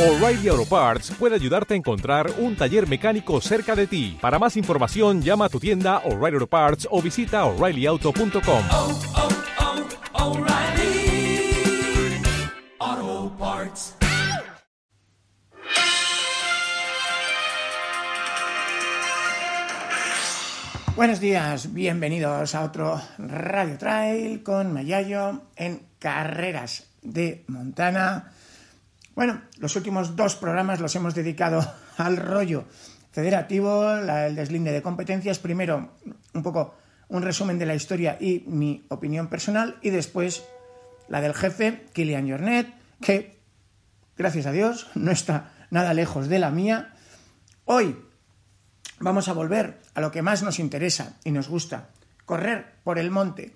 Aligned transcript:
O'Reilly 0.00 0.48
Auto 0.48 0.64
Parts 0.64 1.10
puede 1.18 1.34
ayudarte 1.34 1.74
a 1.74 1.76
encontrar 1.76 2.30
un 2.38 2.56
taller 2.56 2.88
mecánico 2.88 3.38
cerca 3.42 3.76
de 3.76 3.86
ti. 3.86 4.16
Para 4.18 4.38
más 4.38 4.56
información, 4.56 5.20
llama 5.20 5.44
a 5.44 5.48
tu 5.50 5.60
tienda 5.60 5.98
O'Reilly 6.06 6.36
Auto 6.36 6.46
Parts 6.46 6.88
o 6.90 7.02
visita 7.02 7.44
oreillyauto.com. 7.44 8.64
oh, 8.70 8.98
oh, 12.78 13.32
Parts. 13.38 13.94
Buenos 20.96 21.20
días, 21.20 21.74
bienvenidos 21.74 22.54
a 22.54 22.64
otro 22.64 22.98
Radio 23.18 23.76
Trail 23.76 24.42
con 24.42 24.72
Mayayo 24.72 25.42
en 25.56 25.82
Carreras 25.98 26.86
de 27.02 27.44
Montana. 27.48 28.32
Bueno, 29.20 29.42
los 29.58 29.76
últimos 29.76 30.16
dos 30.16 30.34
programas 30.34 30.80
los 30.80 30.96
hemos 30.96 31.14
dedicado 31.14 31.60
al 31.98 32.16
rollo 32.16 32.64
federativo, 33.12 33.96
la- 33.96 34.26
el 34.26 34.34
deslinde 34.34 34.72
de 34.72 34.80
competencias. 34.80 35.38
Primero, 35.38 35.90
un 36.32 36.42
poco 36.42 36.74
un 37.08 37.20
resumen 37.22 37.58
de 37.58 37.66
la 37.66 37.74
historia 37.74 38.16
y 38.18 38.44
mi 38.46 38.82
opinión 38.88 39.28
personal, 39.28 39.76
y 39.82 39.90
después 39.90 40.42
la 41.10 41.20
del 41.20 41.34
jefe, 41.34 41.84
Kilian 41.92 42.30
Jornet, 42.30 42.72
que, 43.02 43.38
gracias 44.16 44.46
a 44.46 44.52
Dios, 44.52 44.86
no 44.94 45.10
está 45.10 45.52
nada 45.70 45.92
lejos 45.92 46.28
de 46.28 46.38
la 46.38 46.50
mía. 46.50 46.94
Hoy 47.66 48.02
vamos 49.00 49.28
a 49.28 49.34
volver 49.34 49.82
a 49.92 50.00
lo 50.00 50.10
que 50.12 50.22
más 50.22 50.42
nos 50.42 50.58
interesa 50.58 51.18
y 51.24 51.30
nos 51.30 51.50
gusta, 51.50 51.90
correr 52.24 52.76
por 52.84 52.98
el 52.98 53.10
monte. 53.10 53.54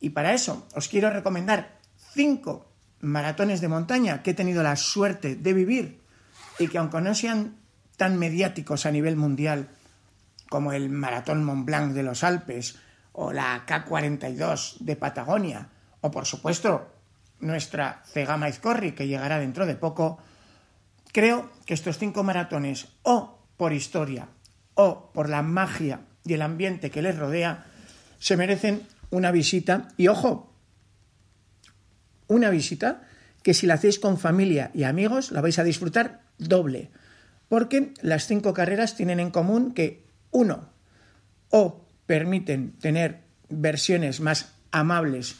Y 0.00 0.10
para 0.10 0.34
eso 0.34 0.68
os 0.74 0.88
quiero 0.88 1.08
recomendar 1.08 1.78
cinco 2.12 2.71
maratones 3.02 3.60
de 3.60 3.68
montaña 3.68 4.22
que 4.22 4.30
he 4.30 4.34
tenido 4.34 4.62
la 4.62 4.76
suerte 4.76 5.36
de 5.36 5.52
vivir 5.52 6.00
y 6.58 6.68
que 6.68 6.78
aunque 6.78 7.00
no 7.02 7.14
sean 7.14 7.56
tan 7.98 8.18
mediáticos 8.18 8.86
a 8.86 8.90
nivel 8.90 9.16
mundial 9.16 9.68
como 10.48 10.72
el 10.72 10.88
Maratón 10.88 11.44
Mont 11.44 11.66
Blanc 11.66 11.92
de 11.92 12.02
los 12.02 12.24
Alpes 12.24 12.78
o 13.12 13.32
la 13.32 13.66
K42 13.66 14.78
de 14.80 14.96
Patagonia 14.96 15.68
o 16.00 16.10
por 16.10 16.24
supuesto 16.24 16.88
nuestra 17.40 18.02
Cegama 18.06 18.48
Izcorri 18.48 18.92
que 18.92 19.06
llegará 19.06 19.38
dentro 19.38 19.66
de 19.66 19.74
poco, 19.74 20.18
Creo 21.12 21.50
que 21.66 21.74
estos 21.74 21.98
cinco 21.98 22.24
maratones, 22.24 22.88
o 23.02 23.38
por 23.58 23.74
historia, 23.74 24.28
o 24.74 25.12
por 25.12 25.28
la 25.28 25.42
magia 25.42 26.00
y 26.24 26.32
el 26.32 26.40
ambiente 26.40 26.90
que 26.90 27.02
les 27.02 27.18
rodea, 27.18 27.66
se 28.18 28.38
merecen 28.38 28.88
una 29.10 29.30
visita. 29.30 29.88
Y 29.98 30.08
ojo, 30.08 30.51
una 32.32 32.50
visita 32.50 33.02
que 33.42 33.54
si 33.54 33.66
la 33.66 33.74
hacéis 33.74 33.98
con 33.98 34.18
familia 34.18 34.70
y 34.74 34.84
amigos 34.84 35.32
la 35.32 35.40
vais 35.40 35.58
a 35.58 35.64
disfrutar 35.64 36.22
doble. 36.38 36.90
Porque 37.48 37.92
las 38.00 38.26
cinco 38.26 38.54
carreras 38.54 38.96
tienen 38.96 39.20
en 39.20 39.30
común 39.30 39.72
que, 39.74 40.04
uno, 40.30 40.70
o 41.50 41.84
permiten 42.06 42.72
tener 42.72 43.20
versiones 43.48 44.20
más 44.20 44.52
amables 44.70 45.36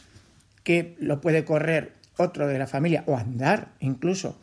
que 0.62 0.96
lo 1.00 1.20
puede 1.20 1.44
correr 1.44 1.94
otro 2.18 2.46
de 2.46 2.58
la 2.58 2.66
familia 2.66 3.04
o 3.06 3.16
andar 3.16 3.72
incluso 3.80 4.38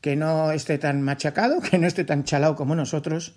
que 0.00 0.16
no 0.16 0.52
esté 0.52 0.78
tan 0.78 1.02
machacado, 1.02 1.60
que 1.60 1.78
no 1.78 1.86
esté 1.86 2.04
tan 2.04 2.24
chalado 2.24 2.56
como 2.56 2.74
nosotros, 2.74 3.36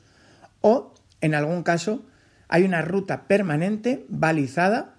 o 0.61 0.93
en 1.21 1.35
algún 1.35 1.63
caso 1.63 2.05
hay 2.49 2.63
una 2.63 2.81
ruta 2.81 3.27
permanente, 3.27 4.05
balizada, 4.09 4.95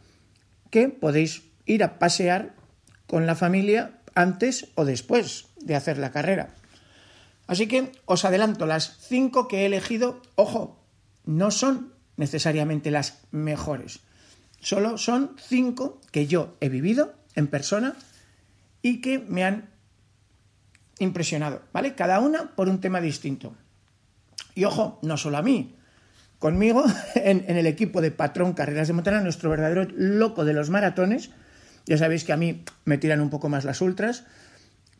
que 0.70 0.88
podéis 0.88 1.42
ir 1.66 1.84
a 1.84 1.98
pasear 1.98 2.54
con 3.08 3.26
la 3.26 3.34
familia 3.34 3.98
antes 4.14 4.68
o 4.76 4.84
después 4.84 5.46
de 5.60 5.74
hacer 5.74 5.98
la 5.98 6.12
carrera. 6.12 6.54
Así 7.48 7.66
que 7.66 7.92
os 8.04 8.24
adelanto, 8.24 8.66
las 8.66 8.98
cinco 9.08 9.48
que 9.48 9.62
he 9.62 9.66
elegido, 9.66 10.22
ojo, 10.36 10.78
no 11.24 11.50
son 11.50 11.94
necesariamente 12.16 12.90
las 12.90 13.22
mejores. 13.32 14.00
Solo 14.60 14.98
son 14.98 15.34
cinco 15.40 16.00
que 16.12 16.26
yo 16.26 16.56
he 16.60 16.68
vivido 16.68 17.14
en 17.34 17.46
persona 17.46 17.94
y 18.82 19.00
que 19.00 19.18
me 19.18 19.44
han 19.44 19.70
impresionado, 20.98 21.62
¿vale? 21.72 21.94
Cada 21.94 22.20
una 22.20 22.54
por 22.54 22.68
un 22.68 22.80
tema 22.80 23.00
distinto. 23.00 23.54
Y 24.54 24.64
ojo, 24.64 24.98
no 25.02 25.16
solo 25.16 25.38
a 25.38 25.42
mí, 25.42 25.76
conmigo 26.38 26.84
en, 27.14 27.44
en 27.48 27.56
el 27.56 27.66
equipo 27.66 28.00
de 28.00 28.10
Patrón 28.10 28.52
Carreras 28.52 28.88
de 28.88 28.94
Montana, 28.94 29.20
nuestro 29.22 29.48
verdadero 29.48 29.86
loco 29.94 30.44
de 30.44 30.52
los 30.52 30.68
maratones. 30.70 31.30
Ya 31.88 31.96
sabéis 31.96 32.24
que 32.24 32.34
a 32.34 32.36
mí 32.36 32.64
me 32.84 32.98
tiran 32.98 33.22
un 33.22 33.30
poco 33.30 33.48
más 33.48 33.64
las 33.64 33.80
ultras, 33.80 34.24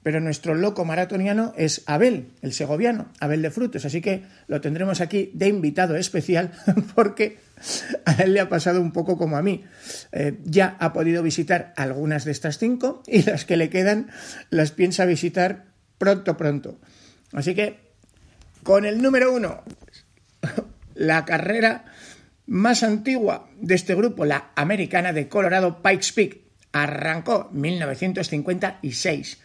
pero 0.03 0.21
nuestro 0.21 0.55
loco 0.55 0.87
maratoniano 0.87 1.53
es 1.55 1.83
Abel, 1.85 2.31
el 2.41 2.55
segoviano, 2.55 3.13
Abel 3.21 3.43
de 3.43 3.51
Frutos. 3.51 3.85
Así 3.85 4.01
que 4.01 4.23
lo 4.47 4.63
tendremos 4.63 5.03
aquí 5.03 5.31
de 5.35 5.49
invitado 5.49 5.97
especial 5.97 6.51
porque 6.95 7.41
a 8.07 8.13
él 8.23 8.33
le 8.33 8.41
ha 8.41 8.49
pasado 8.49 8.81
un 8.81 8.93
poco 8.93 9.19
como 9.19 9.37
a 9.37 9.43
mí. 9.43 9.65
Eh, 10.13 10.39
ya 10.45 10.79
ha 10.81 10.95
podido 10.95 11.23
visitar 11.23 11.75
algunas 11.77 12.25
de 12.25 12.33
estas 12.33 12.57
cinco 12.57 13.03
y 13.07 13.23
las 13.23 13.45
que 13.45 13.59
le 13.59 13.69
quedan 13.69 14.09
las 14.49 14.71
piensa 14.71 15.05
visitar 15.05 15.67
pronto, 15.99 16.39
pronto. 16.39 16.81
Así 17.35 17.55
que 17.55 17.81
con 18.63 18.87
el 18.87 19.03
número 19.03 19.31
uno, 19.31 19.63
la 20.95 21.27
carrera 21.27 21.85
más 22.47 22.83
antigua 22.83 23.51
de 23.61 23.75
este 23.75 23.95
grupo, 23.95 24.25
la 24.25 24.53
americana 24.57 25.13
de 25.13 25.29
Colorado 25.29 25.83
Pikes 25.83 26.13
Peak, 26.15 26.48
arrancó 26.83 27.49
1956. 27.53 29.41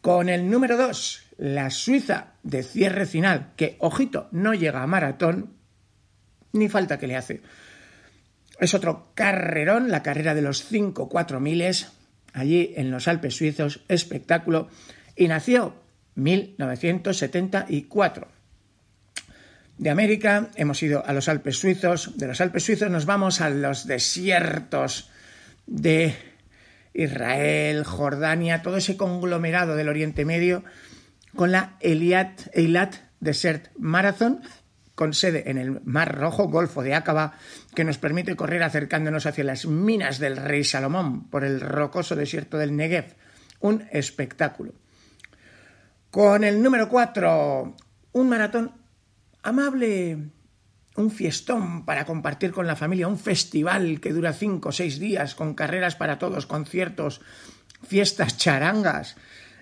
Con 0.00 0.28
el 0.28 0.48
número 0.48 0.76
2, 0.76 1.24
la 1.38 1.70
Suiza 1.70 2.34
de 2.42 2.62
cierre 2.62 3.06
final, 3.06 3.52
que, 3.56 3.76
ojito, 3.80 4.28
no 4.32 4.52
llega 4.54 4.82
a 4.82 4.86
maratón, 4.86 5.54
ni 6.52 6.68
falta 6.68 6.98
que 6.98 7.06
le 7.06 7.16
hace. 7.16 7.40
Es 8.58 8.74
otro 8.74 9.12
carrerón, 9.14 9.90
la 9.90 10.02
carrera 10.02 10.34
de 10.34 10.42
los 10.42 10.64
5 10.64 11.08
4 11.08 11.40
miles, 11.40 11.92
allí 12.32 12.74
en 12.76 12.90
los 12.90 13.08
Alpes 13.08 13.36
suizos, 13.36 13.84
espectáculo, 13.88 14.68
y 15.16 15.28
nació 15.28 15.74
1974. 16.14 18.28
De 19.78 19.90
América 19.90 20.50
hemos 20.56 20.82
ido 20.82 21.06
a 21.06 21.12
los 21.12 21.28
Alpes 21.28 21.58
suizos, 21.58 22.18
de 22.18 22.26
los 22.26 22.40
Alpes 22.40 22.64
suizos 22.64 22.90
nos 22.90 23.06
vamos 23.06 23.40
a 23.40 23.48
los 23.48 23.86
desiertos 23.86 25.08
de 25.66 26.16
Israel, 26.98 27.84
Jordania, 27.84 28.62
todo 28.62 28.76
ese 28.76 28.96
conglomerado 28.96 29.76
del 29.76 29.88
Oriente 29.88 30.24
Medio, 30.24 30.64
con 31.36 31.52
la 31.52 31.76
Eilat, 31.80 32.48
Eilat 32.52 32.96
Desert 33.20 33.68
Marathon, 33.78 34.42
con 34.96 35.14
sede 35.14 35.48
en 35.48 35.58
el 35.58 35.80
Mar 35.84 36.18
Rojo, 36.18 36.48
Golfo 36.48 36.82
de 36.82 36.94
Aqaba, 36.94 37.34
que 37.76 37.84
nos 37.84 37.98
permite 37.98 38.34
correr 38.34 38.64
acercándonos 38.64 39.26
hacia 39.26 39.44
las 39.44 39.64
minas 39.64 40.18
del 40.18 40.36
Rey 40.36 40.64
Salomón 40.64 41.28
por 41.30 41.44
el 41.44 41.60
rocoso 41.60 42.16
desierto 42.16 42.58
del 42.58 42.74
Negev. 42.74 43.14
Un 43.60 43.86
espectáculo. 43.92 44.72
Con 46.10 46.42
el 46.42 46.60
número 46.60 46.88
4, 46.88 47.76
un 48.12 48.28
maratón 48.28 48.72
amable, 49.44 50.30
un 50.98 51.10
fiestón 51.10 51.84
para 51.84 52.04
compartir 52.04 52.50
con 52.50 52.66
la 52.66 52.76
familia, 52.76 53.08
un 53.08 53.18
festival 53.18 54.00
que 54.00 54.12
dura 54.12 54.32
cinco 54.32 54.70
o 54.70 54.72
seis 54.72 54.98
días, 54.98 55.34
con 55.34 55.54
carreras 55.54 55.94
para 55.94 56.18
todos, 56.18 56.46
conciertos, 56.46 57.20
fiestas, 57.86 58.36
charangas. 58.36 59.16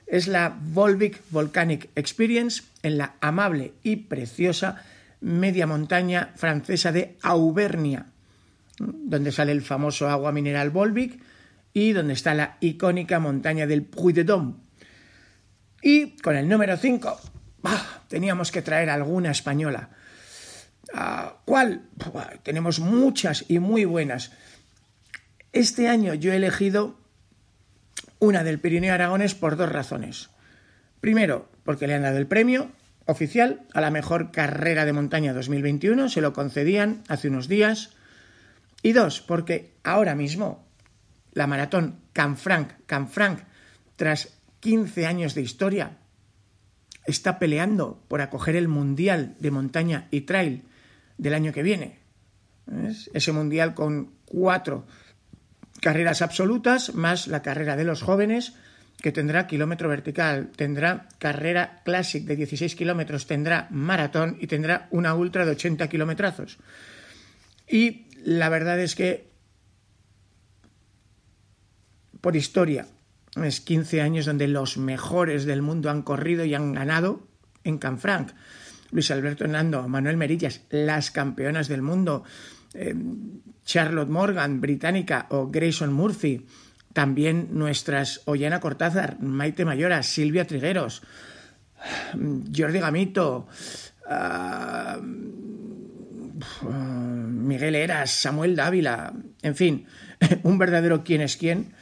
Es 0.07 0.29
la 0.29 0.57
Volvic 0.59 1.21
Volcanic 1.31 1.91
Experience 1.95 2.63
en 2.83 2.97
la 2.99 3.17
amable 3.21 3.75
y 3.83 3.97
preciosa 3.97 4.83
media 5.21 5.67
montaña 5.67 6.33
francesa 6.37 6.91
de 6.91 7.19
Auvernia, 7.23 8.07
donde 8.79 9.33
sale 9.33 9.53
el 9.53 9.63
famoso 9.63 10.09
agua 10.09 10.33
mineral 10.33 10.71
Volvic 10.71 11.21
y 11.73 11.93
donde 11.93 12.15
está 12.15 12.35
la 12.35 12.57
icónica 12.61 13.19
montaña 13.19 13.67
del 13.67 13.83
Puy 13.83 14.13
de 14.15 14.25
Dôme. 14.25 14.55
Y 15.83 16.17
con 16.17 16.37
el 16.37 16.49
número 16.49 16.77
5, 16.79 17.21
teníamos 18.09 18.51
que 18.51 18.63
traer 18.63 18.89
alguna 18.89 19.31
española. 19.31 19.91
¿Cuál? 21.45 21.83
Tenemos 22.43 22.81
muchas 22.81 23.45
y 23.49 23.59
muy 23.59 23.85
buenas. 23.85 24.33
Este 25.53 25.89
año 25.89 26.15
yo 26.15 26.33
he 26.33 26.37
elegido 26.37 26.99
una 28.19 28.45
del 28.45 28.61
Pirineo 28.61 28.95
Aragones 28.95 29.35
por 29.35 29.57
dos 29.57 29.71
razones. 29.71 30.31
Primero, 31.01 31.51
porque 31.65 31.87
le 31.87 31.95
han 31.95 32.03
dado 32.03 32.19
el 32.19 32.27
premio 32.27 32.71
oficial 33.05 33.63
a 33.75 33.81
la 33.81 33.91
mejor 33.91 34.33
carrera 34.33 34.85
de 34.85 34.93
montaña 34.93 35.33
2021, 35.35 36.09
se 36.09 36.21
lo 36.21 36.33
concedían 36.33 37.03
hace 37.09 37.29
unos 37.29 37.47
días. 37.47 37.91
Y 38.83 38.93
dos, 38.93 39.21
porque 39.21 39.75
ahora 39.85 40.15
mismo 40.15 40.67
la 41.33 41.47
maratón 41.47 42.01
Canfranc, 42.13 42.73
Canfranc, 42.87 43.41
tras 43.97 44.41
15 44.61 45.07
años 45.07 45.35
de 45.35 45.43
historia, 45.43 45.99
está 47.07 47.39
peleando 47.39 48.03
por 48.09 48.23
acoger 48.23 48.57
el 48.57 48.69
Mundial 48.69 49.37
de 49.39 49.51
Montaña 49.51 50.09
y 50.11 50.23
Trail 50.23 50.65
del 51.19 51.35
año 51.35 51.53
que 51.53 51.63
viene. 51.63 51.99
Ese 53.13 53.33
Mundial 53.33 53.75
con 53.75 54.13
cuatro 54.25 54.87
carreras 55.81 56.23
absolutas, 56.23 56.95
más 56.95 57.29
la 57.29 57.43
carrera 57.43 57.77
de 57.77 57.85
los 57.85 58.03
jóvenes, 58.03 58.55
que 59.01 59.13
tendrá 59.13 59.47
kilómetro 59.47 59.89
vertical, 59.89 60.51
tendrá 60.57 61.09
carrera 61.19 61.83
Classic 61.85 62.25
de 62.25 62.37
16 62.37 62.75
kilómetros, 62.75 63.27
tendrá 63.27 63.69
maratón 63.71 64.39
y 64.41 64.47
tendrá 64.47 64.89
una 64.91 65.15
ultra 65.15 65.45
de 65.45 65.53
80 65.53 65.89
kilometrazos. 65.89 66.59
Y 67.69 68.07
la 68.25 68.49
verdad 68.49 68.81
es 68.81 68.95
que, 68.95 69.31
por 72.21 72.37
historia, 72.37 72.87
es 73.45 73.61
15 73.61 74.01
años 74.01 74.25
donde 74.25 74.49
los 74.49 74.79
mejores 74.79 75.45
del 75.45 75.63
mundo 75.63 75.91
han 75.91 76.03
corrido 76.03 76.45
y 76.45 76.55
han 76.55 76.73
ganado 76.73 77.29
en 77.65 77.79
Canfranc. 77.79 78.33
Luis 78.91 79.11
Alberto 79.11 79.45
Hernando, 79.45 79.89
Manuel 79.89 80.17
Merillas, 80.17 80.63
las 80.71 81.11
campeonas 81.11 81.69
del 81.69 81.83
mundo, 81.83 82.25
eh, 82.75 82.95
Charlotte 83.65 84.09
Morgan, 84.09 84.61
británica, 84.61 85.27
o 85.31 85.49
Grayson 85.49 85.93
Murphy, 85.93 86.47
también 86.93 87.49
nuestras 87.53 88.23
Ollana 88.25 88.61
Cortázar, 88.61 89.21
Maite 89.21 89.65
Mayora, 89.65 90.03
Silvia 90.03 90.47
Trigueros, 90.47 91.03
Jordi 92.57 92.79
Gamito, 92.79 93.49
uh, 94.09 95.03
Miguel 96.67 97.75
Eras, 97.75 98.11
Samuel 98.11 98.57
Dávila, 98.57 99.13
en 99.43 99.55
fin, 99.57 99.87
un 100.43 100.59
verdadero 100.59 101.05
quién 101.05 101.21
es 101.21 101.37
quién 101.37 101.75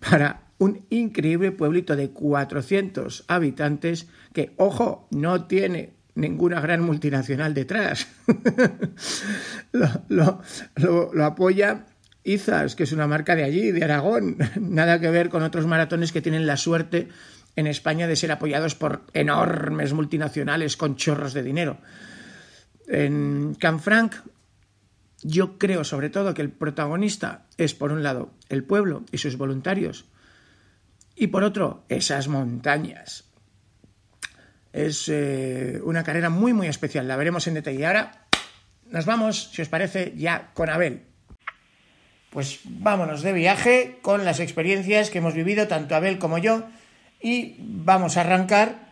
para 0.00 0.42
un 0.58 0.86
increíble 0.90 1.52
pueblito 1.52 1.96
de 1.96 2.10
400 2.10 3.24
habitantes 3.28 4.08
que, 4.32 4.54
ojo, 4.56 5.06
no 5.10 5.46
tiene 5.46 5.95
ninguna 6.16 6.60
gran 6.60 6.82
multinacional 6.82 7.54
detrás. 7.54 8.08
lo, 10.08 10.42
lo, 10.74 11.24
apoya 11.24 11.86
Izas, 12.24 12.74
que 12.74 12.82
es 12.82 12.92
una 12.92 13.06
marca 13.06 13.36
de 13.36 13.44
allí, 13.44 13.70
de 13.70 13.84
Aragón. 13.84 14.38
Nada 14.60 15.00
que 15.00 15.10
ver 15.10 15.28
con 15.28 15.42
otros 15.42 15.66
maratones 15.66 16.10
que 16.10 16.22
tienen 16.22 16.46
la 16.46 16.56
suerte 16.56 17.08
en 17.54 17.66
España 17.66 18.06
de 18.06 18.16
ser 18.16 18.32
apoyados 18.32 18.74
por 18.74 19.04
enormes 19.12 19.92
multinacionales 19.92 20.76
con 20.76 20.96
chorros 20.96 21.32
de 21.32 21.42
dinero. 21.42 21.78
En 22.88 23.54
Canfranc, 23.54 24.14
yo 25.22 25.58
creo 25.58 25.84
sobre 25.84 26.10
todo 26.10 26.34
que 26.34 26.42
el 26.42 26.50
protagonista 26.50 27.46
es, 27.56 27.74
por 27.74 27.92
un 27.92 28.02
lado, 28.02 28.30
el 28.48 28.64
pueblo 28.64 29.04
y 29.12 29.18
sus 29.18 29.36
voluntarios, 29.38 30.06
y 31.16 31.28
por 31.28 31.44
otro, 31.44 31.84
esas 31.88 32.28
montañas. 32.28 33.25
Es 34.76 35.08
eh, 35.08 35.80
una 35.84 36.04
carrera 36.04 36.28
muy, 36.28 36.52
muy 36.52 36.66
especial. 36.66 37.08
La 37.08 37.16
veremos 37.16 37.46
en 37.46 37.54
detalle. 37.54 37.80
Y 37.80 37.84
ahora 37.84 38.26
nos 38.90 39.06
vamos, 39.06 39.50
si 39.54 39.62
os 39.62 39.68
parece, 39.70 40.12
ya 40.16 40.50
con 40.52 40.68
Abel. 40.68 41.04
Pues 42.28 42.60
vámonos 42.64 43.22
de 43.22 43.32
viaje 43.32 43.98
con 44.02 44.26
las 44.26 44.38
experiencias 44.38 45.08
que 45.08 45.18
hemos 45.18 45.32
vivido 45.32 45.66
tanto 45.66 45.96
Abel 45.96 46.18
como 46.18 46.36
yo 46.36 46.64
y 47.22 47.56
vamos 47.58 48.18
a 48.18 48.20
arrancar 48.20 48.90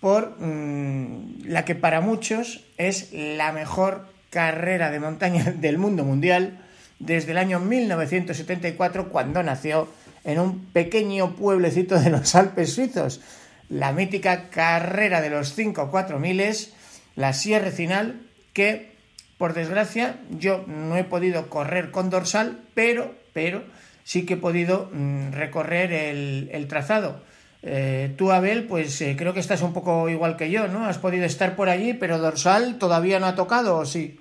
por 0.00 0.36
mmm, 0.38 1.44
la 1.46 1.64
que 1.64 1.74
para 1.74 2.02
muchos 2.02 2.66
es 2.76 3.10
la 3.14 3.52
mejor 3.52 4.06
carrera 4.28 4.90
de 4.90 5.00
montaña 5.00 5.44
del 5.56 5.78
mundo 5.78 6.04
mundial 6.04 6.58
desde 6.98 7.32
el 7.32 7.38
año 7.38 7.58
1974 7.58 9.08
cuando 9.08 9.42
nació 9.42 9.88
en 10.24 10.40
un 10.40 10.66
pequeño 10.66 11.34
pueblecito 11.36 11.98
de 11.98 12.10
los 12.10 12.34
Alpes 12.34 12.74
suizos 12.74 13.22
la 13.68 13.92
mítica 13.92 14.48
carrera 14.50 15.20
de 15.20 15.30
los 15.30 15.54
5 15.54 15.90
4 15.90 16.18
miles, 16.18 16.74
la 17.14 17.32
Sierra 17.32 17.70
Final, 17.70 18.20
que 18.52 18.92
por 19.38 19.54
desgracia 19.54 20.16
yo 20.30 20.64
no 20.66 20.96
he 20.96 21.04
podido 21.04 21.48
correr 21.48 21.90
con 21.90 22.10
dorsal, 22.10 22.60
pero, 22.74 23.14
pero 23.32 23.64
sí 24.04 24.24
que 24.24 24.34
he 24.34 24.38
podido 24.38 24.90
mm, 24.92 25.32
recorrer 25.32 25.92
el, 25.92 26.48
el 26.52 26.68
trazado. 26.68 27.22
Eh, 27.62 28.14
tú, 28.16 28.30
Abel, 28.30 28.64
pues 28.64 29.00
eh, 29.00 29.16
creo 29.18 29.34
que 29.34 29.40
estás 29.40 29.60
un 29.62 29.72
poco 29.72 30.08
igual 30.08 30.36
que 30.36 30.50
yo, 30.50 30.68
¿no? 30.68 30.86
Has 30.86 30.98
podido 30.98 31.24
estar 31.24 31.56
por 31.56 31.68
allí, 31.68 31.94
pero 31.94 32.18
dorsal 32.18 32.78
todavía 32.78 33.18
no 33.18 33.26
ha 33.26 33.34
tocado, 33.34 33.78
¿o 33.78 33.84
sí? 33.84 34.20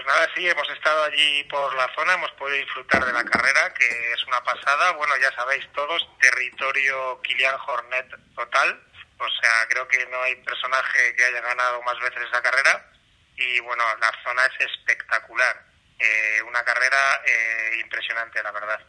Pues 0.00 0.14
nada, 0.16 0.30
sí, 0.34 0.48
hemos 0.48 0.70
estado 0.70 1.04
allí 1.04 1.44
por 1.44 1.74
la 1.74 1.86
zona, 1.94 2.14
hemos 2.14 2.30
podido 2.32 2.56
disfrutar 2.56 3.04
de 3.04 3.12
la 3.12 3.22
carrera, 3.22 3.74
que 3.74 3.84
es 3.84 4.26
una 4.26 4.42
pasada. 4.42 4.92
Bueno, 4.92 5.12
ya 5.20 5.30
sabéis 5.36 5.68
todos, 5.74 6.08
territorio 6.18 7.20
Kilian 7.20 7.54
Hornet 7.66 8.06
total. 8.34 8.80
O 9.18 9.28
sea, 9.28 9.68
creo 9.68 9.86
que 9.88 10.06
no 10.06 10.22
hay 10.22 10.36
personaje 10.36 11.14
que 11.14 11.22
haya 11.22 11.42
ganado 11.42 11.82
más 11.82 12.00
veces 12.00 12.22
esa 12.26 12.40
carrera. 12.40 12.90
Y 13.36 13.60
bueno, 13.60 13.84
la 14.00 14.10
zona 14.24 14.40
es 14.46 14.70
espectacular. 14.72 15.66
Eh, 15.98 16.42
una 16.48 16.64
carrera 16.64 17.20
eh, 17.26 17.80
impresionante, 17.82 18.42
la 18.42 18.52
verdad. 18.52 18.80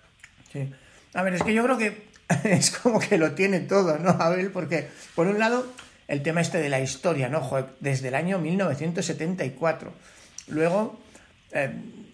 Sí. 0.49 0.73
A 1.13 1.23
ver, 1.23 1.33
es 1.33 1.43
que 1.43 1.53
yo 1.53 1.65
creo 1.65 1.77
que 1.77 2.07
es 2.45 2.71
como 2.71 3.01
que 3.01 3.17
lo 3.17 3.33
tiene 3.33 3.59
todo, 3.59 3.97
¿no, 3.97 4.11
Abel? 4.11 4.49
Porque, 4.49 4.89
por 5.13 5.27
un 5.27 5.39
lado, 5.39 5.75
el 6.07 6.23
tema 6.23 6.39
este 6.39 6.59
de 6.59 6.69
la 6.69 6.79
historia, 6.79 7.27
¿no? 7.27 7.67
desde 7.81 8.07
el 8.07 8.15
año 8.15 8.39
1974 8.39 9.93
Luego, 10.51 11.00
eh, 11.53 11.71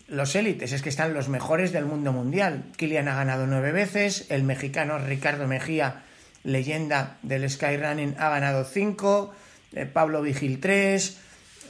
los 0.08 0.36
élites, 0.36 0.72
es 0.72 0.82
que 0.82 0.90
están 0.90 1.14
los 1.14 1.28
mejores 1.28 1.72
del 1.74 1.86
mundo 1.86 2.14
mundial. 2.14 2.64
Kilian 2.78 3.08
ha 3.08 3.16
ganado 3.16 3.46
nueve 3.46 3.72
veces, 3.72 4.26
el 4.30 4.44
mexicano 4.44 4.98
Ricardo 5.00 5.48
Mejía, 5.48 6.04
leyenda 6.44 7.18
del 7.24 7.50
Skyrunning, 7.50 8.16
ha 8.18 8.30
ganado 8.30 8.64
cinco, 8.64 9.34
eh, 9.74 9.86
Pablo 9.86 10.22
Vigil 10.22 10.62
tres, 10.62 11.20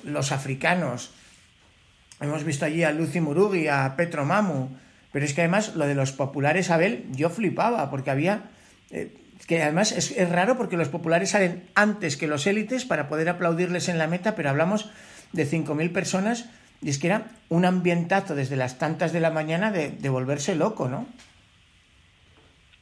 los 0.04 0.32
africanos. 0.32 1.14
Hemos 2.22 2.44
visto 2.44 2.66
allí 2.66 2.84
a 2.84 2.92
Lucy 2.92 3.22
Murugi, 3.22 3.68
a 3.68 3.96
Petro 3.96 4.24
Mamu, 4.24 4.70
pero 5.12 5.26
es 5.26 5.34
que 5.34 5.42
además 5.42 5.76
lo 5.76 5.88
de 5.88 5.96
los 5.96 6.12
populares, 6.12 6.70
Abel, 6.70 7.06
yo 7.12 7.30
flipaba, 7.30 7.90
porque 7.90 8.12
había... 8.12 8.52
Eh, 8.92 9.12
que 9.48 9.62
además 9.62 9.92
es, 9.94 10.12
es, 10.12 10.30
raro 10.30 10.58
porque 10.58 10.78
los 10.78 10.90
populares 10.90 11.30
salen 11.30 11.64
antes 11.74 12.18
que 12.18 12.28
los 12.28 12.48
élites 12.48 12.86
para 12.86 13.08
poder 13.08 13.30
aplaudirles 13.30 13.88
en 13.88 13.98
la 13.98 14.08
meta, 14.08 14.36
pero 14.36 14.50
hablamos 14.50 14.90
de 15.32 15.48
5.000 15.48 15.92
personas 15.94 16.50
y 16.82 16.90
es 16.90 17.00
que 17.00 17.08
era 17.08 17.26
un 17.50 17.66
ambientazo 17.66 18.36
desde 18.36 18.56
las 18.56 18.78
tantas 18.78 19.14
de 19.14 19.20
la 19.20 19.32
mañana 19.32 19.72
de, 19.72 19.90
de 19.90 20.10
volverse 20.10 20.56
loco, 20.56 20.88
¿no? 20.88 21.08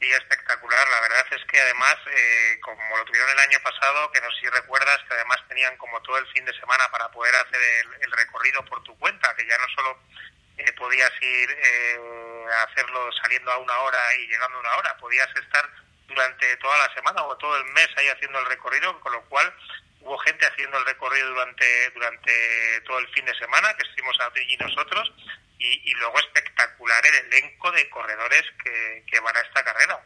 Sí, 0.00 0.08
espectacular. 0.12 0.86
La 0.88 1.00
verdad 1.00 1.26
es 1.30 1.44
que 1.46 1.60
además, 1.60 1.96
eh, 2.10 2.60
como 2.60 2.96
lo 2.96 3.04
tuvieron 3.04 3.30
el 3.30 3.38
año 3.38 3.58
pasado, 3.62 4.12
que 4.12 4.20
no 4.20 4.30
sé 4.32 4.40
si 4.40 4.48
recuerdas, 4.48 4.98
que 5.08 5.14
además 5.14 5.38
tenían 5.48 5.76
como 5.78 6.00
todo 6.02 6.18
el 6.18 6.26
fin 6.28 6.44
de 6.44 6.52
semana 6.60 6.84
para 6.90 7.10
poder 7.10 7.34
hacer 7.34 7.60
el, 7.60 8.02
el 8.02 8.12
recorrido 8.12 8.64
por 8.66 8.82
tu 8.84 8.96
cuenta, 8.98 9.34
que 9.36 9.46
ya 9.46 9.56
no 9.56 9.66
solo 9.74 9.98
eh, 10.58 10.72
podías 10.72 11.10
ir 11.20 11.50
eh, 11.50 11.98
a 12.52 12.62
hacerlo 12.64 13.10
saliendo 13.22 13.50
a 13.50 13.58
una 13.58 13.78
hora 13.78 13.98
y 14.18 14.26
llegando 14.26 14.56
a 14.56 14.60
una 14.60 14.76
hora, 14.76 14.96
podías 14.98 15.28
estar 15.36 15.68
durante 16.06 16.56
toda 16.56 16.78
la 16.78 16.94
semana 16.94 17.22
o 17.24 17.36
todo 17.36 17.56
el 17.56 17.64
mes 17.72 17.88
ahí 17.96 18.08
haciendo 18.08 18.38
el 18.38 18.46
recorrido, 18.46 18.98
con 19.00 19.12
lo 19.12 19.22
cual 19.28 19.52
hubo 20.06 20.18
gente 20.18 20.46
haciendo 20.46 20.78
el 20.78 20.86
recorrido 20.86 21.28
durante, 21.28 21.90
durante 21.90 22.80
todo 22.82 22.98
el 22.98 23.08
fin 23.08 23.24
de 23.24 23.34
semana, 23.34 23.74
que 23.74 23.82
estuvimos 23.82 24.16
allí 24.20 24.56
nosotros, 24.56 25.12
y, 25.58 25.90
y 25.90 25.94
luego 25.94 26.18
espectacular 26.18 27.04
el 27.06 27.32
elenco 27.32 27.72
de 27.72 27.88
corredores 27.90 28.44
que, 28.62 29.04
que 29.10 29.20
van 29.20 29.36
a 29.36 29.40
esta 29.40 29.64
carrera. 29.64 30.00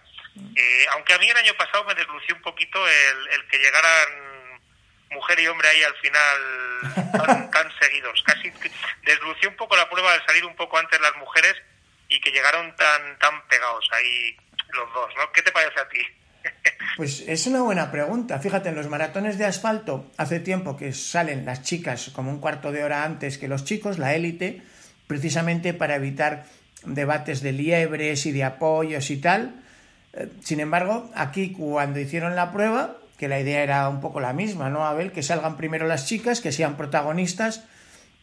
Eh, 0.56 0.86
aunque 0.92 1.12
a 1.12 1.18
mí 1.18 1.28
el 1.28 1.36
año 1.36 1.54
pasado 1.54 1.84
me 1.84 1.94
deslució 1.94 2.34
un 2.34 2.42
poquito 2.42 2.86
el, 2.88 3.28
el 3.28 3.48
que 3.48 3.58
llegaran 3.58 4.60
mujer 5.10 5.40
y 5.40 5.48
hombre 5.48 5.68
ahí 5.68 5.82
al 5.82 5.94
final 5.96 7.12
tan, 7.12 7.50
tan 7.50 7.78
seguidos. 7.78 8.22
Casi 8.24 8.50
deslució 9.02 9.50
un 9.50 9.56
poco 9.56 9.76
la 9.76 9.88
prueba 9.90 10.12
de 10.16 10.24
salir 10.24 10.44
un 10.44 10.56
poco 10.56 10.78
antes 10.78 11.00
las 11.00 11.16
mujeres 11.16 11.56
y 12.08 12.20
que 12.20 12.30
llegaron 12.30 12.74
tan, 12.76 13.18
tan 13.18 13.46
pegados 13.48 13.86
ahí 13.92 14.36
los 14.72 14.92
dos, 14.92 15.14
¿no? 15.16 15.30
¿Qué 15.32 15.42
te 15.42 15.52
parece 15.52 15.80
a 15.80 15.88
ti? 15.88 16.00
Pues 16.96 17.24
es 17.26 17.46
una 17.46 17.62
buena 17.62 17.90
pregunta. 17.90 18.38
Fíjate, 18.40 18.68
en 18.68 18.74
los 18.74 18.88
maratones 18.88 19.38
de 19.38 19.46
asfalto 19.46 20.10
hace 20.16 20.40
tiempo 20.40 20.76
que 20.76 20.92
salen 20.92 21.46
las 21.46 21.62
chicas 21.62 22.10
como 22.14 22.30
un 22.30 22.40
cuarto 22.40 22.72
de 22.72 22.84
hora 22.84 23.04
antes 23.04 23.38
que 23.38 23.48
los 23.48 23.64
chicos, 23.64 23.98
la 23.98 24.14
élite, 24.14 24.62
precisamente 25.06 25.72
para 25.72 25.96
evitar 25.96 26.44
debates 26.84 27.40
de 27.42 27.52
liebres 27.52 28.26
y 28.26 28.32
de 28.32 28.44
apoyos 28.44 29.10
y 29.10 29.16
tal. 29.16 29.54
Eh, 30.12 30.28
sin 30.42 30.60
embargo, 30.60 31.10
aquí 31.14 31.52
cuando 31.52 32.00
hicieron 32.00 32.36
la 32.36 32.52
prueba, 32.52 32.96
que 33.16 33.28
la 33.28 33.40
idea 33.40 33.62
era 33.62 33.88
un 33.88 34.00
poco 34.00 34.20
la 34.20 34.32
misma, 34.32 34.70
¿no, 34.70 34.86
Abel? 34.86 35.12
Que 35.12 35.22
salgan 35.22 35.56
primero 35.56 35.86
las 35.86 36.06
chicas, 36.06 36.40
que 36.40 36.52
sean 36.52 36.76
protagonistas. 36.76 37.64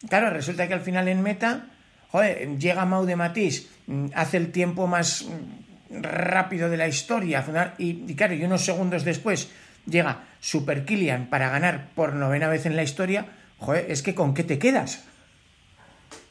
Claro, 0.09 0.29
resulta 0.29 0.67
que 0.67 0.73
al 0.73 0.81
final 0.81 1.07
en 1.07 1.21
meta, 1.21 1.67
joder, 2.11 2.57
llega 2.57 2.85
Mau 2.85 3.05
de 3.05 3.15
Matís, 3.15 3.69
mm, 3.87 4.07
hace 4.13 4.37
el 4.37 4.51
tiempo 4.51 4.87
más 4.87 5.25
rápido 5.89 6.69
de 6.69 6.77
la 6.77 6.87
historia. 6.87 7.45
Y, 7.77 8.15
claro, 8.15 8.33
y 8.33 8.43
unos 8.43 8.63
segundos 8.65 9.03
después 9.03 9.49
llega 9.85 10.25
Super 10.39 10.85
Killian 10.85 11.29
para 11.29 11.49
ganar 11.49 11.89
por 11.95 12.13
novena 12.13 12.47
vez 12.47 12.65
en 12.65 12.75
la 12.75 12.83
historia. 12.83 13.25
Joder, 13.59 13.89
es 13.89 14.01
que 14.03 14.13
¿con 14.13 14.33
qué 14.33 14.43
te 14.43 14.59
quedas? 14.59 15.03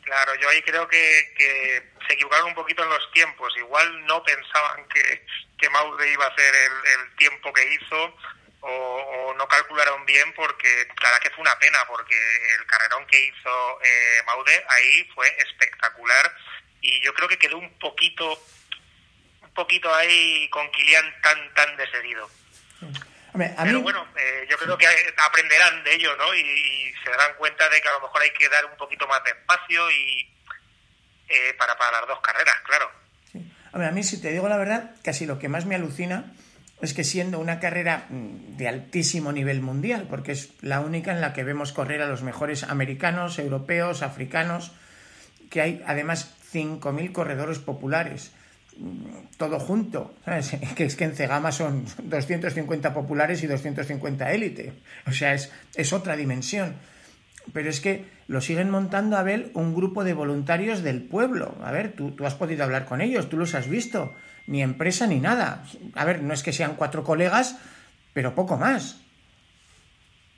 Claro, 0.03 0.33
yo 0.41 0.49
ahí 0.49 0.63
creo 0.63 0.87
que, 0.87 1.33
que 1.37 1.83
se 2.07 2.15
equivocaron 2.15 2.49
un 2.49 2.55
poquito 2.55 2.83
en 2.83 2.91
los 2.91 3.11
tiempos. 3.13 3.53
Igual 3.57 4.07
no 4.07 4.23
pensaban 4.23 4.87
que, 4.89 5.27
que 5.59 5.71
Maude 5.71 6.13
iba 6.13 6.25
a 6.25 6.29
hacer 6.29 6.55
el, 6.55 7.17
tiempo 7.17 7.53
que 7.53 7.75
hizo 7.75 8.17
o, 8.61 8.69
o, 8.71 9.35
no 9.35 9.49
calcularon 9.49 10.05
bien 10.07 10.33
porque, 10.35 10.87
claro 10.97 11.17
que 11.21 11.31
fue 11.31 11.43
una 11.43 11.59
pena 11.59 11.79
porque 11.89 12.15
el 12.59 12.67
carrerón 12.67 13.07
que 13.07 13.27
hizo 13.27 13.81
eh, 13.83 14.23
Maude 14.27 14.65
ahí 14.69 15.09
fue 15.15 15.29
espectacular 15.39 16.33
y 16.81 17.01
yo 17.01 17.13
creo 17.15 17.29
que 17.29 17.39
quedó 17.39 17.59
un 17.59 17.79
poquito 17.79 18.39
poquito 19.57 19.93
ahí 19.93 20.49
con 20.51 20.71
Kilian 20.71 21.05
tan, 21.21 21.53
tan 21.55 21.77
de 21.77 21.91
seguido. 21.91 22.31
Hombre, 23.33 23.53
a 23.57 23.65
Pero 23.65 23.83
bueno, 23.83 24.07
eh, 24.17 24.47
yo 24.49 24.57
creo 24.57 24.79
que 24.79 24.87
aprenderán 25.17 25.83
de 25.83 25.95
ello, 25.95 26.17
¿no? 26.17 26.33
Y, 26.35 26.41
y 26.41 26.95
se 27.03 27.11
darán 27.11 27.35
cuenta 27.37 27.69
de 27.69 27.81
que 27.81 27.89
a 27.89 27.93
lo 27.93 28.01
mejor 28.01 28.23
hay 28.23 28.31
que 28.31 28.49
dar 28.49 28.65
un 28.65 28.77
poquito 28.77 29.09
más 29.09 29.23
de 29.25 29.31
espacio 29.31 29.91
y 29.91 30.37
eh, 31.29 31.55
para, 31.59 31.77
para 31.77 32.01
las 32.01 32.09
dos 32.09 32.21
carreras, 32.21 32.57
claro. 32.65 32.91
Hombre, 33.73 33.89
a 33.89 33.91
mí, 33.91 34.05
si 34.05 34.21
te 34.21 34.31
digo 34.31 34.49
la 34.49 34.57
verdad, 34.57 34.95
casi 35.03 35.27
lo 35.27 35.39
que 35.39 35.49
más 35.49 35.67
me 35.67 35.75
alucina 35.75 36.33
es 36.81 36.95
que 36.95 37.05
siendo 37.05 37.41
una 37.41 37.59
carrera 37.59 38.07
mm, 38.09 38.57
de 38.57 38.69
altísimo 38.69 39.33
nivel 39.33 39.61
mundial, 39.61 40.07
porque 40.09 40.33
es 40.33 40.51
la 40.61 40.81
única 40.81 41.13
en 41.13 41.21
la 41.21 41.33
que 41.33 41.43
vemos 41.43 41.73
correr 41.73 42.01
a 42.03 42.07
los 42.07 42.23
mejores 42.23 42.63
americanos, 42.63 43.39
europeos, 43.39 44.03
africanos, 44.03 44.73
que 45.51 45.61
hay 45.61 45.83
además 45.87 46.35
5.000 46.53 47.13
corredores 47.13 47.59
populares, 47.59 48.33
todo 49.37 49.59
junto. 49.59 50.15
Que 50.77 50.85
es 50.85 50.97
que 50.97 51.05
en 51.05 51.15
Cegama 51.17 51.53
son 51.53 51.85
250 52.03 52.93
populares 52.95 53.43
y 53.43 53.47
250 53.47 54.33
élite, 54.33 54.73
o 55.07 55.13
sea, 55.13 55.35
es, 55.35 55.53
es 55.75 55.93
otra 55.93 56.17
dimensión. 56.17 56.77
Pero 57.53 57.71
es 57.71 57.81
que 57.81 58.05
lo 58.27 58.41
siguen 58.41 58.71
montando, 58.71 59.17
Abel, 59.17 59.53
un 59.55 59.73
grupo 59.75 60.03
de 60.03 60.15
voluntarios 60.15 60.83
del 60.83 61.03
pueblo. 61.03 61.57
A 61.63 61.71
ver, 61.71 61.93
tú, 61.93 62.11
tú 62.11 62.27
has 62.27 62.35
podido 62.35 62.65
hablar 62.65 62.87
con 62.87 63.01
ellos, 63.01 63.29
tú 63.29 63.37
los 63.37 63.55
has 63.55 63.69
visto. 63.69 64.15
Ni 64.49 64.63
empresa 64.63 65.07
ni 65.07 65.21
nada. 65.21 65.65
A 65.95 66.05
ver, 66.05 66.23
no 66.23 66.35
es 66.35 66.43
que 66.43 66.53
sean 66.53 66.75
cuatro 66.75 67.05
colegas, 67.05 67.57
pero 68.15 68.35
poco 68.35 68.57
más. 68.57 69.01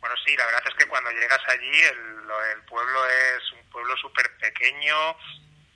Bueno, 0.00 0.16
sí, 0.24 0.36
la 0.36 0.44
verdad 0.46 0.62
es 0.68 0.74
que 0.74 0.86
cuando 0.88 1.10
llegas 1.10 1.40
allí 1.48 1.66
el, 1.68 1.98
el 2.58 2.64
pueblo 2.68 2.98
es 3.06 3.52
un 3.52 3.70
pueblo 3.70 3.94
súper 3.96 4.26
pequeño, 4.40 4.94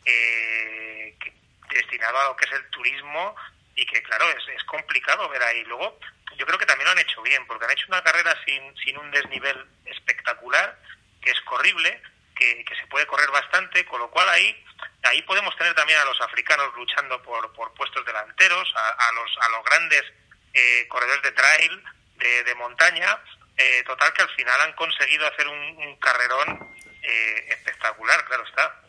eh, 0.04 1.16
que- 1.18 1.31
destinado 1.72 2.18
a 2.18 2.24
lo 2.26 2.36
que 2.36 2.44
es 2.44 2.52
el 2.52 2.68
turismo 2.70 3.36
y 3.74 3.86
que, 3.86 4.02
claro, 4.02 4.28
es, 4.30 4.48
es 4.48 4.64
complicado 4.64 5.28
ver 5.28 5.42
ahí. 5.42 5.64
Luego, 5.64 5.98
yo 6.36 6.46
creo 6.46 6.58
que 6.58 6.66
también 6.66 6.86
lo 6.86 6.92
han 6.92 6.98
hecho 6.98 7.22
bien, 7.22 7.46
porque 7.46 7.64
han 7.64 7.70
hecho 7.70 7.86
una 7.88 8.02
carrera 8.02 8.36
sin, 8.44 8.76
sin 8.78 8.98
un 8.98 9.10
desnivel 9.10 9.66
espectacular, 9.86 10.78
que 11.20 11.30
es 11.30 11.40
corrible, 11.42 12.02
que, 12.34 12.64
que 12.64 12.74
se 12.76 12.86
puede 12.86 13.06
correr 13.06 13.30
bastante, 13.30 13.84
con 13.86 14.00
lo 14.00 14.10
cual 14.10 14.28
ahí 14.28 14.64
ahí 15.04 15.22
podemos 15.22 15.56
tener 15.56 15.74
también 15.74 15.98
a 15.98 16.04
los 16.04 16.20
africanos 16.20 16.72
luchando 16.76 17.20
por, 17.22 17.52
por 17.54 17.72
puestos 17.74 18.04
delanteros, 18.04 18.72
a, 18.76 19.12
los, 19.12 19.38
a 19.40 19.48
los 19.50 19.64
grandes 19.64 20.02
eh, 20.54 20.86
corredores 20.88 21.22
de 21.22 21.32
trail, 21.32 21.84
de, 22.16 22.44
de 22.44 22.54
montaña, 22.54 23.18
eh, 23.56 23.82
total 23.84 24.12
que 24.12 24.22
al 24.22 24.30
final 24.30 24.60
han 24.60 24.72
conseguido 24.74 25.26
hacer 25.26 25.48
un, 25.48 25.58
un 25.58 25.96
carrerón 25.98 26.76
eh, 27.02 27.46
espectacular, 27.48 28.24
claro 28.26 28.44
está. 28.44 28.80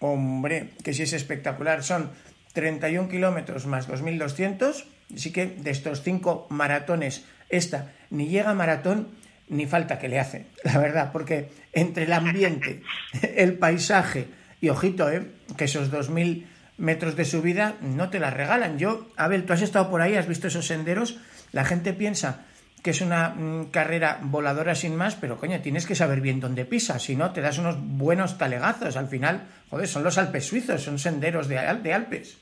Hombre, 0.00 0.70
que 0.82 0.92
sí 0.92 1.02
es 1.02 1.12
espectacular. 1.12 1.82
Son 1.82 2.10
31 2.52 3.08
kilómetros 3.08 3.66
más 3.66 3.88
2.200. 3.88 4.84
Así 5.14 5.32
que 5.32 5.46
de 5.46 5.70
estos 5.70 6.02
cinco 6.02 6.46
maratones, 6.50 7.24
esta 7.48 7.92
ni 8.10 8.28
llega 8.28 8.50
a 8.50 8.54
maratón 8.54 9.08
ni 9.48 9.66
falta 9.66 9.98
que 9.98 10.08
le 10.08 10.18
hace, 10.18 10.46
la 10.64 10.78
verdad, 10.78 11.12
porque 11.12 11.50
entre 11.72 12.04
el 12.04 12.12
ambiente, 12.12 12.82
el 13.36 13.54
paisaje 13.54 14.26
y 14.60 14.70
ojito, 14.70 15.10
¿eh? 15.10 15.26
que 15.56 15.64
esos 15.64 15.92
2.000 15.92 16.46
metros 16.78 17.16
de 17.16 17.24
subida 17.24 17.76
no 17.80 18.10
te 18.10 18.18
las 18.18 18.34
regalan. 18.34 18.78
Yo, 18.78 19.08
Abel, 19.16 19.44
tú 19.44 19.52
has 19.52 19.62
estado 19.62 19.90
por 19.90 20.02
ahí, 20.02 20.16
has 20.16 20.26
visto 20.26 20.48
esos 20.48 20.66
senderos, 20.66 21.18
la 21.52 21.64
gente 21.64 21.92
piensa 21.92 22.44
que 22.86 22.92
es 22.92 23.00
una 23.00 23.30
mm, 23.30 23.72
carrera 23.72 24.18
voladora 24.22 24.76
sin 24.76 24.94
más, 24.94 25.16
pero 25.16 25.38
coño, 25.38 25.60
tienes 25.60 25.86
que 25.86 25.96
saber 25.96 26.20
bien 26.20 26.38
dónde 26.38 26.64
pisas, 26.64 27.02
si 27.02 27.16
no 27.16 27.32
te 27.32 27.40
das 27.40 27.58
unos 27.58 27.74
buenos 27.76 28.38
talegazos. 28.38 28.96
Al 28.96 29.08
final, 29.08 29.42
joder, 29.68 29.88
son 29.88 30.04
los 30.04 30.18
Alpes 30.18 30.46
suizos, 30.46 30.84
son 30.84 30.96
senderos 30.96 31.48
de, 31.48 31.56
de 31.82 31.92
Alpes. 31.92 32.38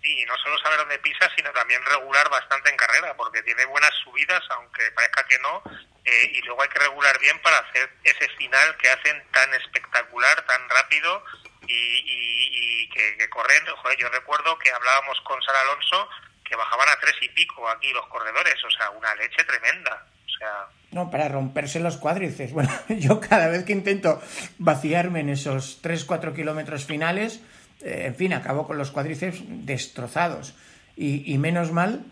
Y 0.00 0.24
no 0.24 0.32
solo 0.38 0.56
saber 0.60 0.78
dónde 0.78 0.98
pisa, 1.00 1.28
sino 1.36 1.52
también 1.52 1.84
regular 1.84 2.30
bastante 2.30 2.70
en 2.70 2.76
carrera, 2.78 3.14
porque 3.14 3.42
tiene 3.42 3.66
buenas 3.66 3.92
subidas, 4.02 4.40
aunque 4.56 4.90
parezca 4.92 5.26
que 5.28 5.38
no, 5.40 5.62
eh, 6.06 6.32
y 6.32 6.40
luego 6.46 6.62
hay 6.62 6.70
que 6.70 6.78
regular 6.78 7.18
bien 7.20 7.38
para 7.42 7.58
hacer 7.58 7.90
ese 8.04 8.26
final 8.38 8.78
que 8.78 8.88
hacen 8.88 9.22
tan 9.30 9.52
espectacular, 9.52 10.40
tan 10.46 10.70
rápido 10.70 11.22
y 11.68 12.88
que, 12.88 13.18
que 13.18 13.28
corren. 13.28 13.66
Joder, 13.76 13.98
yo 13.98 14.08
recuerdo 14.08 14.58
que 14.58 14.72
hablábamos 14.72 15.20
con 15.20 15.42
Sara 15.42 15.60
Alonso 15.60 16.08
que 16.44 16.56
bajaban 16.56 16.88
a 16.88 17.00
tres 17.00 17.14
y 17.22 17.28
pico 17.30 17.68
aquí 17.68 17.92
los 17.92 18.06
corredores, 18.08 18.54
o 18.64 18.70
sea, 18.70 18.90
una 18.90 19.14
leche 19.14 19.44
tremenda. 19.44 20.06
O 20.26 20.38
sea, 20.38 20.68
No, 20.90 21.10
para 21.10 21.28
romperse 21.28 21.80
los 21.80 21.96
cuádriceps. 21.96 22.52
Bueno, 22.54 22.70
yo 22.88 23.20
cada 23.20 23.48
vez 23.48 23.64
que 23.64 23.72
intento 23.72 24.20
vaciarme 24.58 25.20
en 25.20 25.30
esos 25.30 25.82
3-4 25.82 26.34
kilómetros 26.34 26.84
finales, 26.84 27.40
eh, 27.80 28.04
en 28.06 28.14
fin, 28.14 28.32
acabo 28.32 28.66
con 28.66 28.78
los 28.78 28.90
cuádriceps 28.90 29.42
destrozados. 29.66 30.54
Y, 30.96 31.32
y 31.32 31.38
menos 31.38 31.72
mal 31.72 32.04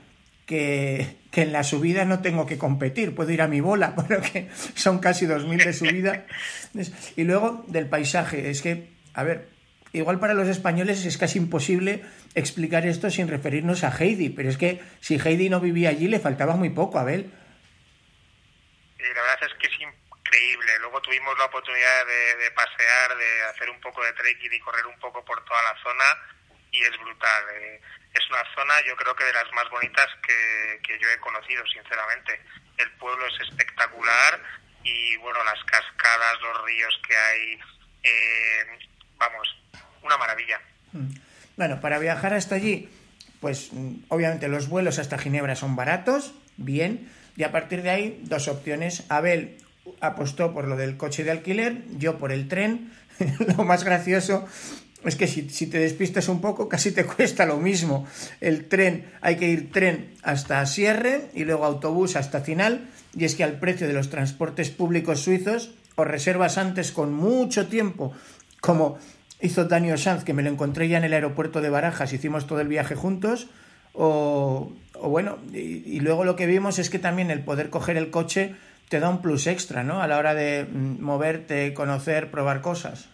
que, 0.46 1.18
que 1.30 1.42
en 1.42 1.52
la 1.52 1.62
subida 1.62 2.04
no 2.04 2.20
tengo 2.22 2.46
que 2.46 2.58
competir, 2.58 3.14
puedo 3.14 3.30
ir 3.30 3.42
a 3.42 3.46
mi 3.46 3.60
bola, 3.60 3.94
porque 3.96 4.48
son 4.74 4.98
casi 4.98 5.26
2.000 5.26 5.64
de 5.64 5.72
subida. 5.72 6.26
Y 7.16 7.24
luego 7.24 7.64
del 7.66 7.88
paisaje, 7.88 8.48
es 8.50 8.62
que, 8.62 8.90
a 9.12 9.24
ver, 9.24 9.48
igual 9.92 10.18
para 10.20 10.34
los 10.34 10.48
españoles 10.48 11.04
es 11.04 11.18
casi 11.18 11.38
imposible 11.38 12.04
explicar 12.34 12.86
esto 12.86 13.10
sin 13.10 13.28
referirnos 13.28 13.84
a 13.84 13.90
Heidi, 13.90 14.30
pero 14.30 14.48
es 14.48 14.56
que 14.56 14.80
si 15.00 15.18
Heidi 15.18 15.48
no 15.48 15.60
vivía 15.60 15.90
allí 15.90 16.08
le 16.08 16.20
faltaba 16.20 16.56
muy 16.56 16.70
poco, 16.70 16.98
Abel. 16.98 17.30
Y 18.98 19.02
la 19.02 19.22
verdad 19.22 19.38
es 19.42 19.54
que 19.58 19.66
es 19.66 19.80
increíble. 19.80 20.78
Luego 20.80 21.00
tuvimos 21.02 21.36
la 21.38 21.46
oportunidad 21.46 22.06
de, 22.06 22.36
de 22.44 22.50
pasear, 22.52 23.16
de 23.16 23.42
hacer 23.50 23.70
un 23.70 23.80
poco 23.80 24.04
de 24.04 24.12
trekking 24.12 24.52
y 24.52 24.60
correr 24.60 24.86
un 24.86 24.98
poco 24.98 25.24
por 25.24 25.44
toda 25.44 25.62
la 25.62 25.82
zona 25.82 26.04
y 26.70 26.82
es 26.82 26.96
brutal. 27.00 27.44
eh. 27.54 27.80
Es 28.12 28.28
una 28.28 28.42
zona 28.54 28.74
yo 28.86 28.96
creo 28.96 29.14
que 29.14 29.24
de 29.24 29.32
las 29.32 29.50
más 29.52 29.68
bonitas 29.70 30.08
que, 30.26 30.80
que 30.82 30.98
yo 30.98 31.08
he 31.08 31.18
conocido, 31.18 31.64
sinceramente. 31.66 32.40
El 32.76 32.90
pueblo 32.92 33.24
es 33.26 33.48
espectacular 33.48 34.42
y 34.82 35.16
bueno, 35.18 35.42
las 35.44 35.62
cascadas, 35.64 36.40
los 36.42 36.64
ríos 36.64 37.00
que 37.06 37.16
hay, 37.16 37.60
eh, 38.02 38.78
vamos, 39.16 39.56
una 40.02 40.16
maravilla. 40.16 40.58
Bueno, 41.56 41.80
para 41.80 41.98
viajar 41.98 42.34
hasta 42.34 42.54
allí, 42.54 42.88
pues 43.40 43.72
mm, 43.72 44.04
obviamente 44.08 44.48
los 44.48 44.68
vuelos 44.68 44.98
hasta 44.98 45.18
Ginebra 45.18 45.56
son 45.56 45.76
baratos, 45.76 46.34
bien, 46.56 47.08
y 47.36 47.42
a 47.42 47.52
partir 47.52 47.82
de 47.82 47.90
ahí 47.90 48.20
dos 48.24 48.48
opciones. 48.48 49.04
Abel 49.08 49.56
apostó 50.00 50.52
por 50.52 50.68
lo 50.68 50.76
del 50.76 50.96
coche 50.96 51.24
de 51.24 51.30
alquiler, 51.30 51.82
yo 51.98 52.18
por 52.18 52.32
el 52.32 52.48
tren. 52.48 52.92
lo 53.56 53.64
más 53.64 53.84
gracioso 53.84 54.46
es 55.04 55.16
que 55.16 55.26
si, 55.26 55.48
si 55.48 55.66
te 55.66 55.78
despistas 55.78 56.28
un 56.28 56.40
poco 56.40 56.68
casi 56.68 56.92
te 56.92 57.04
cuesta 57.06 57.46
lo 57.46 57.56
mismo. 57.56 58.06
El 58.40 58.68
tren, 58.68 59.10
hay 59.20 59.36
que 59.36 59.48
ir 59.48 59.72
tren 59.72 60.14
hasta 60.22 60.64
Sierre 60.66 61.30
y 61.34 61.44
luego 61.44 61.64
autobús 61.64 62.16
hasta 62.16 62.40
Final, 62.40 62.88
y 63.16 63.24
es 63.24 63.34
que 63.34 63.44
al 63.44 63.58
precio 63.58 63.86
de 63.86 63.92
los 63.92 64.10
transportes 64.10 64.70
públicos 64.70 65.20
suizos 65.20 65.72
o 65.96 66.04
reservas 66.04 66.58
antes 66.58 66.92
con 66.92 67.12
mucho 67.12 67.66
tiempo, 67.68 68.14
como 68.60 68.98
hizo 69.40 69.64
Daniel 69.64 69.98
Sanz, 69.98 70.24
que 70.24 70.34
me 70.34 70.42
lo 70.42 70.50
encontré 70.50 70.88
ya 70.88 70.98
en 70.98 71.04
el 71.04 71.12
aeropuerto 71.12 71.60
de 71.60 71.70
Barajas, 71.70 72.12
hicimos 72.12 72.46
todo 72.46 72.60
el 72.60 72.68
viaje 72.68 72.94
juntos, 72.94 73.48
o, 73.92 74.72
bueno, 74.94 75.38
y, 75.52 76.00
luego 76.00 76.24
lo 76.24 76.36
que 76.36 76.46
vimos 76.46 76.78
es 76.78 76.90
que 76.90 76.98
también 76.98 77.30
el 77.30 77.44
poder 77.44 77.70
coger 77.70 77.96
el 77.96 78.10
coche 78.10 78.54
te 78.88 79.00
da 79.00 79.08
un 79.08 79.22
plus 79.22 79.46
extra, 79.46 79.82
¿no? 79.82 80.02
A 80.02 80.06
la 80.06 80.18
hora 80.18 80.34
de 80.34 80.64
mm, 80.64 81.00
moverte, 81.00 81.74
conocer, 81.74 82.30
probar 82.30 82.60
cosas. 82.60 83.08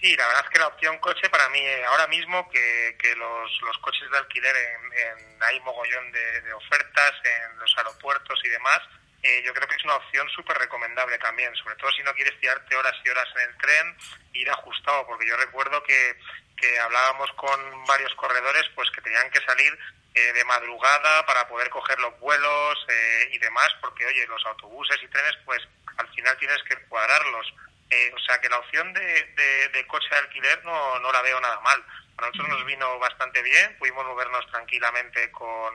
Sí, 0.00 0.16
la 0.16 0.26
verdad 0.26 0.44
es 0.44 0.50
que 0.50 0.58
la 0.58 0.66
opción 0.66 0.98
coche 0.98 1.28
para 1.28 1.48
mí, 1.50 1.60
eh, 1.60 1.84
ahora 1.84 2.08
mismo 2.08 2.48
que, 2.50 3.14
los, 3.16 3.78
coches 3.78 4.10
de 4.10 4.18
alquiler 4.18 4.54
en, 4.56 5.42
hay 5.42 5.60
mogollón 5.60 6.10
de 6.12 6.52
ofertas 6.54 7.12
en 7.24 7.58
los 7.58 7.72
aeropuertos 7.78 8.40
y 8.44 8.48
demás, 8.48 8.80
eh, 9.22 9.42
yo 9.44 9.54
creo 9.54 9.68
que 9.68 9.76
es 9.76 9.84
una 9.84 9.96
opción 9.96 10.28
súper 10.30 10.58
recomendable 10.58 11.16
también, 11.18 11.54
sobre 11.56 11.76
todo 11.76 11.90
si 11.92 12.02
no 12.02 12.12
quieres 12.14 12.38
tirarte 12.40 12.76
horas 12.76 12.94
y 13.04 13.08
horas 13.08 13.28
en 13.36 13.48
el 13.50 13.56
tren, 13.58 13.96
ir 14.34 14.50
ajustado, 14.50 15.06
porque 15.06 15.26
yo 15.28 15.36
recuerdo 15.36 15.82
que, 15.84 16.16
que 16.56 16.78
hablábamos 16.80 17.30
con 17.32 17.84
varios 17.86 18.14
corredores 18.16 18.64
pues 18.74 18.90
que 18.90 19.00
tenían 19.00 19.30
que 19.30 19.40
salir 19.40 19.78
eh, 20.14 20.32
de 20.32 20.44
madrugada 20.44 21.24
para 21.24 21.46
poder 21.48 21.70
coger 21.70 21.98
los 22.00 22.18
vuelos 22.20 22.86
eh, 22.88 23.28
y 23.32 23.38
demás, 23.38 23.68
porque 23.80 24.04
oye, 24.06 24.26
los 24.26 24.44
autobuses 24.46 24.98
y 25.02 25.08
trenes 25.08 25.34
pues 25.44 25.60
al 25.98 26.08
final 26.14 26.36
tienes 26.38 26.62
que 26.64 26.76
cuadrarlos. 26.88 27.54
Eh, 27.90 28.10
o 28.14 28.18
sea 28.20 28.40
que 28.40 28.48
la 28.48 28.56
opción 28.58 28.92
de, 28.94 29.02
de- 29.02 29.68
de 29.68 29.86
coche 29.86 30.08
de 30.10 30.16
alquiler 30.16 30.64
no, 30.64 30.98
no 31.00 31.12
la 31.12 31.20
veo 31.22 31.38
nada 31.40 31.60
mal. 31.60 31.84
A 32.18 32.22
nosotros 32.22 32.48
nos 32.48 32.64
vino 32.64 32.98
bastante 32.98 33.42
bien, 33.42 33.76
pudimos 33.78 34.04
movernos 34.06 34.46
tranquilamente 34.50 35.30
con, 35.30 35.74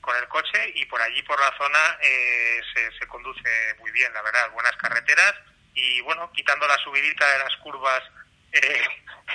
con 0.00 0.14
el 0.16 0.28
coche 0.28 0.53
y 0.74 0.84
por 0.86 1.00
allí, 1.02 1.22
por 1.22 1.38
la 1.40 1.52
zona, 1.56 1.98
eh, 2.02 2.60
se, 2.74 2.98
se 2.98 3.06
conduce 3.06 3.42
muy 3.80 3.90
bien, 3.92 4.12
la 4.12 4.22
verdad, 4.22 4.50
buenas 4.52 4.76
carreteras 4.76 5.34
y 5.74 6.00
bueno, 6.02 6.30
quitando 6.32 6.66
la 6.68 6.76
subidita 6.78 7.24
de 7.32 7.38
las 7.38 7.56
curvas 7.56 8.02
eh, 8.52 8.60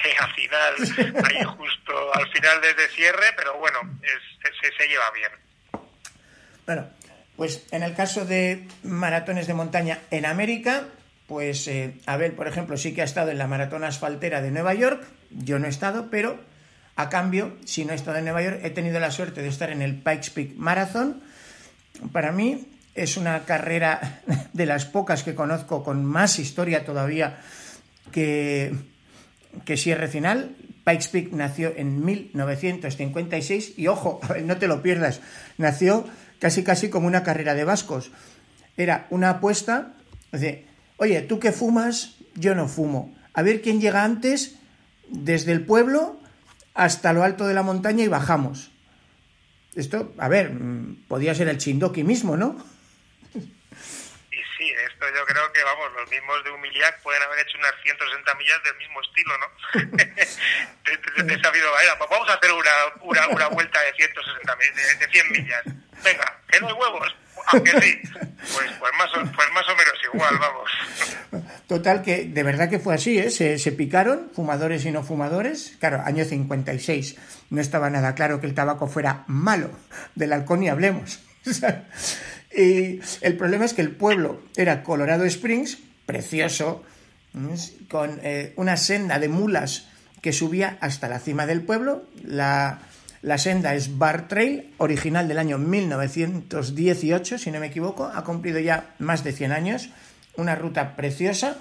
eh, 0.05 0.15
al 0.19 0.33
final, 0.33 0.75
ahí 1.25 1.43
justo 1.57 2.13
al 2.15 2.31
final 2.31 2.62
desde 2.62 2.88
cierre, 2.89 3.33
pero 3.36 3.57
bueno, 3.57 3.79
es- 4.03 4.75
se 4.77 4.88
lleva 4.88 5.12
bien. 5.12 5.31
Bueno, 6.65 6.89
pues 7.36 7.67
en 7.71 7.83
el 7.83 7.95
caso 7.95 8.25
de 8.25 8.65
maratones 8.83 9.48
de 9.48 9.53
montaña 9.53 10.00
en 10.12 10.25
América, 10.25 10.88
pues 11.27 11.67
eh, 11.67 11.95
Abel, 12.05 12.31
por 12.33 12.48
ejemplo, 12.48 12.77
sí 12.77 12.93
que 12.95 13.01
ha 13.01 13.05
estado 13.05 13.31
en 13.31 13.38
la 13.38 13.48
maratón 13.48 13.83
asfaltera 13.83 14.41
de 14.41 14.51
Nueva 14.51 14.74
York, 14.74 15.03
yo 15.31 15.59
no 15.59 15.65
he 15.65 15.69
estado, 15.69 16.09
pero 16.09 16.39
A 16.99 17.07
cambio, 17.07 17.55
si 17.63 17.85
no 17.85 17.93
he 17.93 17.95
estado 17.95 18.17
en 18.17 18.25
Nueva 18.25 18.41
York, 18.41 18.59
he 18.61 18.71
tenido 18.71 18.99
la 18.99 19.09
suerte 19.09 19.41
de 19.41 19.47
estar 19.47 19.69
en 19.69 19.81
el 19.81 19.95
Pikes 19.95 20.31
Peak 20.33 20.55
Marathon. 20.57 21.21
Para 22.11 22.33
mí 22.33 22.67
es 22.93 23.15
una 23.15 23.45
carrera 23.45 24.19
de 24.53 24.65
las 24.65 24.83
pocas 24.83 25.23
que 25.23 25.33
conozco 25.33 25.81
con 25.81 26.03
más 26.03 26.39
historia 26.39 26.83
todavía 26.83 27.39
que, 28.11 28.75
que 29.63 29.77
Sierra 29.77 30.09
Final. 30.09 30.57
Pikes 30.83 31.07
Peak 31.09 31.31
nació 31.31 31.71
en 31.77 32.03
1956 32.03 33.75
y 33.77 33.87
ojo, 33.87 34.19
no 34.43 34.57
te 34.57 34.67
lo 34.67 34.81
pierdas, 34.81 35.21
nació 35.57 36.05
casi 36.37 36.63
casi 36.63 36.89
como 36.89 37.07
una 37.07 37.23
carrera 37.23 37.53
de 37.53 37.63
vascos. 37.63 38.11
Era 38.75 39.07
una 39.09 39.29
apuesta 39.29 39.93
de, 40.33 40.65
oye, 40.97 41.21
tú 41.21 41.39
que 41.39 41.53
fumas, 41.53 42.17
yo 42.35 42.55
no 42.55 42.67
fumo. 42.67 43.15
A 43.33 43.41
ver 43.41 43.61
quién 43.61 43.79
llega 43.79 44.03
antes 44.03 44.55
desde 45.07 45.53
el 45.53 45.65
pueblo 45.65 46.18
hasta 46.73 47.13
lo 47.13 47.23
alto 47.23 47.47
de 47.47 47.53
la 47.53 47.63
montaña 47.63 48.03
y 48.03 48.07
bajamos. 48.07 48.71
Esto, 49.75 50.13
a 50.17 50.27
ver, 50.27 50.51
mm, 50.51 51.07
podía 51.07 51.35
ser 51.35 51.47
el 51.49 51.57
Chindoki 51.57 52.03
mismo, 52.03 52.35
¿no? 52.35 52.57
Y 53.33 54.41
sí, 54.57 54.69
esto 54.69 55.05
yo 55.15 55.25
creo 55.25 55.53
que, 55.53 55.63
vamos, 55.63 55.93
los 55.93 56.09
mismos 56.09 56.43
de 56.43 56.51
Humiliac 56.51 57.01
pueden 57.01 57.21
haber 57.23 57.39
hecho 57.39 57.57
unas 57.57 57.73
160 57.83 58.35
millas 58.35 58.63
del 58.63 58.77
mismo 58.77 59.01
estilo, 59.01 59.38
¿no? 59.38 59.47
de, 60.05 61.33
esa 61.33 61.51
manera. 61.51 61.95
Vamos 62.09 62.29
a 62.29 62.33
hacer 62.33 62.51
una, 62.51 62.71
una, 63.01 63.27
una 63.27 63.47
vuelta 63.49 63.79
de 63.81 63.93
160 63.93 64.55
millas, 64.55 64.75
de, 64.99 65.05
de 65.05 65.11
100 65.11 65.31
millas. 65.31 65.63
Venga, 66.03 66.41
que 66.49 66.59
no 66.59 66.67
hay 66.67 66.73
huevos. 66.73 67.15
Pues, 68.39 68.71
pues, 68.79 68.91
más, 68.97 69.09
o, 69.11 69.31
pues 69.35 69.47
más 69.53 69.65
o 69.67 69.75
menos 69.75 69.93
igual, 70.13 70.37
vamos. 70.39 71.45
Total, 71.67 72.01
que 72.01 72.23
de 72.23 72.43
verdad 72.43 72.69
que 72.69 72.79
fue 72.79 72.95
así, 72.95 73.19
¿eh? 73.19 73.29
Se, 73.29 73.71
picaron, 73.73 74.29
fumadores 74.33 74.85
y 74.85 74.91
no 74.91 75.03
fumadores. 75.03 75.75
Claro, 75.79 76.01
año 76.05 76.23
56. 76.25 77.15
No 77.49 77.61
estaba 77.61 77.89
nada 77.89 78.15
claro 78.15 78.39
que 78.39 78.47
el 78.47 78.53
tabaco 78.53 78.87
fuera 78.87 79.23
malo. 79.27 79.71
Del 80.15 80.33
halcón 80.33 80.61
ni 80.61 80.69
hablemos. 80.69 81.19
y 82.55 82.99
el 83.21 83.37
problema 83.37 83.65
es 83.65 83.73
que 83.73 83.81
el 83.81 83.91
pueblo 83.91 84.41
era 84.55 84.83
Colorado 84.83 85.25
Springs, 85.25 85.79
precioso, 86.05 86.83
con 87.89 88.19
eh, 88.23 88.53
una 88.55 88.77
senda 88.77 89.19
de 89.19 89.29
mulas 89.29 89.89
que 90.21 90.33
subía 90.33 90.77
hasta 90.81 91.07
la 91.07 91.19
cima 91.19 91.45
del 91.45 91.61
pueblo. 91.61 92.05
La, 92.23 92.79
la 93.21 93.38
senda 93.38 93.75
es 93.75 93.97
Bar 93.97 94.27
Trail, 94.27 94.73
original 94.77 95.27
del 95.27 95.39
año 95.39 95.57
1918, 95.57 97.38
si 97.38 97.51
no 97.51 97.59
me 97.59 97.67
equivoco. 97.67 98.05
Ha 98.05 98.23
cumplido 98.23 98.59
ya 98.59 98.95
más 98.99 99.23
de 99.23 99.33
100 99.33 99.51
años. 99.51 99.89
Una 100.38 100.55
ruta 100.55 100.95
preciosa. 100.95 101.57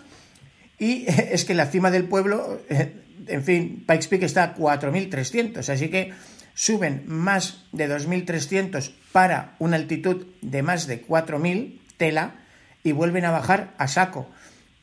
Y 0.79 1.07
es 1.09 1.45
que 1.45 1.55
la 1.55 1.67
cima 1.67 1.91
del 1.91 2.05
pueblo, 2.05 2.61
en 2.69 3.45
fin, 3.45 3.85
Pikes 3.87 4.09
Peak 4.09 4.23
está 4.23 4.45
a 4.45 4.57
4.300, 4.57 5.69
así 5.69 5.89
que 5.89 6.13
suben 6.55 7.05
más 7.07 7.65
de 7.73 7.89
2.300 7.89 8.93
para 9.13 9.55
una 9.59 9.77
altitud 9.77 10.27
de 10.41 10.63
más 10.63 10.87
de 10.87 11.05
4.000, 11.07 11.81
tela, 11.97 12.35
y 12.85 12.93
vuelven 12.93 13.25
a 13.25 13.31
bajar 13.31 13.75
a 13.79 13.89
saco. 13.89 14.31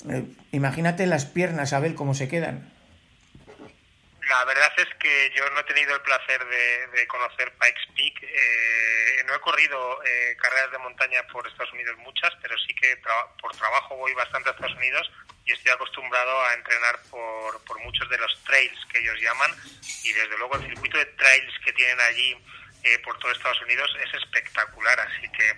Eh, 0.10 0.25
imagínate 0.51 1.08
las 1.08 1.25
piernas, 1.25 1.74
Abel, 1.74 1.96
cómo 1.96 2.13
se 2.13 2.27
quedan. 2.27 2.75
La 4.27 4.44
verdad 4.46 4.74
es 4.77 4.88
que 5.00 5.32
yo 5.36 5.48
no 5.51 5.60
he 5.60 5.63
tenido 5.65 5.94
el 5.94 6.01
placer 6.01 6.44
de, 6.46 7.08
conocer 7.08 7.51
Pikes 7.53 7.94
Peak. 7.96 8.24
Eh, 8.24 9.24
no 9.27 9.36
he 9.36 9.39
corrido 9.39 10.03
eh, 10.03 10.36
carreras 10.41 10.72
de 10.72 10.77
montaña 10.79 11.22
por 11.32 11.48
Estados 11.48 11.74
Unidos 11.74 11.96
muchas, 11.98 12.34
pero 12.41 12.58
sí 12.58 12.74
que 12.74 12.96
tra 12.98 13.27
por 13.39 13.55
trabajo 13.55 13.96
voy 13.98 14.13
bastante 14.13 14.50
a 14.50 14.53
Estados 14.53 14.75
Unidos 14.75 15.12
y 15.46 15.51
estoy 15.51 15.72
acostumbrado 15.72 16.44
a 16.46 16.53
entrenar 16.55 17.00
por, 17.12 17.63
por 17.65 17.79
muchos 17.82 18.10
de 18.10 18.17
los 18.17 18.44
trails 18.44 18.86
que 18.91 19.00
ellos 19.00 19.20
llaman 19.22 19.51
y 20.03 20.12
desde 20.12 20.38
luego 20.38 20.55
el 20.55 20.65
circuito 20.65 20.98
de 20.98 21.05
trails 21.05 21.53
que 21.63 21.74
tienen 21.74 22.00
allí 22.01 22.36
eh, 22.86 23.00
por 23.00 23.17
todo 23.20 23.32
Estados 23.32 23.62
Unidos 23.62 23.96
es 24.03 24.13
espectacular. 24.13 25.00
Así 25.00 25.29
que 25.29 25.50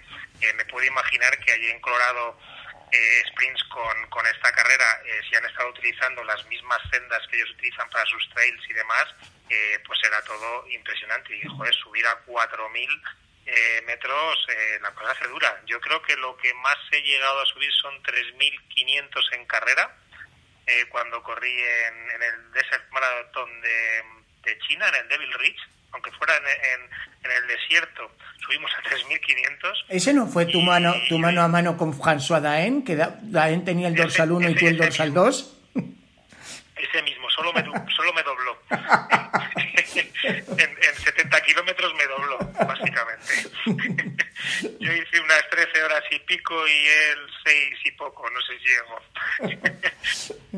eh, 0.47 0.53
me 0.53 0.65
puedo 0.65 0.85
imaginar 0.85 1.37
que 1.39 1.51
allí 1.51 1.67
en 1.67 1.79
Colorado 1.81 2.39
eh, 2.91 3.23
sprints 3.29 3.63
con, 3.65 4.09
con, 4.09 4.25
esta 4.27 4.51
carrera, 4.51 5.01
eh, 5.05 5.21
si 5.29 5.35
han 5.35 5.45
estado 5.45 5.69
utilizando 5.69 6.23
las 6.23 6.45
mismas 6.47 6.79
sendas 6.89 7.25
que 7.27 7.37
ellos 7.37 7.51
utilizan 7.51 7.89
para 7.89 8.05
sus 8.05 8.29
trails 8.29 8.61
y 8.69 8.73
demás, 8.73 9.05
eh, 9.49 9.79
pues 9.85 9.99
era 10.03 10.21
todo 10.23 10.67
impresionante. 10.69 11.35
Y 11.35 11.47
joder, 11.47 11.73
subir 11.75 12.05
a 12.07 12.25
4.000 12.25 13.01
eh, 13.45 13.81
metros, 13.85 14.47
la 14.81 14.91
cosa 14.91 15.15
se 15.15 15.27
dura. 15.27 15.61
Yo 15.65 15.79
creo 15.79 16.01
que 16.01 16.15
lo 16.17 16.35
que 16.37 16.53
más 16.55 16.77
he 16.91 17.01
llegado 17.01 17.41
a 17.41 17.45
subir 17.45 17.71
son 17.73 18.01
3.500 18.03 19.33
en 19.33 19.45
carrera, 19.45 19.95
cuando 20.89 21.23
corrí 21.23 21.61
en, 21.61 22.11
en, 22.11 22.23
el 22.23 22.51
Desert 22.51 22.91
Marathon 22.91 23.61
de, 23.61 24.03
de 24.43 24.59
China, 24.59 24.85
en 24.89 24.95
el 24.95 25.07
Devil 25.07 25.33
Ridge 25.35 25.61
aunque 25.91 26.11
fuera 26.11 26.35
en, 26.37 26.43
en, 26.45 26.89
en, 27.23 27.43
el 27.43 27.47
desierto, 27.47 28.11
subimos 28.45 28.71
a 28.73 28.83
3.500. 28.89 29.85
¿Ese 29.89 30.13
no 30.13 30.27
fue 30.27 30.45
tu 30.45 30.61
mano, 30.61 30.93
tu 31.09 31.17
mano 31.17 31.41
a 31.41 31.47
mano 31.47 31.77
con 31.77 31.97
François 31.97 32.41
Daen, 32.41 32.83
que 32.83 32.95
Daen 32.95 33.65
tenía 33.65 33.87
el 33.87 33.95
dorsal 33.95 34.31
1 34.31 34.49
y 34.49 34.55
tú 34.55 34.67
el 34.67 34.77
dorsal 34.77 35.13
2? 35.13 35.53
Ese 36.75 37.01
mismo, 37.01 37.29
solo 37.31 37.51
me, 37.53 37.63
solo 37.95 38.13
me 38.13 38.23
dobló. 38.23 38.57
en, 40.23 40.69
en 40.69 40.95
70 40.95 41.41
kilómetros 41.41 41.93
me 41.95 42.05
dobló, 42.05 42.37
básicamente. 42.37 43.33
Yo 44.79 44.93
hice 44.93 45.19
unas 45.19 45.49
13 45.49 45.83
horas 45.83 46.03
y 46.11 46.19
pico 46.19 46.67
y 46.67 46.87
él 46.87 47.17
6 47.45 47.73
y 47.85 47.91
poco, 47.91 48.29
no 48.29 48.39
sé 48.41 48.59
si 48.59 48.65
llegó. 48.67 49.01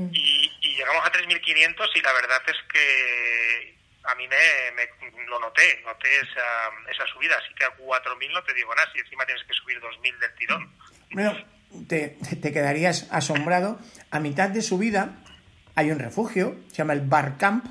y, 0.12 0.52
y 0.62 0.76
llegamos 0.76 1.06
a 1.06 1.12
3.500 1.12 1.90
y 1.96 2.02
la 2.02 2.14
verdad 2.14 2.42
es 2.48 2.58
que 2.72 3.79
a 4.04 4.16
mí 4.16 4.28
me, 4.28 4.36
me, 4.76 5.26
lo 5.28 5.40
noté, 5.40 5.82
noté 5.86 6.08
esa, 6.18 6.92
esa 6.92 7.06
subida, 7.14 7.36
así 7.38 7.54
que 7.56 7.66
a 7.66 7.76
4.000 7.78 8.34
no 8.34 8.44
te 8.44 8.54
digo 8.54 8.74
nada, 8.74 8.88
si 8.94 9.00
encima 9.00 9.26
tienes 9.26 9.44
que 9.46 9.54
subir 9.54 9.80
2.000 9.80 10.20
del 10.20 10.36
tirón. 10.36 10.74
Bueno, 11.12 11.38
te, 11.88 12.18
te, 12.42 12.52
quedarías 12.52 13.08
asombrado. 13.12 13.80
A 14.12 14.20
mitad 14.20 14.50
de 14.50 14.62
subida 14.62 15.16
hay 15.76 15.92
un 15.92 16.00
refugio, 16.00 16.58
se 16.70 16.78
llama 16.78 16.94
el 16.94 17.02
Bar 17.02 17.38
Camp, 17.38 17.66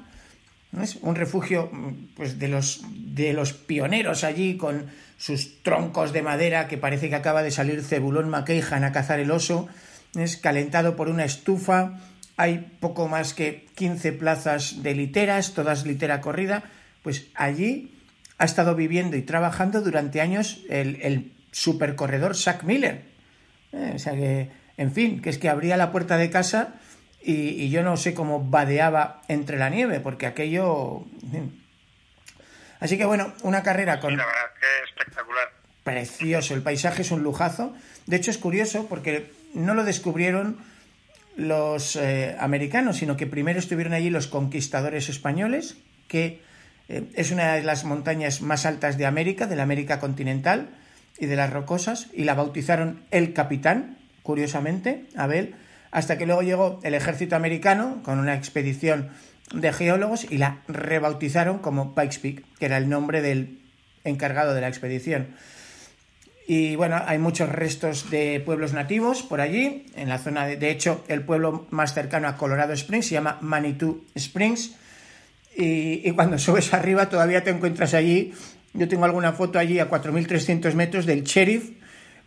¿no 0.73 0.83
es? 0.83 0.97
un 0.97 1.17
refugio 1.17 1.71
pues, 2.17 2.39
de, 2.39 2.49
los, 2.49 2.83
de 2.89 3.33
los 3.33 3.53
pioneros 3.53 4.25
allí 4.25 4.57
con 4.57 4.93
sus 5.17 5.63
troncos 5.63 6.13
de 6.13 6.23
madera 6.23 6.69
que 6.69 6.79
parece 6.79 7.09
que 7.09 7.17
acaba 7.17 7.43
de 7.43 7.51
salir 7.51 7.83
Cebulón 7.83 8.29
McKejan 8.29 8.85
a 8.85 8.93
cazar 8.93 9.19
el 9.19 9.31
oso, 9.31 9.69
es 10.15 10.37
calentado 10.37 10.95
por 10.97 11.09
una 11.09 11.25
estufa, 11.25 11.99
hay 12.39 12.71
poco 12.81 13.09
más 13.09 13.35
que 13.35 13.67
15 13.75 14.13
plazas 14.13 14.83
de 14.85 14.95
literas, 14.95 15.55
todas 15.55 15.85
litera 15.85 16.21
corrida, 16.21 16.63
pues 17.03 17.27
allí 17.35 17.93
ha 18.39 18.45
estado 18.45 18.77
viviendo 18.77 19.17
y 19.17 19.23
trabajando 19.23 19.81
durante 19.81 20.21
años 20.21 20.61
el, 20.71 21.03
el 21.03 21.33
supercorredor 21.51 22.37
Zach 22.37 22.63
Miller. 22.63 23.03
Eh, 23.73 23.93
o 23.97 23.99
sea 23.99 24.13
que, 24.13 24.51
en 24.77 24.93
fin, 24.93 25.21
que 25.21 25.31
es 25.31 25.39
que 25.39 25.49
abría 25.49 25.77
la 25.77 25.91
puerta 25.91 26.17
de 26.17 26.31
casa 26.31 26.77
y, 27.21 27.33
y, 27.33 27.71
yo 27.71 27.83
no 27.83 27.97
sé 27.97 28.15
cómo 28.15 28.41
vadeaba 28.45 29.23
entre 29.27 29.59
la 29.59 29.69
nieve, 29.69 29.99
porque 29.99 30.27
aquello... 30.27 31.05
Así 32.79 32.97
que 32.97 33.05
bueno, 33.05 33.35
una 33.43 33.65
carrera 33.65 33.99
con... 33.99 34.11
Sí, 34.11 34.17
la 34.17 34.27
verdad, 34.27 34.41
que 34.61 34.85
espectacular. 34.89 35.49
Precioso, 35.83 36.55
el 36.55 36.63
paisaje 36.63 37.03
es 37.03 37.11
un 37.11 37.25
lujazo. 37.25 37.75
De 38.07 38.15
hecho 38.15 38.31
es 38.31 38.39
curioso 38.39 38.87
porque 38.87 39.33
no 39.55 39.75
lo 39.75 39.83
descubrieron 39.83 40.59
los 41.39 41.95
eh, 41.95 42.37
americanos, 42.41 42.97
sino 42.97 43.17
que 43.17 43.29
primero 43.29 43.61
estuvieron 43.61 43.93
allí 43.93 44.11
los 44.11 44.27
conquistadores 44.27 45.09
españoles, 45.09 45.77
que 46.09 46.43
eh, 46.89 47.05
es 47.15 47.31
una 47.31 47.55
de 47.55 47.63
las 47.63 47.85
montañas 47.85 48.43
más 48.43 48.67
altas 48.67 48.99
de 48.99 49.07
América, 49.07 49.47
de 49.47 49.55
la 49.55 49.63
América 49.63 50.01
continental 50.01 50.69
y 51.17 51.27
de 51.27 51.37
las 51.37 51.51
rocosas, 51.53 52.09
y 52.13 52.25
la 52.25 52.35
bautizaron 52.35 53.05
el 53.13 53.35
capitán, 53.35 53.99
curiosamente, 54.25 55.07
Abel, 55.17 55.55
hasta 55.93 56.19
que 56.19 56.27
luego 56.27 56.43
llegó 56.43 56.81
el 56.83 56.95
ejército 56.95 57.37
americano 57.37 58.03
con 58.03 58.19
una 58.19 58.35
expedición 58.35 59.11
de 59.55 59.73
geólogos 59.73 60.27
y 60.29 60.39
la 60.39 60.63
rebautizaron 60.67 61.61
como 61.61 61.95
Pikes 61.95 62.19
Peak, 62.21 62.45
que 62.59 62.67
era 62.67 62.79
el 62.79 62.89
nombre 62.89 63.23
del 63.23 63.61
encargado 64.03 64.55
de 64.55 64.61
la 64.61 64.69
expedición. 64.69 65.29
Y 66.51 66.77
bueno, 66.77 66.99
hay 67.05 67.19
muchos 67.19 67.51
restos 67.51 68.09
de 68.09 68.41
pueblos 68.41 68.73
nativos 68.73 69.23
por 69.23 69.43
allí, 69.43 69.85
en 69.97 70.09
la 70.09 70.17
zona 70.17 70.47
de, 70.47 70.57
de 70.57 70.71
hecho, 70.71 71.05
el 71.07 71.21
pueblo 71.21 71.67
más 71.69 71.93
cercano 71.93 72.27
a 72.27 72.39
Colorado 72.39 72.73
Springs 72.73 73.09
se 73.09 73.13
llama 73.13 73.37
Manitou 73.43 74.03
Springs. 74.15 74.75
Y, 75.55 76.01
y 76.09 76.11
cuando 76.13 76.39
subes 76.39 76.73
arriba 76.73 77.11
todavía 77.11 77.45
te 77.45 77.51
encuentras 77.51 77.93
allí, 77.93 78.33
yo 78.73 78.89
tengo 78.89 79.05
alguna 79.05 79.35
foto 79.35 79.59
allí 79.59 79.79
a 79.79 79.91
4.300 79.91 80.73
metros 80.73 81.05
del 81.05 81.23
sheriff 81.25 81.69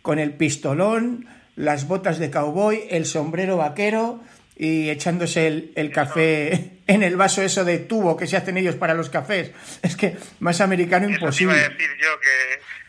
con 0.02 0.20
el 0.20 0.34
pistolón, 0.34 1.26
las 1.56 1.88
botas 1.88 2.20
de 2.20 2.30
cowboy, 2.30 2.84
el 2.90 3.06
sombrero 3.06 3.56
vaquero 3.56 4.22
y 4.56 4.88
echándose 4.90 5.48
el, 5.48 5.72
el, 5.74 5.90
café 5.90 6.78
en 6.86 7.02
el 7.02 7.16
vaso 7.16 7.42
eso 7.42 7.64
de 7.64 7.78
tubo 7.78 8.16
que 8.16 8.28
se 8.28 8.36
hacen 8.36 8.56
ellos 8.56 8.76
para 8.76 8.94
los 8.94 9.10
cafés. 9.10 9.50
Es 9.82 9.96
que 9.96 10.16
más 10.38 10.60
americano 10.60 11.06
Eso 11.06 11.14
imposible. 11.14 11.54
Te 11.54 11.60
iba 11.60 11.66
a 11.66 11.70
decir 11.70 11.90
yo 12.00 12.20
que 12.20 12.81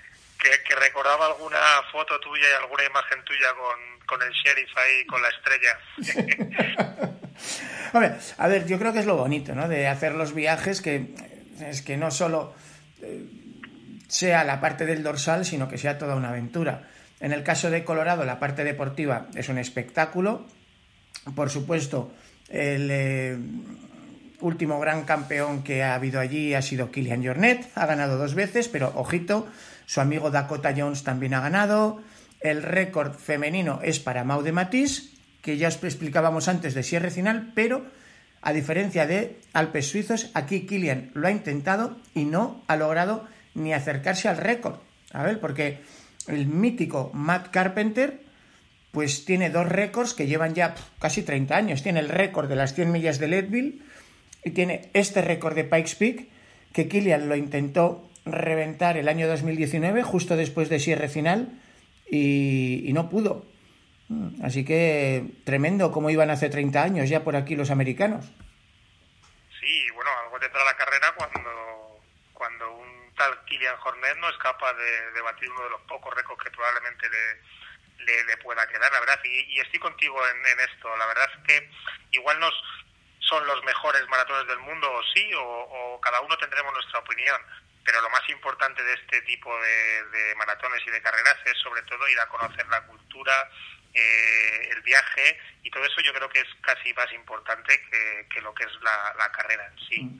que, 0.44 0.76
recordaba 0.76 1.28
alguna 1.28 1.58
foto 1.92 2.20
tuya 2.20 2.46
y 2.52 2.62
alguna 2.62 2.84
imagen 2.84 3.24
tuya 3.24 3.54
con, 3.54 4.00
con 4.06 4.22
el 4.22 4.32
sheriff 4.34 4.70
ahí, 4.78 5.06
con 5.06 5.22
la 5.22 5.30
estrella. 5.30 5.80
A 8.38 8.48
ver, 8.48 8.66
yo 8.66 8.80
creo 8.80 8.92
que 8.92 9.00
es 9.00 9.06
lo 9.06 9.18
bonito, 9.18 9.54
¿no? 9.54 9.68
De 9.68 9.88
hacer 9.88 10.16
los 10.16 10.34
viajes 10.34 10.82
que 10.82 11.14
es 11.62 11.82
que 11.82 11.98
no 11.98 12.12
solo 12.12 12.54
eh, 13.02 13.26
sea 14.08 14.44
la 14.44 14.60
parte 14.60 14.86
del 14.86 15.04
dorsal, 15.04 15.46
sino 15.46 15.68
que 15.70 15.78
sea 15.78 15.98
toda 15.98 16.16
una 16.16 16.30
aventura. 16.30 16.90
En 17.20 17.32
el 17.32 17.44
caso 17.44 17.70
de 17.70 17.84
Colorado, 17.84 18.26
la 18.26 18.40
parte 18.40 18.64
deportiva 18.64 19.28
es 19.36 19.50
un 19.50 19.58
espectáculo. 19.58 20.46
Por 21.36 21.50
supuesto, 21.50 22.14
el 22.50 22.90
eh, 22.92 23.38
último 24.42 24.80
gran 24.80 25.04
campeón 25.04 25.64
que 25.64 25.84
ha 25.84 25.96
habido 25.96 26.20
allí 26.20 26.54
ha 26.54 26.62
sido 26.62 26.92
Kilian 26.92 27.26
Jornet, 27.26 27.70
ha 27.76 27.86
ganado 27.86 28.18
dos 28.18 28.36
veces, 28.36 28.68
pero 28.68 28.92
ojito, 28.96 29.48
su 29.86 30.02
amigo 30.02 30.32
Dakota 30.32 30.74
Jones 30.76 31.04
también 31.04 31.34
ha 31.34 31.42
ganado. 31.42 32.02
El 32.40 32.64
récord 32.64 33.14
femenino 33.14 33.80
es 33.84 34.00
para 34.00 34.24
Maude 34.24 34.52
Matisse, 34.52 35.14
que 35.42 35.58
ya 35.58 35.68
os 35.68 35.84
explicábamos 35.84 36.48
antes 36.48 36.74
de 36.74 36.84
Sierra 36.84 37.10
Final, 37.10 37.52
pero 37.56 37.86
a 38.42 38.52
diferencia 38.52 39.08
de 39.08 39.40
Alpes 39.54 39.88
Suizos, 39.88 40.30
aquí 40.34 40.66
Kilian 40.66 41.12
lo 41.14 41.28
ha 41.28 41.32
intentado 41.32 41.98
y 42.14 42.26
no 42.26 42.62
ha 42.68 42.76
logrado 42.76 43.26
ni 43.56 43.74
acercarse 43.74 44.28
al 44.28 44.38
récord. 44.38 44.76
A 45.14 45.24
ver, 45.24 45.40
porque 45.40 45.80
el 46.28 46.48
mítico 46.48 47.12
Matt 47.14 47.52
Carpenter, 47.52 48.22
pues 48.92 49.26
tiene 49.26 49.50
dos 49.50 49.68
récords 49.68 50.14
que 50.14 50.28
llevan 50.28 50.54
ya 50.54 50.76
casi 51.00 51.24
30 51.24 51.56
años. 51.56 51.84
Tiene 51.84 52.02
el 52.02 52.10
récord 52.10 52.50
de 52.50 52.56
las 52.56 52.74
100 52.74 52.92
millas 52.92 53.20
de 53.20 53.28
Leadville 53.28 53.82
y 54.44 54.52
tiene 54.52 54.90
este 54.94 55.22
récord 55.22 55.56
de 55.56 55.64
Pikes 55.64 55.96
Peak, 55.98 56.28
que 56.74 56.88
Kilian 56.88 57.30
lo 57.30 57.36
intentó 57.36 58.10
reventar 58.26 58.98
el 58.98 59.10
año 59.10 59.28
2019, 59.28 60.04
justo 60.04 60.36
después 60.36 60.70
de 60.70 60.80
cierre 60.80 61.10
final, 61.10 61.62
y, 62.10 62.84
y 62.88 62.94
no 62.94 63.10
pudo. 63.10 63.46
Así 64.44 64.66
que 64.66 65.24
tremendo 65.46 65.92
como 65.92 66.10
iban 66.10 66.30
hace 66.30 66.50
30 66.50 66.84
años 66.84 67.10
ya 67.10 67.24
por 67.24 67.36
aquí 67.36 67.56
los 67.56 67.72
americanos. 67.72 68.26
Sí, 69.60 69.90
bueno, 69.96 70.12
algo 70.24 70.40
tendrá 70.40 70.64
la 70.66 70.76
carrera 70.76 71.14
cuando, 71.16 72.02
cuando 72.34 72.72
un 72.74 73.14
tal 73.16 73.44
Kilian 73.46 73.76
Hornet 73.84 74.18
no 74.18 74.30
es 74.30 74.38
capaz 74.38 74.74
de, 74.74 75.22
batir 75.22 75.50
uno 75.50 75.64
de 75.64 75.70
los 75.70 75.82
pocos 75.82 76.14
récords 76.14 76.44
que 76.44 76.52
probablemente 76.52 77.08
le, 77.10 78.24
le, 78.26 78.38
pueda 78.38 78.68
quedar, 78.68 78.92
la 78.92 79.00
verdad. 79.00 79.20
Y, 79.24 79.60
estoy 79.60 79.80
contigo 79.80 80.18
en, 80.28 80.60
esto. 80.60 80.96
La 80.98 81.08
verdad 81.08 81.30
es 81.34 81.48
que 81.48 81.70
igual 82.12 82.40
nos 82.40 82.54
son 83.20 83.48
los 83.48 83.64
mejores 83.64 84.06
maratones 84.10 84.48
del 84.48 84.60
mundo, 84.60 84.92
o 84.92 85.02
sí, 85.16 85.32
o 85.34 86.00
cada 86.02 86.20
uno 86.22 86.38
tendremos 86.38 86.74
nuestra 86.74 87.00
opinión 87.00 87.42
pero 87.84 88.02
lo 88.02 88.10
más 88.10 88.28
importante 88.30 88.84
de 88.84 88.94
este 88.94 89.22
tipo 89.24 89.50
de, 89.60 90.04
de, 90.18 90.36
maratones 90.36 90.82
y 90.88 90.92
de 90.92 91.02
carreras 91.02 91.38
es 91.46 91.58
sobre 91.58 91.82
todo 91.84 92.08
ir 92.08 92.20
a 92.20 92.28
conocer 92.28 92.66
la 92.68 92.82
cultura, 92.86 93.50
eh, 93.94 94.70
el 94.72 94.82
viaje 94.82 95.38
y 95.64 95.70
todo 95.70 95.86
eso 95.86 96.02
yo 96.02 96.14
creo 96.14 96.30
que 96.30 96.40
es 96.40 96.48
casi 96.62 96.94
más 96.94 97.12
importante 97.14 97.80
que, 97.92 98.28
que 98.34 98.42
lo 98.42 98.54
que 98.54 98.64
es 98.64 98.72
la, 98.82 99.14
la, 99.18 99.32
carrera 99.32 99.68
en 99.68 99.80
sí. 99.88 100.02
Mm. 100.02 100.20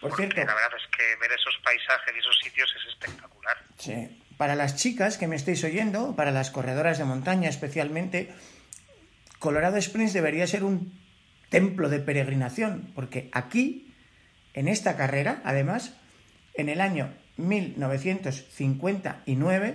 Por 0.00 0.10
Porque 0.10 0.26
cierto, 0.26 0.44
la 0.44 0.54
verdad 0.54 0.78
es 0.78 0.96
que 0.96 1.16
ver 1.16 1.32
esos 1.32 1.56
paisajes 1.64 2.14
y 2.14 2.18
esos 2.18 2.38
sitios 2.38 2.74
es 2.76 2.92
espectacular. 2.92 3.56
Sí. 3.78 4.20
Para 4.36 4.54
las 4.54 4.76
chicas 4.76 5.16
que 5.16 5.28
me 5.28 5.36
estáis 5.36 5.64
oyendo, 5.64 6.14
para 6.16 6.30
las 6.30 6.50
corredoras 6.50 6.98
de 6.98 7.04
montaña 7.04 7.48
especialmente, 7.48 8.34
Colorado 9.38 9.78
Springs 9.78 10.12
debería 10.12 10.46
ser 10.46 10.64
un 10.64 11.00
templo 11.48 11.88
de 11.88 12.00
peregrinación, 12.00 12.92
porque 12.94 13.30
aquí, 13.32 13.94
en 14.54 14.68
esta 14.68 14.96
carrera, 14.96 15.40
además, 15.44 15.94
en 16.54 16.68
el 16.68 16.80
año 16.80 17.10
1959 17.36 19.74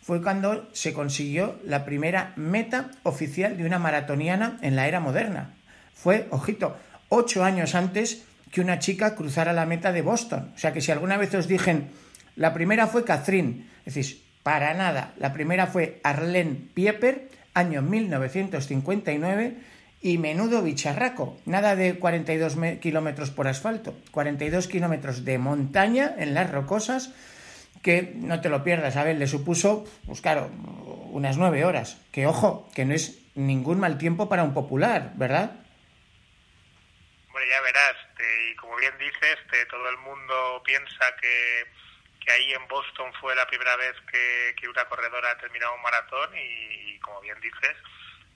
fue 0.00 0.22
cuando 0.22 0.68
se 0.72 0.92
consiguió 0.92 1.58
la 1.64 1.84
primera 1.84 2.32
meta 2.36 2.90
oficial 3.02 3.56
de 3.56 3.64
una 3.64 3.78
maratoniana 3.78 4.58
en 4.62 4.76
la 4.76 4.88
era 4.88 5.00
moderna. 5.00 5.54
Fue, 5.94 6.26
ojito, 6.30 6.76
ocho 7.08 7.44
años 7.44 7.74
antes 7.74 8.24
que 8.50 8.60
una 8.60 8.78
chica 8.78 9.14
cruzara 9.14 9.52
la 9.52 9.66
meta 9.66 9.92
de 9.92 10.02
Boston. 10.02 10.52
O 10.54 10.58
sea 10.58 10.72
que 10.72 10.80
si 10.80 10.92
alguna 10.92 11.16
vez 11.16 11.34
os 11.34 11.48
dijen, 11.48 11.90
la 12.36 12.54
primera 12.54 12.86
fue 12.86 13.04
Catherine, 13.04 13.66
decís, 13.84 14.22
para 14.42 14.72
nada, 14.74 15.12
la 15.18 15.32
primera 15.32 15.66
fue 15.66 16.00
Arlene 16.02 16.68
Pieper, 16.72 17.28
año 17.52 17.82
1959, 17.82 19.56
y 20.00 20.18
menudo 20.18 20.62
bicharraco, 20.62 21.36
nada 21.44 21.74
de 21.74 21.98
42 21.98 22.56
kilómetros 22.80 23.30
por 23.30 23.48
asfalto, 23.48 23.94
42 24.12 24.68
kilómetros 24.68 25.24
de 25.24 25.38
montaña 25.38 26.14
en 26.18 26.34
las 26.34 26.50
rocosas, 26.50 27.12
que 27.82 28.12
no 28.14 28.40
te 28.40 28.48
lo 28.48 28.62
pierdas, 28.62 28.96
a 28.96 29.04
ver, 29.04 29.16
le 29.16 29.26
supuso, 29.26 29.84
pues 30.06 30.20
claro, 30.20 30.50
unas 31.10 31.36
nueve 31.36 31.64
horas, 31.64 32.00
que 32.12 32.26
ojo, 32.26 32.68
que 32.74 32.84
no 32.84 32.94
es 32.94 33.18
ningún 33.34 33.80
mal 33.80 33.98
tiempo 33.98 34.28
para 34.28 34.44
un 34.44 34.54
popular, 34.54 35.12
¿verdad? 35.14 35.52
Bueno, 37.32 37.46
ya 37.50 37.60
verás, 37.60 37.96
y 38.18 38.54
como 38.56 38.76
bien 38.76 38.96
dices, 38.98 39.38
te, 39.50 39.66
todo 39.66 39.88
el 39.88 39.98
mundo 39.98 40.62
piensa 40.64 41.04
que, 41.20 41.66
que, 42.24 42.32
ahí 42.32 42.52
en 42.52 42.66
Boston 42.68 43.12
fue 43.20 43.34
la 43.34 43.46
primera 43.46 43.76
vez 43.76 43.94
que, 44.10 44.54
que 44.60 44.68
una 44.68 44.84
corredora 44.84 45.32
ha 45.32 45.38
terminado 45.38 45.74
un 45.74 45.82
maratón 45.82 46.30
y 46.36 46.98
como 47.00 47.20
bien 47.20 47.40
dices, 47.40 47.76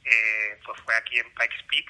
eh, 0.05 0.59
pues 0.65 0.81
fue 0.81 0.95
aquí 0.97 1.19
en 1.19 1.27
Pikes 1.27 1.63
Peak 1.69 1.87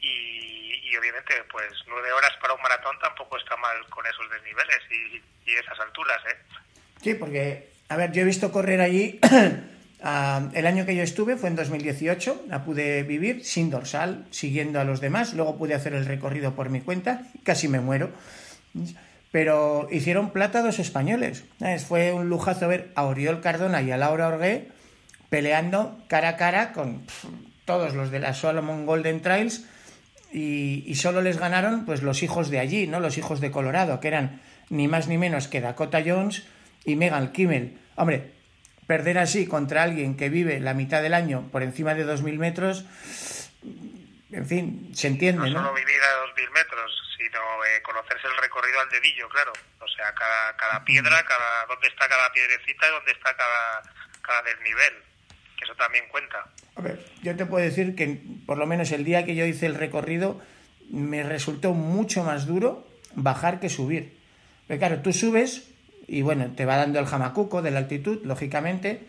y, 0.00 0.96
obviamente 0.98 1.34
pues 1.52 1.68
nueve 1.86 2.10
horas 2.12 2.32
para 2.40 2.54
un 2.54 2.62
maratón 2.62 2.96
tampoco 3.00 3.38
está 3.38 3.56
mal 3.56 3.76
con 3.88 4.04
esos 4.06 4.28
desniveles 4.30 4.78
y, 4.90 5.22
esas 5.48 5.80
alturas, 5.80 6.18
¿eh? 6.30 6.36
Sí, 7.02 7.14
porque, 7.14 7.70
a 7.88 7.96
ver, 7.96 8.12
yo 8.12 8.20
he 8.20 8.24
visto 8.24 8.52
correr 8.52 8.82
allí, 8.82 9.18
uh, 9.22 10.50
el 10.54 10.66
año 10.66 10.84
que 10.84 10.94
yo 10.94 11.02
estuve 11.02 11.36
fue 11.36 11.48
en 11.48 11.56
2018, 11.56 12.44
la 12.48 12.64
pude 12.64 13.02
vivir 13.02 13.44
sin 13.46 13.70
dorsal, 13.70 14.26
siguiendo 14.30 14.78
a 14.78 14.84
los 14.84 15.00
demás, 15.00 15.32
luego 15.32 15.56
pude 15.56 15.74
hacer 15.74 15.94
el 15.94 16.04
recorrido 16.04 16.54
por 16.54 16.68
mi 16.68 16.82
cuenta, 16.82 17.22
casi 17.44 17.66
me 17.66 17.80
muero, 17.80 18.10
pero 19.32 19.88
hicieron 19.90 20.32
plata 20.32 20.62
dos 20.62 20.78
españoles, 20.78 21.44
¿sabes? 21.58 21.86
fue 21.86 22.12
un 22.12 22.28
lujazo 22.28 22.68
ver 22.68 22.92
a 22.94 23.04
Oriol 23.04 23.40
Cardona 23.40 23.80
y 23.80 23.90
a 23.90 23.96
Laura 23.96 24.28
Orgué 24.28 24.68
peleando 25.30 25.98
cara 26.08 26.30
a 26.30 26.36
cara 26.36 26.72
con 26.72 27.06
todos 27.68 27.94
los 27.94 28.10
de 28.10 28.18
la 28.18 28.32
Solomon 28.32 28.86
Golden 28.86 29.20
Trails 29.20 29.68
y, 30.32 30.84
y, 30.86 30.94
solo 30.94 31.20
les 31.20 31.36
ganaron 31.36 31.84
pues 31.84 32.02
los 32.02 32.22
hijos 32.22 32.48
de 32.48 32.60
allí, 32.60 32.86
¿no? 32.86 32.98
Los 32.98 33.18
hijos 33.18 33.42
de 33.42 33.50
Colorado, 33.50 34.00
que 34.00 34.08
eran 34.08 34.40
ni 34.70 34.88
más 34.88 35.06
ni 35.06 35.18
menos 35.18 35.48
que 35.48 35.60
Dakota 35.60 36.00
Jones 36.04 36.48
y 36.86 36.96
Megan 36.96 37.30
Kimmel. 37.30 37.78
Hombre, 37.96 38.32
perder 38.86 39.18
así 39.18 39.46
contra 39.46 39.82
alguien 39.82 40.16
que 40.16 40.30
vive 40.30 40.60
la 40.60 40.72
mitad 40.72 41.02
del 41.02 41.12
año 41.12 41.50
por 41.52 41.62
encima 41.62 41.92
de 41.92 42.06
2.000 42.06 42.38
metros, 42.38 42.86
en 44.32 44.46
fin, 44.46 44.90
se 44.94 45.08
entiende, 45.08 45.50
¿no? 45.50 45.60
No 45.60 45.68
solo 45.68 45.74
vivir 45.74 46.00
a 46.00 46.40
2.000 46.40 46.50
metros, 46.52 47.02
sino 47.18 47.38
eh, 47.66 47.82
conocerse 47.82 48.28
el 48.28 48.36
recorrido 48.38 48.80
al 48.80 48.88
dedillo, 48.88 49.28
claro. 49.28 49.52
O 49.80 49.88
sea, 49.88 50.14
cada, 50.14 50.56
cada 50.56 50.84
piedra, 50.86 51.22
cada 51.22 51.66
dónde 51.66 51.88
está 51.88 52.08
cada 52.08 52.32
piedrecita 52.32 52.88
y 52.88 52.90
dónde 52.92 53.12
está 53.12 53.36
cada, 53.36 53.82
cada 54.22 54.42
desnivel 54.42 55.07
que 55.58 55.64
eso 55.64 55.74
también 55.74 56.04
cuenta. 56.10 56.46
A 56.76 56.80
ver, 56.80 57.04
yo 57.22 57.36
te 57.36 57.44
puedo 57.44 57.64
decir 57.64 57.94
que 57.94 58.20
por 58.46 58.58
lo 58.58 58.66
menos 58.66 58.92
el 58.92 59.04
día 59.04 59.24
que 59.24 59.34
yo 59.34 59.44
hice 59.44 59.66
el 59.66 59.74
recorrido 59.74 60.40
me 60.90 61.22
resultó 61.22 61.74
mucho 61.74 62.24
más 62.24 62.46
duro 62.46 62.86
bajar 63.14 63.60
que 63.60 63.68
subir. 63.68 64.16
Pero 64.66 64.78
claro, 64.78 65.00
tú 65.00 65.12
subes 65.12 65.70
y 66.06 66.22
bueno, 66.22 66.52
te 66.54 66.64
va 66.64 66.76
dando 66.76 66.98
el 66.98 67.06
jamacuco 67.06 67.60
de 67.62 67.70
la 67.70 67.78
altitud, 67.78 68.24
lógicamente, 68.24 69.00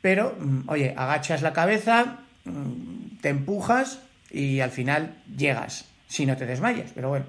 pero 0.00 0.36
oye, 0.66 0.94
agachas 0.96 1.42
la 1.42 1.52
cabeza, 1.52 2.20
te 3.20 3.28
empujas 3.28 4.00
y 4.30 4.60
al 4.60 4.70
final 4.70 5.16
llegas, 5.36 5.86
si 6.08 6.24
no 6.24 6.36
te 6.36 6.46
desmayas, 6.46 6.92
pero 6.94 7.08
bueno. 7.08 7.26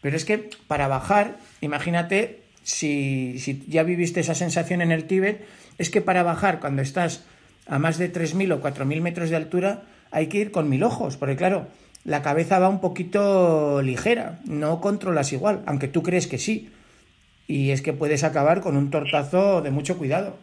Pero 0.00 0.16
es 0.16 0.24
que 0.24 0.48
para 0.66 0.88
bajar, 0.88 1.36
imagínate, 1.60 2.42
si, 2.62 3.38
si 3.38 3.62
ya 3.68 3.82
viviste 3.82 4.20
esa 4.20 4.34
sensación 4.34 4.80
en 4.80 4.92
el 4.92 5.04
Tíbet, 5.04 5.46
es 5.76 5.90
que 5.90 6.00
para 6.00 6.22
bajar 6.22 6.60
cuando 6.60 6.80
estás 6.80 7.24
a 7.70 7.78
más 7.78 7.98
de 7.98 8.12
3.000 8.12 8.52
o 8.52 8.60
4.000 8.60 9.00
metros 9.00 9.30
de 9.30 9.36
altura 9.36 9.82
hay 10.10 10.28
que 10.28 10.38
ir 10.38 10.50
con 10.50 10.68
mil 10.68 10.82
ojos, 10.82 11.16
porque 11.16 11.36
claro, 11.36 11.68
la 12.04 12.20
cabeza 12.20 12.58
va 12.58 12.68
un 12.68 12.80
poquito 12.80 13.80
ligera, 13.80 14.40
no 14.44 14.80
controlas 14.80 15.32
igual, 15.32 15.62
aunque 15.68 15.86
tú 15.86 16.02
crees 16.02 16.26
que 16.26 16.38
sí. 16.38 16.74
Y 17.46 17.70
es 17.70 17.82
que 17.82 17.92
puedes 17.92 18.24
acabar 18.24 18.60
con 18.60 18.76
un 18.76 18.90
tortazo 18.90 19.60
de 19.60 19.70
mucho 19.70 19.98
cuidado. 19.98 20.36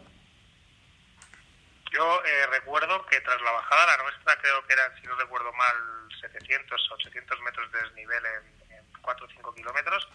Yo 1.92 2.20
eh, 2.24 2.46
recuerdo 2.50 3.04
que 3.06 3.20
tras 3.20 3.40
la 3.42 3.52
bajada, 3.52 3.96
la 3.96 4.02
nuestra 4.04 4.36
creo 4.40 4.66
que 4.66 4.72
eran, 4.72 4.90
si 5.00 5.06
no 5.06 5.14
recuerdo 5.16 5.52
mal, 5.52 5.76
700 6.20 6.90
o 6.90 6.94
800 6.94 7.40
metros 7.42 7.72
de 7.72 7.78
desnivel 7.80 8.22
en, 8.24 8.76
en 8.76 8.84
4 9.02 9.26
o 9.26 9.28
5 9.28 9.54
kilómetros, 9.54 10.08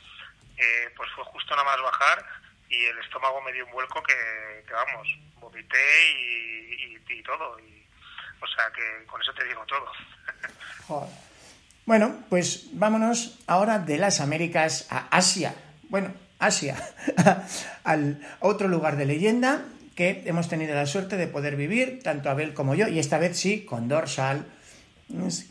eh, 0.58 0.93
pues 0.95 1.10
fue 1.15 1.23
justo 1.26 1.56
nada 1.56 1.63
más 1.63 1.82
bajar 1.82 2.26
y 2.69 2.86
el 2.86 2.97
estómago 2.99 3.41
me 3.41 3.54
dio 3.54 3.65
un 3.65 3.71
vuelco 3.71 4.02
que, 4.02 4.63
que 4.67 4.73
vamos, 4.73 5.08
y, 5.56 7.23
todo. 7.23 7.60
Y, 7.60 7.86
o 8.41 8.47
sea 8.47 8.65
que 8.75 9.06
con 9.06 9.21
eso 9.21 9.34
te 9.34 9.45
digo 9.45 9.65
todo. 9.65 11.10
Bueno, 11.86 12.23
pues 12.29 12.69
vámonos 12.71 13.39
ahora 13.45 13.77
de 13.77 13.97
las 13.97 14.21
Américas 14.21 14.88
a 14.89 15.08
Asia. 15.10 15.53
Bueno, 15.89 16.13
Asia, 16.39 16.77
al 17.84 18.21
otro 18.39 18.69
lugar 18.69 18.95
de 18.95 19.06
leyenda 19.06 19.65
que 19.95 20.23
hemos 20.25 20.47
tenido 20.47 20.75
la 20.75 20.86
suerte 20.86 21.17
de 21.17 21.27
poder 21.27 21.56
vivir, 21.56 22.01
tanto 22.01 22.29
Abel 22.29 22.53
como 22.53 22.73
yo, 22.73 22.88
y 22.88 22.99
esta 22.99 23.17
vez 23.17 23.38
sí, 23.38 23.65
con 23.65 23.88
Dorsal, 23.88 24.45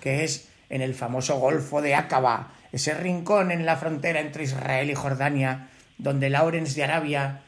que 0.00 0.24
es 0.24 0.48
en 0.68 0.82
el 0.82 0.94
famoso 0.94 1.38
Golfo 1.38 1.82
de 1.82 1.94
Aqaba, 1.94 2.52
ese 2.72 2.94
rincón 2.94 3.50
en 3.50 3.66
la 3.66 3.76
frontera 3.76 4.20
entre 4.20 4.44
Israel 4.44 4.90
y 4.90 4.94
Jordania, 4.94 5.68
donde 5.98 6.30
Lawrence 6.30 6.74
de 6.74 6.84
Arabia 6.84 7.42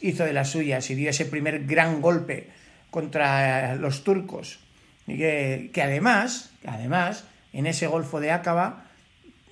hizo 0.00 0.24
de 0.24 0.32
las 0.32 0.50
suyas 0.50 0.90
y 0.90 0.94
dio 0.94 1.10
ese 1.10 1.26
primer 1.26 1.64
gran 1.64 2.00
golpe 2.00 2.48
contra 2.90 3.74
los 3.76 4.04
turcos. 4.04 4.60
Y 5.06 5.18
que, 5.18 5.82
además, 5.82 6.52
además, 6.66 7.24
en 7.52 7.66
ese 7.66 7.86
Golfo 7.86 8.20
de 8.20 8.30
Aqaba 8.30 8.84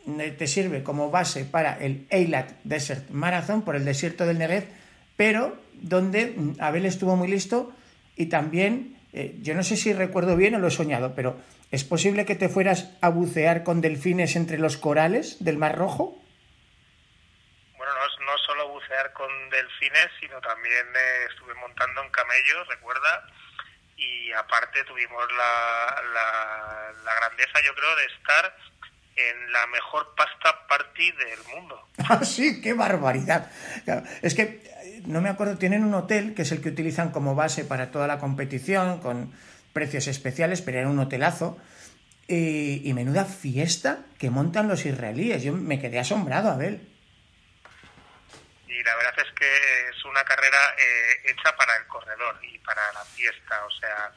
eh, 0.07 0.35
te 0.37 0.46
sirve 0.46 0.83
como 0.83 1.11
base 1.11 1.44
para 1.44 1.79
el 1.79 2.07
Eilat 2.11 2.52
Desert 2.64 3.11
Marathon 3.11 3.62
por 3.62 3.76
el 3.76 3.85
desierto 3.85 4.26
del 4.26 4.38
Negev, 4.38 4.64
pero 5.16 5.57
donde 5.74 6.35
mm, 6.37 6.57
Abel 6.61 6.87
estuvo 6.87 7.16
muy 7.16 7.29
listo 7.29 7.72
y 8.16 8.26
también, 8.26 8.96
eh, 9.12 9.37
yo 9.42 9.55
no 9.55 9.62
sé 9.62 9.76
si 9.76 9.92
recuerdo 9.92 10.37
bien 10.37 10.55
o 10.55 10.59
lo 10.59 10.68
he 10.68 10.70
soñado, 10.70 11.14
pero 11.14 11.37
¿es 11.70 11.85
posible 11.85 12.24
que 12.24 12.37
te 12.37 12.48
fueras 12.48 12.90
a 13.00 13.09
bucear 13.09 13.64
con 13.64 13.81
delfines 13.81 14.37
entre 14.37 14.59
los 14.59 14.76
corales 14.76 15.42
del 15.42 15.59
Mar 15.59 15.76
Rojo? 15.76 16.18
Bueno, 17.76 17.92
no, 17.92 18.26
no 18.26 18.38
solo 18.46 18.72
con 19.13 19.29
delfines, 19.51 20.09
sino 20.21 20.41
también 20.41 20.87
eh, 20.95 21.27
estuve 21.31 21.55
montando 21.55 22.03
en 22.03 22.11
camellos, 22.11 22.67
recuerda, 22.69 23.27
y 23.97 24.33
aparte 24.33 24.85
tuvimos 24.85 25.25
la, 25.33 26.03
la, 26.13 26.93
la 27.05 27.15
grandeza, 27.15 27.61
yo 27.65 27.75
creo, 27.75 27.97
de 27.97 28.05
estar 28.07 28.57
en 29.17 29.53
la 29.53 29.67
mejor 29.69 30.15
pasta 30.15 30.67
party 30.69 31.13
del 31.13 31.55
mundo. 31.55 31.83
Ah, 32.09 32.25
sí, 32.25 32.61
qué 32.61 32.73
barbaridad. 32.73 33.51
Es 34.23 34.35
que 34.35 34.63
no 35.07 35.21
me 35.21 35.29
acuerdo, 35.29 35.59
tienen 35.59 35.83
un 35.83 35.93
hotel 35.95 36.35
que 36.35 36.43
es 36.43 36.53
el 36.53 36.63
que 36.63 36.69
utilizan 36.69 37.11
como 37.11 37.35
base 37.35 37.65
para 37.65 37.91
toda 37.91 38.07
la 38.07 38.21
competición, 38.21 39.01
con 39.01 39.33
precios 39.73 40.07
especiales, 40.07 40.63
pero 40.63 40.79
era 40.79 40.89
un 40.89 40.99
hotelazo. 41.01 41.59
Y, 42.29 42.89
y 42.89 42.93
menuda 42.93 43.25
fiesta 43.25 44.01
que 44.19 44.31
montan 44.31 44.69
los 44.69 44.85
israelíes. 44.87 45.43
Yo 45.43 45.53
me 45.53 45.81
quedé 45.81 45.99
asombrado, 45.99 46.51
Abel. 46.51 46.81
La 48.87 48.94
verdad 48.94 49.18
es 49.18 49.33
que 49.33 49.88
es 49.88 50.05
una 50.05 50.25
carrera 50.25 50.75
eh, 50.79 51.20
hecha 51.25 51.57
para 51.57 51.77
el 51.77 51.87
corredor 51.88 52.38
y 52.42 52.57
para 52.61 52.92
la 52.92 53.05
fiesta. 53.05 53.64
O 53.64 53.70
sea, 53.72 54.12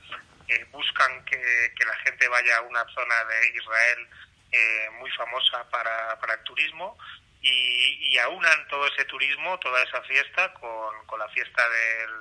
eh, 0.47 0.63
buscan 0.71 1.25
que, 1.25 1.73
la 1.84 1.95
gente 1.97 2.27
vaya 2.27 2.58
a 2.58 2.62
una 2.62 2.86
zona 2.93 3.23
de 3.25 3.47
Israel 3.49 4.08
eh, 4.51 4.89
muy 4.99 5.10
famosa 5.12 5.67
para, 5.71 6.19
para 6.19 6.36
el 6.36 6.43
turismo 6.43 6.95
y, 7.41 8.12
y, 8.12 8.17
aunan 8.19 8.67
todo 8.67 8.86
ese 8.88 9.05
turismo, 9.05 9.58
toda 9.58 9.82
esa 9.82 10.03
fiesta 10.03 10.53
con, 10.53 11.05
con 11.08 11.17
la 11.17 11.29
fiesta 11.29 11.67
del, 11.67 12.12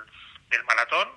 del 0.48 0.64
maratón, 0.64 1.10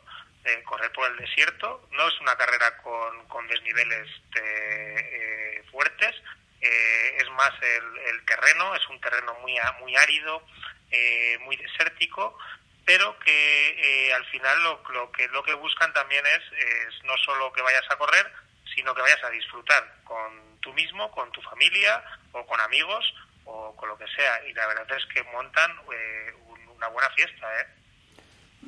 correr 0.65 0.91
por 0.91 1.09
el 1.09 1.17
desierto. 1.17 1.87
No 1.91 2.07
es 2.09 2.19
una 2.19 2.35
carrera 2.35 2.75
con, 2.77 3.25
con 3.27 3.47
desniveles 3.47 4.09
de, 4.33 5.61
eh, 5.61 5.63
fuertes, 5.71 6.13
eh, 6.61 7.17
es 7.17 7.29
más 7.31 7.51
el, 7.61 7.97
el, 8.09 8.25
terreno, 8.25 8.75
es 8.75 8.87
un 8.89 8.99
terreno 9.01 9.33
muy, 9.41 9.57
muy 9.79 9.95
árido, 9.95 10.45
eh, 10.91 11.37
muy 11.45 11.57
desértico, 11.57 12.37
pero 12.85 13.17
que 13.19 14.11
al 14.15 14.25
final 14.25 14.63
lo, 14.63 14.83
lo, 14.91 15.11
que, 15.11 15.27
lo 15.29 15.43
que 15.43 15.53
buscan 15.53 15.93
también 15.93 16.25
es, 16.25 16.59
es 16.59 17.03
no 17.03 17.15
solo 17.17 17.53
que 17.53 17.61
vayas 17.61 17.83
a 17.89 17.97
correr, 17.97 18.31
sino 18.75 18.93
que 18.93 19.01
vayas 19.01 19.23
a 19.23 19.29
disfrutar 19.29 19.95
con 20.03 20.59
tú 20.61 20.73
mismo, 20.73 21.11
con 21.11 21.31
tu 21.31 21.41
familia 21.41 22.03
o 22.31 22.45
con 22.45 22.59
amigos 22.61 23.13
o 23.45 23.75
con 23.75 23.89
lo 23.89 23.97
que 23.97 24.05
sea. 24.15 24.47
Y 24.49 24.53
la 24.53 24.67
verdad 24.67 24.97
es 24.97 25.05
que 25.13 25.23
montan 25.31 25.71
eh, 25.93 26.33
una 26.75 26.87
buena 26.87 27.09
fiesta. 27.11 27.47
¿eh? 27.59 27.65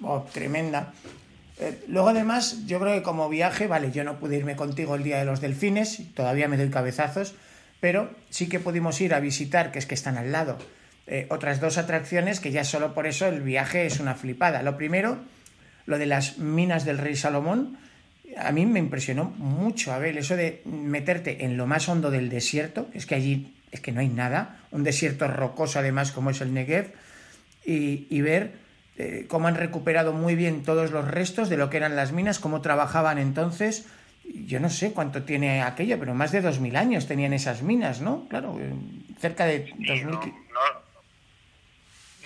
Oh, 0.04 0.28
tremenda. 0.34 0.94
Eh, 1.60 1.84
luego 1.88 2.10
además, 2.10 2.66
yo 2.66 2.80
creo 2.80 2.94
que 2.94 3.04
como 3.04 3.30
viaje, 3.30 3.68
vale, 3.68 3.92
yo 3.92 4.04
no 4.04 4.20
pude 4.20 4.38
irme 4.38 4.56
contigo 4.56 4.96
el 4.96 5.04
día 5.04 5.20
de 5.20 5.26
los 5.26 5.40
delfines, 5.40 6.14
todavía 6.16 6.48
me 6.48 6.58
doy 6.58 6.72
cabezazos, 6.72 7.36
pero 7.80 8.10
sí 8.30 8.50
que 8.50 8.60
pudimos 8.60 9.00
ir 9.02 9.14
a 9.14 9.20
visitar, 9.20 9.72
que 9.72 9.80
es 9.80 9.86
que 9.86 9.94
están 9.94 10.18
al 10.18 10.32
lado, 10.32 10.58
eh, 11.08 11.28
otras 11.30 11.60
dos 11.60 11.78
atracciones 11.78 12.39
que 12.39 12.52
ya 12.52 12.63
solo 12.63 12.94
por 12.94 13.08
eso 13.08 13.28
el 13.28 13.42
viaje 13.42 13.86
es 13.86 14.00
una 14.00 14.16
flipada. 14.16 14.63
Lo 14.63 14.78
primero, 14.78 15.18
lo 15.86 15.98
de 15.98 16.06
las 16.06 16.38
minas 16.38 16.86
del 16.86 16.98
rey 16.98 17.16
Salomón, 17.16 17.78
a 18.38 18.52
mí 18.52 18.66
me 18.66 18.80
impresionó 18.80 19.26
mucho, 19.38 19.94
Abel, 19.94 20.18
eso 20.18 20.36
de 20.36 20.62
meterte 20.66 21.46
en 21.46 21.58
lo 21.58 21.68
más 21.68 21.88
hondo 21.89 22.10
del 22.12 22.30
desierto, 22.30 22.89
es 22.94 23.06
que 23.06 23.16
allí 23.16 23.56
es 23.72 23.82
que 23.82 23.92
no 23.92 24.02
hay 24.02 24.10
nada, 24.10 24.60
un 24.72 24.84
desierto 24.84 25.28
rocoso 25.28 25.80
además 25.80 26.12
como 26.12 26.30
es 26.30 26.42
el 26.42 26.54
Negev, 26.54 26.94
y, 27.66 28.08
y 28.10 28.22
ver 28.22 28.63
eh, 28.98 29.26
cómo 29.28 29.48
han 29.48 29.56
recuperado 29.56 30.13
muy 30.13 30.36
bien 30.36 30.63
todos 30.63 30.92
los 30.92 31.08
restos 31.08 31.50
de 31.50 31.58
lo 31.58 31.70
que 31.70 31.78
eran 31.78 31.96
las 31.96 32.12
minas, 32.12 32.39
cómo 32.39 32.62
trabajaban 32.62 33.18
entonces. 33.18 33.88
Yo 34.24 34.60
no 34.60 34.70
sé 34.70 34.94
cuánto 34.94 35.24
tiene 35.24 35.62
aquello, 35.63 35.98
pero 36.00 36.13
más 36.13 36.32
de 36.32 36.44
2.000 36.44 36.78
años 36.78 37.08
tenían 37.08 37.34
esas 37.34 37.63
minas, 37.63 38.02
¿no? 38.02 38.28
Claro, 38.30 38.58
eh, 38.60 38.72
cerca 39.20 39.46
de 39.46 39.74
2.000... 39.74 40.06
No, 40.06 40.12
no, 40.12 40.22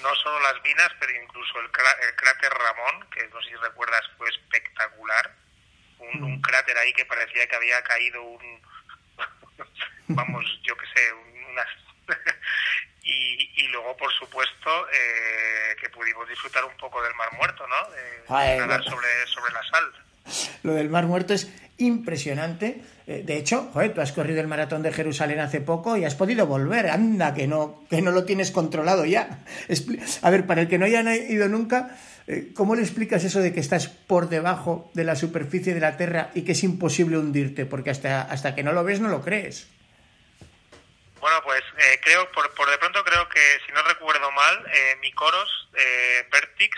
no, 0.03 0.15
solo 0.21 0.36
las 0.53 0.63
minas, 0.63 0.91
pero 0.99 1.11
incluso 1.21 1.59
el, 1.59 1.65
el 1.65 2.15
cráter 2.15 2.51
Ramón, 2.51 3.09
que 3.09 3.27
no 3.27 3.41
sé 3.41 3.49
si 3.49 3.55
recuerdas, 3.55 4.01
fue 4.17 4.29
espectacular 4.29 5.33
un, 5.99 6.23
un, 6.23 6.41
cráter 6.41 6.77
ahí 6.77 6.93
que 6.93 7.05
parecía 7.05 7.47
que 7.47 7.55
había 7.55 7.83
caído 7.83 8.21
un, 8.21 8.61
vamos, 10.09 10.45
yo 10.63 10.75
qué 10.77 10.85
sé, 10.95 11.13
unas... 11.49 11.67
y, 13.03 13.63
y 13.63 13.67
luego, 13.69 13.97
por 13.97 14.13
supuesto, 14.13 14.87
eh, 14.91 15.75
que 15.79 15.89
pudimos 15.89 16.27
disfrutar 16.29 16.63
un 16.65 16.77
poco 16.77 17.01
del 17.01 17.13
Mar 17.15 17.31
Muerto, 17.33 17.65
¿no? 17.67 17.89
De, 17.91 18.57
nadar 18.57 18.83
sobre, 18.83 19.27
sobre 19.27 19.53
la 19.53 19.63
sal. 19.63 20.06
Lo 20.63 20.73
del 20.73 20.89
Mar 20.89 21.05
Muerto 21.05 21.33
es 21.33 21.49
impresionante. 21.77 22.81
Eh, 23.07 23.23
De 23.25 23.37
hecho, 23.37 23.69
joder, 23.73 23.93
tú 23.93 24.01
has 24.01 24.11
corrido 24.11 24.41
el 24.41 24.47
maratón 24.47 24.83
de 24.83 24.91
Jerusalén 24.91 25.39
hace 25.39 25.61
poco 25.61 25.95
y 25.97 26.05
has 26.05 26.15
podido 26.15 26.47
volver. 26.47 26.89
Anda, 26.89 27.33
que 27.33 27.47
no, 27.47 27.83
que 27.89 28.01
no 28.01 28.11
lo 28.11 28.25
tienes 28.25 28.51
controlado 28.51 29.05
ya. 29.05 29.43
A 30.21 30.29
ver, 30.29 30.45
para 30.45 30.61
el 30.61 30.67
que 30.67 30.77
no 30.77 30.85
haya 30.85 31.15
ido 31.15 31.47
nunca, 31.47 31.97
eh, 32.27 32.51
¿cómo 32.55 32.75
le 32.75 32.81
explicas 32.81 33.23
eso 33.23 33.39
de 33.39 33.53
que 33.53 33.59
estás 33.59 33.87
por 33.87 34.29
debajo 34.29 34.89
de 34.93 35.03
la 35.03 35.15
superficie 35.15 35.73
de 35.73 35.79
la 35.79 35.97
Tierra 35.97 36.31
y 36.33 36.41
que 36.41 36.51
es 36.53 36.63
imposible 36.63 37.17
hundirte? 37.17 37.65
Porque 37.65 37.89
hasta, 37.91 38.21
hasta 38.23 38.55
que 38.55 38.63
no 38.63 38.73
lo 38.73 38.83
ves 38.83 38.99
no 38.99 39.09
lo 39.09 39.21
crees. 39.21 39.67
Bueno, 41.19 41.37
pues 41.43 41.61
eh, 41.77 41.99
creo, 42.03 42.31
por, 42.31 42.53
por 42.53 42.69
de 42.69 42.77
pronto 42.77 43.03
creo 43.03 43.27
que, 43.27 43.39
si 43.65 43.71
no 43.73 43.81
recuerdo 43.83 44.31
mal, 44.31 44.55
eh, 44.67 44.95
mi 45.01 45.11
coros, 45.13 45.49
eh, 45.73 46.27
Vertix, 46.31 46.77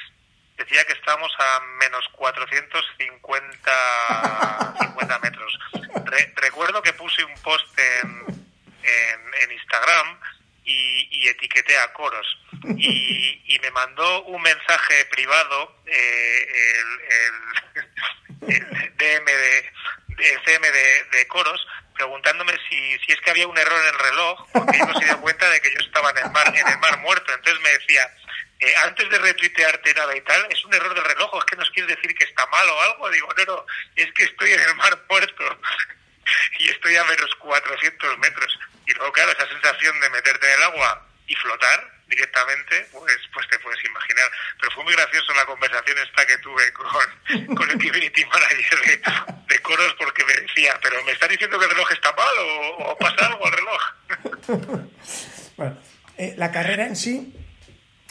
decía 0.60 0.86
que 0.86 0.94
estábamos 0.94 1.32
a 1.40 1.60
menos 1.80 2.08
450 2.14 4.76
50 4.80 5.20
metros. 5.20 5.60
Re, 6.06 6.34
recuerdo 6.36 6.82
que 6.82 6.94
puse 6.94 7.24
un 7.24 7.36
post 7.42 7.78
en, 7.80 8.26
en, 8.84 9.52
Instagram 9.52 10.20
y, 10.66 11.28
etiqueté 11.28 11.78
a 11.78 11.94
Coros. 11.94 12.40
Y, 12.78 13.60
me 13.62 13.72
mandó 13.72 14.24
un 14.24 14.42
mensaje 14.42 15.06
privado 15.06 15.82
eh, 15.86 16.48
el, 16.80 17.00
el, 18.48 18.56
el, 18.56 18.98
DM 18.98 19.26
de, 19.26 19.72
CM 20.46 20.72
de, 20.72 21.04
de 21.12 21.28
Coros 21.28 21.68
preguntándome 21.94 22.54
si, 22.70 22.98
si 23.00 23.12
es 23.12 23.20
que 23.20 23.32
había 23.32 23.48
un 23.48 23.58
error 23.58 23.78
en 23.78 23.88
el 23.94 24.00
reloj, 24.00 24.48
porque 24.54 24.78
no 24.78 24.98
se 24.98 25.04
dio 25.04 25.20
cuenta 25.20 25.50
de 25.50 25.60
que 25.60 25.74
yo 25.74 25.80
estaba 25.80 26.12
en 26.12 26.20
el 26.20 26.32
mar, 26.32 26.48
en 26.48 26.66
el 26.66 26.78
mar 26.80 26.98
muerto. 27.00 27.34
Entonces 27.34 27.62
me 27.62 27.72
decía, 27.72 28.10
eh, 28.60 28.76
antes 28.84 29.10
de 29.10 29.18
retuitearte 29.18 29.94
nada 29.94 30.16
y 30.16 30.22
tal, 30.22 30.46
es 30.50 30.66
un 30.66 30.74
error 30.74 30.94
del 30.94 31.06
reloj, 31.06 31.32
es 31.38 31.46
que 31.46 31.56
nos 31.56 31.70
quieres 31.72 31.96
decir 31.96 32.14
que 32.14 32.26
está 32.26 32.46
mal 32.48 32.68
o 32.70 32.82
algo. 32.82 33.10
Digo, 33.10 33.30
no, 33.38 33.46
no, 33.46 33.66
es 33.96 34.12
que 34.12 34.24
estoy 34.24 34.52
en 34.52 34.60
el 34.60 34.76
mar 34.76 35.00
muerto 35.10 35.62
y 36.60 36.70
estoy 36.70 36.98
a 36.98 37.06
menos 37.06 37.34
400 37.36 38.18
metros. 38.18 38.60
Y 38.86 38.94
luego, 38.96 39.14
claro, 39.14 39.32
esa 39.32 39.48
sensación 39.48 39.98
de 40.02 40.10
meterte 40.10 40.46
en 40.46 40.58
el 40.58 40.64
agua 40.64 41.08
y 41.28 41.36
flotar 41.36 42.00
directamente, 42.08 42.90
pues, 42.92 43.18
pues 43.34 43.48
te 43.48 43.60
puedes 43.60 43.82
imaginar. 43.86 44.30
Pero 44.60 44.72
fue 44.74 44.84
muy 44.84 44.94
gracioso 44.94 45.34
la 45.36 45.46
conversación 45.46 45.98
esta 46.00 46.26
que 46.26 46.38
tuve 46.40 46.74
con, 46.74 46.88
el 47.30 47.78
community 47.78 48.26
manager 48.26 48.80
de, 48.82 49.02
de 49.48 49.62
coros 49.62 49.96
porque 49.98 50.26
me 50.26 50.34
decía, 50.34 50.78
pero 50.82 51.02
me 51.06 51.14
está 51.14 51.30
diciendo 51.30 51.58
que 51.58 51.66
el 51.66 51.72
reloj 51.72 51.92
está 51.94 52.12
mal 52.12 52.38
o, 52.40 52.92
o 52.92 52.98
pasa 52.98 53.26
algo 53.26 53.46
al 53.46 53.54
reloj. 53.54 53.82
bueno, 55.56 55.82
eh, 56.18 56.34
la 56.36 56.52
carrera 56.52 56.86
en 56.86 56.98
sí 56.98 57.34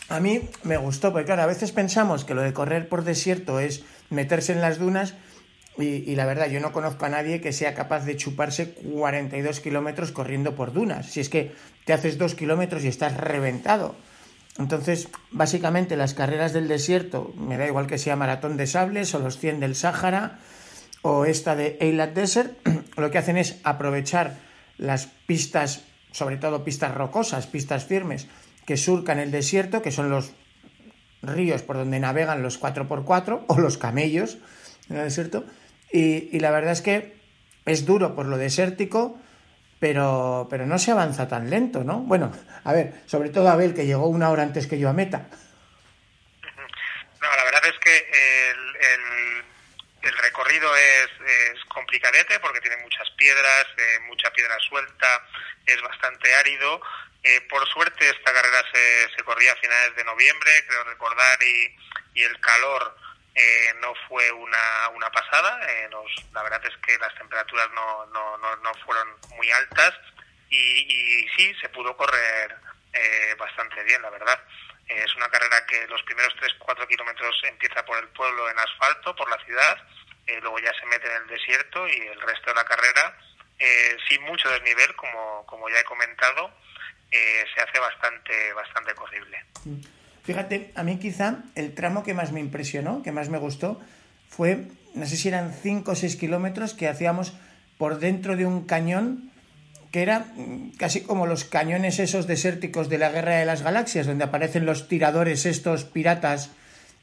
a 0.08 0.20
mí 0.20 0.40
me 0.62 0.76
gustó, 0.76 1.12
porque 1.12 1.26
claro, 1.26 1.42
a 1.42 1.46
veces 1.46 1.72
pensamos 1.72 2.24
que 2.24 2.34
lo 2.34 2.42
de 2.42 2.52
correr 2.52 2.88
por 2.88 3.04
desierto 3.04 3.60
es 3.60 3.84
meterse 4.10 4.52
en 4.52 4.60
las 4.60 4.78
dunas 4.78 5.14
y, 5.78 6.16
la 6.16 6.26
verdad 6.26 6.48
yo 6.48 6.58
no 6.58 6.72
conozco 6.72 7.06
a 7.06 7.08
nadie 7.08 7.40
que 7.40 7.52
sea 7.52 7.72
capaz 7.74 8.04
de 8.04 8.16
chuparse 8.16 8.72
42 8.72 9.60
kilómetros 9.60 10.10
corriendo 10.10 10.56
por 10.56 10.72
dunas. 10.72 11.06
Si 11.06 11.20
es 11.20 11.28
que 11.28 11.52
te 11.84 11.92
haces 11.92 12.18
dos 12.18 12.34
kilómetros 12.34 12.82
y 12.82 12.88
estás 12.88 13.16
reventado. 13.16 13.94
Entonces, 14.58 15.08
básicamente 15.30 15.96
las 15.96 16.14
carreras 16.14 16.52
del 16.52 16.66
desierto, 16.66 17.32
me 17.36 17.56
da 17.56 17.66
igual 17.66 17.86
que 17.86 17.98
sea 17.98 18.16
maratón 18.16 18.56
de 18.56 18.66
sables 18.66 19.14
o 19.14 19.20
los 19.20 19.38
100 19.38 19.60
del 19.60 19.76
Sáhara 19.76 20.40
o 21.02 21.26
esta 21.26 21.54
de 21.54 21.76
Eilat 21.80 22.12
Desert, 22.12 22.58
lo 22.96 23.12
que 23.12 23.18
hacen 23.18 23.36
es 23.36 23.60
aprovechar 23.62 24.36
las 24.78 25.06
pistas, 25.26 25.84
sobre 26.10 26.38
todo 26.38 26.64
pistas 26.64 26.92
rocosas, 26.92 27.46
pistas 27.46 27.84
firmes, 27.84 28.26
que 28.68 28.76
surcan 28.76 29.18
el 29.18 29.30
desierto, 29.30 29.80
que 29.80 29.90
son 29.90 30.10
los 30.10 30.34
ríos 31.22 31.62
por 31.62 31.76
donde 31.76 31.98
navegan 32.00 32.42
los 32.42 32.60
4x4 32.60 33.44
o 33.48 33.58
los 33.58 33.78
camellos 33.78 34.36
en 34.90 34.98
el 34.98 35.04
desierto. 35.04 35.46
Y, 35.90 36.36
y, 36.36 36.40
la 36.40 36.50
verdad 36.50 36.72
es 36.72 36.82
que 36.82 37.16
es 37.64 37.86
duro 37.86 38.14
por 38.14 38.26
lo 38.26 38.36
desértico, 38.36 39.18
pero, 39.80 40.48
pero 40.50 40.66
no 40.66 40.78
se 40.78 40.90
avanza 40.90 41.28
tan 41.28 41.48
lento, 41.48 41.82
¿no? 41.82 42.00
Bueno, 42.00 42.30
a 42.62 42.72
ver, 42.74 42.92
sobre 43.06 43.30
todo 43.30 43.48
Abel, 43.48 43.72
que 43.72 43.86
llegó 43.86 44.06
una 44.06 44.28
hora 44.28 44.42
antes 44.42 44.66
que 44.66 44.78
yo 44.78 44.90
a 44.90 44.92
meta. 44.92 45.30
No, 46.42 47.36
la 47.36 47.44
verdad 47.44 47.62
es 47.64 47.78
que 47.78 47.96
el, 48.50 48.76
el, 50.02 50.18
recorrido 50.18 50.68
es, 50.76 51.08
es, 51.26 51.64
complicadete 51.68 52.38
porque 52.40 52.60
tiene 52.60 52.76
muchas 52.82 53.08
piedras, 53.16 53.66
eh, 53.78 54.00
mucha 54.08 54.30
piedra 54.30 54.58
suelta, 54.68 55.22
es 55.64 55.80
bastante 55.80 56.34
árido. 56.34 56.82
Eh, 57.22 57.40
por 57.48 57.66
suerte 57.68 58.08
esta 58.08 58.32
carrera 58.32 58.62
se, 58.72 59.10
se, 59.16 59.24
corría 59.24 59.52
a 59.52 59.56
finales 59.56 59.96
de 59.96 60.04
noviembre, 60.04 60.50
creo 60.66 60.84
recordar, 60.84 61.42
y, 61.42 61.76
y 62.14 62.22
el 62.22 62.38
calor 62.40 62.96
eh, 63.34 63.74
no 63.80 63.94
fue 64.08 64.30
una, 64.32 64.88
una 64.94 65.10
pasada. 65.10 65.60
Eh, 65.68 65.88
nos, 65.90 66.10
la 66.32 66.42
verdad 66.42 66.60
es 66.64 66.76
que 66.78 66.98
las 66.98 67.14
temperaturas 67.14 67.68
no, 67.74 68.06
no, 68.06 68.38
no, 68.38 68.56
no 68.56 68.74
fueron 68.84 69.08
muy 69.36 69.50
altas 69.50 69.94
y, 70.50 70.56
y, 70.56 71.28
sí, 71.36 71.54
se 71.60 71.68
pudo 71.68 71.96
correr 71.96 72.56
eh, 72.92 73.34
bastante 73.38 73.82
bien, 73.84 74.02
la 74.02 74.10
verdad. 74.10 74.40
Eh, 74.88 75.04
es 75.04 75.14
una 75.16 75.28
carrera 75.28 75.64
que 75.66 75.86
los 75.88 76.02
primeros 76.02 76.34
3-4 76.36 76.86
kilómetros 76.88 77.40
empieza 77.44 77.84
por 77.84 77.98
el 77.98 78.08
pueblo 78.08 78.50
en 78.50 78.58
asfalto, 78.58 79.14
por 79.14 79.28
la 79.30 79.44
ciudad, 79.44 79.78
eh, 80.26 80.38
luego 80.40 80.58
ya 80.58 80.72
se 80.74 80.86
mete 80.86 81.06
en 81.06 81.22
el 81.22 81.26
desierto 81.28 81.86
y 81.88 81.98
el 82.08 82.20
resto 82.20 82.50
de 82.50 82.54
la 82.54 82.64
carrera, 82.64 83.16
sin 84.08 84.22
mucho 84.22 84.48
desnivel, 84.50 84.94
como, 84.94 85.44
como 85.46 85.68
ya 85.68 85.80
he 85.80 85.84
comentado, 85.84 86.54
eh, 87.10 87.44
se 87.54 87.62
hace 87.62 87.78
bastante, 87.78 88.32
bastante 88.54 88.94
corrible. 88.94 89.38
Fíjate, 90.24 90.72
a 90.74 90.82
mí 90.82 90.98
quizá 90.98 91.44
el 91.54 91.74
tramo 91.74 92.02
que 92.02 92.14
más 92.14 92.32
me 92.32 92.40
impresionó, 92.40 93.02
que 93.02 93.12
más 93.12 93.28
me 93.28 93.38
gustó, 93.38 93.80
fue, 94.28 94.66
no 94.94 95.06
sé 95.06 95.16
si 95.16 95.28
eran 95.28 95.52
5 95.52 95.90
o 95.90 95.94
6 95.94 96.16
kilómetros 96.16 96.74
que 96.74 96.88
hacíamos 96.88 97.34
por 97.78 97.98
dentro 97.98 98.36
de 98.36 98.44
un 98.44 98.66
cañón 98.66 99.30
que 99.90 100.02
era 100.02 100.26
casi 100.76 101.00
como 101.00 101.26
los 101.26 101.44
cañones 101.44 101.98
esos 101.98 102.26
desérticos 102.26 102.88
de 102.90 102.98
la 102.98 103.08
Guerra 103.08 103.36
de 103.36 103.46
las 103.46 103.62
Galaxias, 103.62 104.06
donde 104.06 104.24
aparecen 104.24 104.66
los 104.66 104.86
tiradores 104.86 105.46
estos 105.46 105.84
piratas 105.84 106.50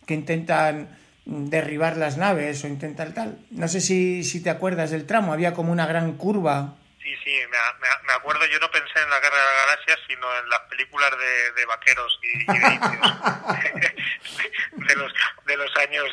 que 0.06 0.14
intentan 0.14 0.90
derribar 1.26 1.98
las 1.98 2.18
naves 2.18 2.64
o 2.64 2.68
intentar 2.68 3.14
tal. 3.14 3.40
No 3.50 3.68
sé 3.68 3.82
si, 3.82 4.24
si 4.24 4.42
te 4.42 4.52
acuerdas 4.52 4.92
del 4.92 5.06
tramo, 5.06 5.34
había 5.34 5.54
como 5.54 5.72
una 5.72 5.88
gran 5.88 6.14
curva. 6.14 6.76
Sí, 7.06 7.16
sí, 7.24 7.40
me, 7.52 7.58
me, 7.82 7.88
me 8.08 8.14
acuerdo, 8.14 8.48
yo 8.48 8.58
no 8.58 8.72
pensé 8.72 9.00
en 9.00 9.12
la 9.12 9.20
Guerra 9.20 9.38
de 9.38 9.44
las 9.44 9.68
Galaxias, 9.68 10.00
sino 10.08 10.40
en 10.40 10.50
las 10.50 10.62
películas 10.62 11.12
de, 11.16 11.52
de 11.52 11.66
vaqueros 11.68 12.20
y, 12.24 12.42
y 12.42 12.60
de 12.60 12.74
indios. 12.74 13.14
De, 14.88 14.96
los, 14.96 15.14
de 15.46 15.58
los 15.58 15.76
años 15.78 16.06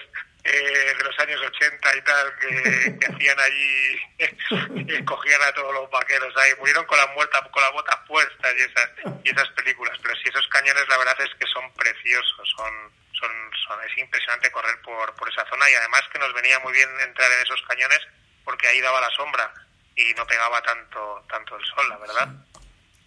eh, 0.44 0.94
de 0.96 1.04
los 1.04 1.18
años 1.18 1.40
80 1.40 1.96
y 1.96 2.00
tal, 2.02 2.38
que, 2.38 2.98
que 2.98 3.06
hacían 3.06 3.40
allí, 3.40 4.86
que 4.86 5.04
cogían 5.04 5.42
a 5.42 5.52
todos 5.52 5.72
los 5.74 5.90
vaqueros 5.90 6.34
ahí, 6.36 6.52
murieron 6.58 6.84
con 6.86 6.98
las 6.98 7.08
muertas, 7.14 7.40
con 7.50 7.62
las 7.62 7.72
botas 7.72 7.98
puestas 8.06 8.54
y 8.56 8.62
esas, 8.62 8.90
y 9.24 9.30
esas 9.30 9.48
películas. 9.50 9.98
Pero 10.02 10.14
sí, 10.16 10.22
esos 10.28 10.46
cañones 10.48 10.88
la 10.88 10.98
verdad 10.98 11.16
es 11.20 11.34
que 11.38 11.46
son 11.46 11.72
preciosos, 11.74 12.54
son, 12.56 12.92
son, 13.12 13.30
son, 13.66 13.82
es 13.84 13.98
impresionante 13.98 14.50
correr 14.50 14.80
por, 14.82 15.14
por 15.14 15.30
esa 15.30 15.46
zona. 15.48 15.70
Y 15.70 15.74
además 15.74 16.02
que 16.12 16.18
nos 16.18 16.32
venía 16.34 16.58
muy 16.60 16.72
bien 16.72 16.88
entrar 17.00 17.30
en 17.32 17.42
esos 17.42 17.62
cañones 17.62 18.00
porque 18.44 18.68
ahí 18.68 18.80
daba 18.80 19.00
la 19.00 19.10
sombra 19.10 19.52
y 19.96 20.14
no 20.16 20.26
pegaba 20.26 20.62
tanto, 20.62 21.24
tanto 21.28 21.56
el 21.56 21.64
sol, 21.64 21.88
la 21.88 21.98
verdad. 21.98 22.44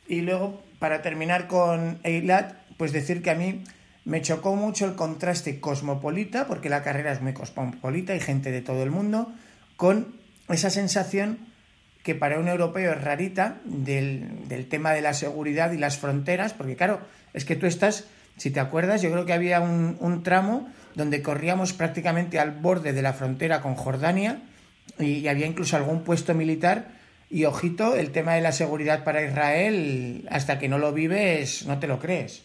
Y 0.08 0.22
luego, 0.22 0.64
para 0.80 1.02
terminar 1.02 1.48
con 1.48 2.00
Eilat, 2.04 2.54
pues 2.78 2.92
decir 2.92 3.24
que 3.24 3.32
a 3.32 3.36
mí 3.36 3.64
me 4.06 4.22
chocó 4.22 4.56
mucho 4.56 4.86
el 4.86 4.96
contraste 4.96 5.60
cosmopolita, 5.60 6.48
porque 6.48 6.70
la 6.70 6.84
carrera 6.84 7.12
es 7.12 7.22
muy 7.22 7.34
cosmopolita, 7.34 8.14
hay 8.14 8.20
gente 8.20 8.52
de 8.52 8.62
todo 8.62 8.84
el 8.84 8.92
mundo, 8.92 9.32
con 9.78 10.16
esa 10.48 10.70
sensación 10.70 11.40
que 12.04 12.14
para 12.14 12.40
un 12.40 12.48
europeo 12.48 12.92
es 12.92 13.04
rarita 13.04 13.58
del, 13.64 14.48
del, 14.48 14.70
tema 14.70 14.92
de 14.92 15.02
la 15.02 15.16
seguridad 15.16 15.72
y 15.72 15.78
las 15.78 15.98
fronteras, 15.98 16.54
porque 16.54 16.76
claro, 16.76 17.02
es 17.34 17.46
que 17.46 17.56
tú 17.56 17.66
estás, 17.66 18.06
si 18.38 18.52
te 18.52 18.60
acuerdas, 18.60 19.02
yo 19.02 19.12
creo 19.12 19.26
que 19.26 19.34
había 19.34 19.60
un, 19.60 19.98
un 20.00 20.22
tramo 20.22 20.72
donde 20.94 21.24
corríamos 21.24 21.74
prácticamente 21.74 22.40
al 22.40 22.52
borde 22.52 22.94
de 22.94 23.02
la 23.02 23.14
frontera 23.14 23.62
con 23.62 23.74
Jordania 23.74 24.40
y, 25.00 25.28
había 25.28 25.46
incluso 25.46 25.78
algún 25.78 26.04
puesto 26.04 26.34
militar 26.34 26.88
y 27.30 27.46
ojito, 27.46 27.96
el 27.96 28.12
tema 28.12 28.36
de 28.36 28.42
la 28.42 28.52
seguridad 28.52 29.04
para 29.04 29.24
Israel, 29.24 30.28
hasta 30.30 30.60
que 30.60 30.70
no 30.70 30.78
lo 30.78 30.94
vives, 30.94 31.66
no 31.66 31.80
te 31.80 31.88
lo 31.88 32.00
crees 32.00 32.44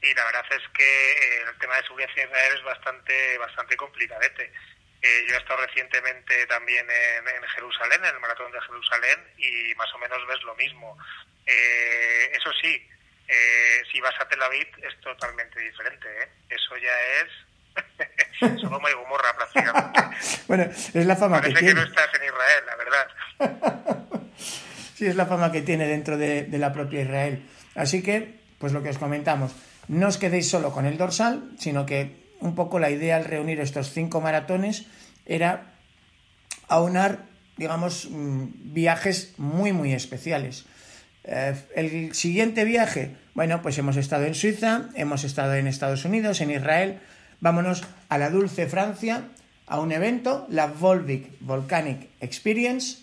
y 0.00 0.14
la 0.14 0.24
verdad 0.24 0.44
es 0.50 0.62
que 0.74 1.10
eh, 1.12 1.44
el 1.48 1.58
tema 1.58 1.76
de 1.76 1.82
seguridad 1.82 2.10
en 2.16 2.28
Israel 2.28 2.52
es 2.56 2.62
bastante 2.62 3.38
bastante 3.38 3.76
complicadete. 3.76 4.52
Eh, 5.00 5.24
yo 5.28 5.34
he 5.34 5.38
estado 5.38 5.64
recientemente 5.64 6.46
también 6.46 6.86
en, 6.90 7.28
en, 7.28 7.42
Jerusalén, 7.54 8.00
en 8.04 8.14
el 8.14 8.20
maratón 8.20 8.50
de 8.50 8.60
Jerusalén, 8.60 9.32
y 9.36 9.74
más 9.76 9.92
o 9.94 9.98
menos 9.98 10.26
ves 10.26 10.42
lo 10.42 10.54
mismo. 10.56 10.98
Eh, 11.46 12.32
eso 12.34 12.52
sí, 12.60 12.88
eh, 13.28 13.82
si 13.92 14.00
vas 14.00 14.14
a 14.20 14.28
Tel 14.28 14.42
Aviv 14.42 14.68
es 14.82 15.00
totalmente 15.00 15.60
diferente. 15.60 16.08
¿eh? 16.22 16.28
Eso 16.50 16.76
ya 16.76 17.00
es 17.20 17.30
Sodoma 18.40 18.88
y 18.90 18.94
Gomorra 18.94 19.34
prácticamente. 19.36 20.00
bueno, 20.46 20.64
es 20.64 21.06
la 21.06 21.16
fama 21.16 21.40
Parece 21.40 21.54
que, 21.54 21.60
que 21.60 21.66
tiene. 21.66 21.80
no 21.80 21.86
estás 21.86 22.06
en 22.14 22.24
Israel, 22.24 22.64
la 22.66 22.76
verdad. 23.56 24.20
sí, 24.94 25.06
es 25.06 25.16
la 25.16 25.26
fama 25.26 25.50
que 25.50 25.62
tiene 25.62 25.86
dentro 25.86 26.16
de, 26.16 26.44
de 26.44 26.58
la 26.58 26.72
propia 26.72 27.02
Israel. 27.02 27.42
Así 27.74 28.02
que, 28.02 28.40
pues 28.58 28.72
lo 28.72 28.82
que 28.82 28.90
os 28.90 28.98
comentamos, 28.98 29.52
no 29.88 30.08
os 30.08 30.18
quedéis 30.18 30.48
solo 30.48 30.72
con 30.72 30.86
el 30.86 30.98
dorsal, 30.98 31.50
sino 31.58 31.86
que 31.86 32.28
un 32.40 32.54
poco 32.54 32.78
la 32.78 32.90
idea 32.90 33.16
al 33.16 33.24
reunir 33.24 33.60
estos 33.60 33.90
cinco 33.92 34.20
maratones 34.20 34.86
era 35.26 35.74
aunar, 36.68 37.24
digamos, 37.56 38.08
viajes 38.10 39.34
muy, 39.38 39.72
muy 39.72 39.92
especiales. 39.92 40.66
Eh, 41.24 41.54
el 41.74 42.14
siguiente 42.14 42.64
viaje, 42.64 43.16
bueno, 43.34 43.60
pues 43.62 43.76
hemos 43.78 43.96
estado 43.96 44.24
en 44.24 44.34
Suiza, 44.34 44.88
hemos 44.94 45.24
estado 45.24 45.54
en 45.54 45.66
Estados 45.66 46.04
Unidos, 46.04 46.40
en 46.40 46.50
Israel, 46.50 47.00
vámonos 47.40 47.84
a 48.08 48.18
la 48.18 48.30
dulce 48.30 48.66
Francia, 48.66 49.28
a 49.66 49.80
un 49.80 49.92
evento, 49.92 50.46
la 50.48 50.66
Volvic 50.66 51.30
Volcanic 51.40 52.08
Experience, 52.20 52.98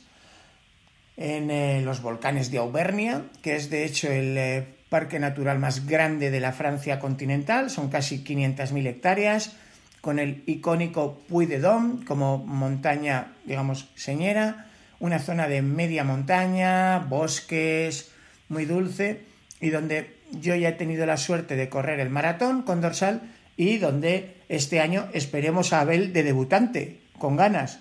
en 1.17 1.49
eh, 1.49 1.81
los 1.81 2.01
volcanes 2.01 2.51
de 2.51 2.57
Auvernia, 2.57 3.23
que 3.41 3.55
es 3.55 3.69
de 3.69 3.85
hecho 3.85 4.11
el 4.11 4.37
eh, 4.37 4.67
parque 4.89 5.19
natural 5.19 5.59
más 5.59 5.85
grande 5.85 6.31
de 6.31 6.39
la 6.39 6.51
Francia 6.51 6.99
continental, 6.99 7.69
son 7.69 7.89
casi 7.89 8.23
500.000 8.23 8.87
hectáreas, 8.87 9.55
con 10.01 10.19
el 10.19 10.43
icónico 10.45 11.19
Puy 11.27 11.47
de 11.47 11.59
Dôme 11.59 12.05
como 12.05 12.37
montaña, 12.37 13.33
digamos, 13.45 13.89
señera, 13.95 14.67
una 14.99 15.19
zona 15.19 15.47
de 15.47 15.61
media 15.61 16.03
montaña, 16.03 16.99
bosques, 16.99 18.11
muy 18.47 18.65
dulce, 18.65 19.23
y 19.59 19.71
donde 19.71 20.15
yo 20.31 20.55
ya 20.55 20.69
he 20.69 20.73
tenido 20.73 21.05
la 21.05 21.17
suerte 21.17 21.55
de 21.55 21.69
correr 21.69 21.99
el 21.99 22.09
maratón 22.09 22.61
con 22.61 22.81
dorsal 22.81 23.21
y 23.57 23.77
donde 23.77 24.43
este 24.49 24.79
año 24.79 25.09
esperemos 25.13 25.73
a 25.73 25.81
Abel 25.81 26.13
de 26.13 26.23
debutante, 26.23 27.01
con 27.19 27.35
ganas. 27.37 27.79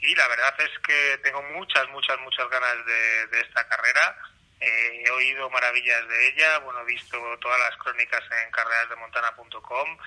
Y 0.00 0.14
la 0.14 0.28
verdad 0.28 0.54
es 0.60 0.78
que 0.86 1.18
tengo 1.22 1.42
muchas, 1.54 1.88
muchas, 1.90 2.18
muchas 2.20 2.48
ganas 2.50 2.76
de, 2.86 3.40
esta 3.40 3.66
carrera 3.68 4.16
eh, 4.60 5.04
he 5.06 5.10
oído 5.10 5.48
maravillas 5.50 6.08
de 6.08 6.28
ella, 6.28 6.58
bueno, 6.58 6.80
he 6.80 6.86
visto 6.86 7.18
todas 7.40 7.60
las 7.60 7.76
crónicas 7.78 8.22
en 8.44 8.50
carrerasdemontana.com 8.50 9.98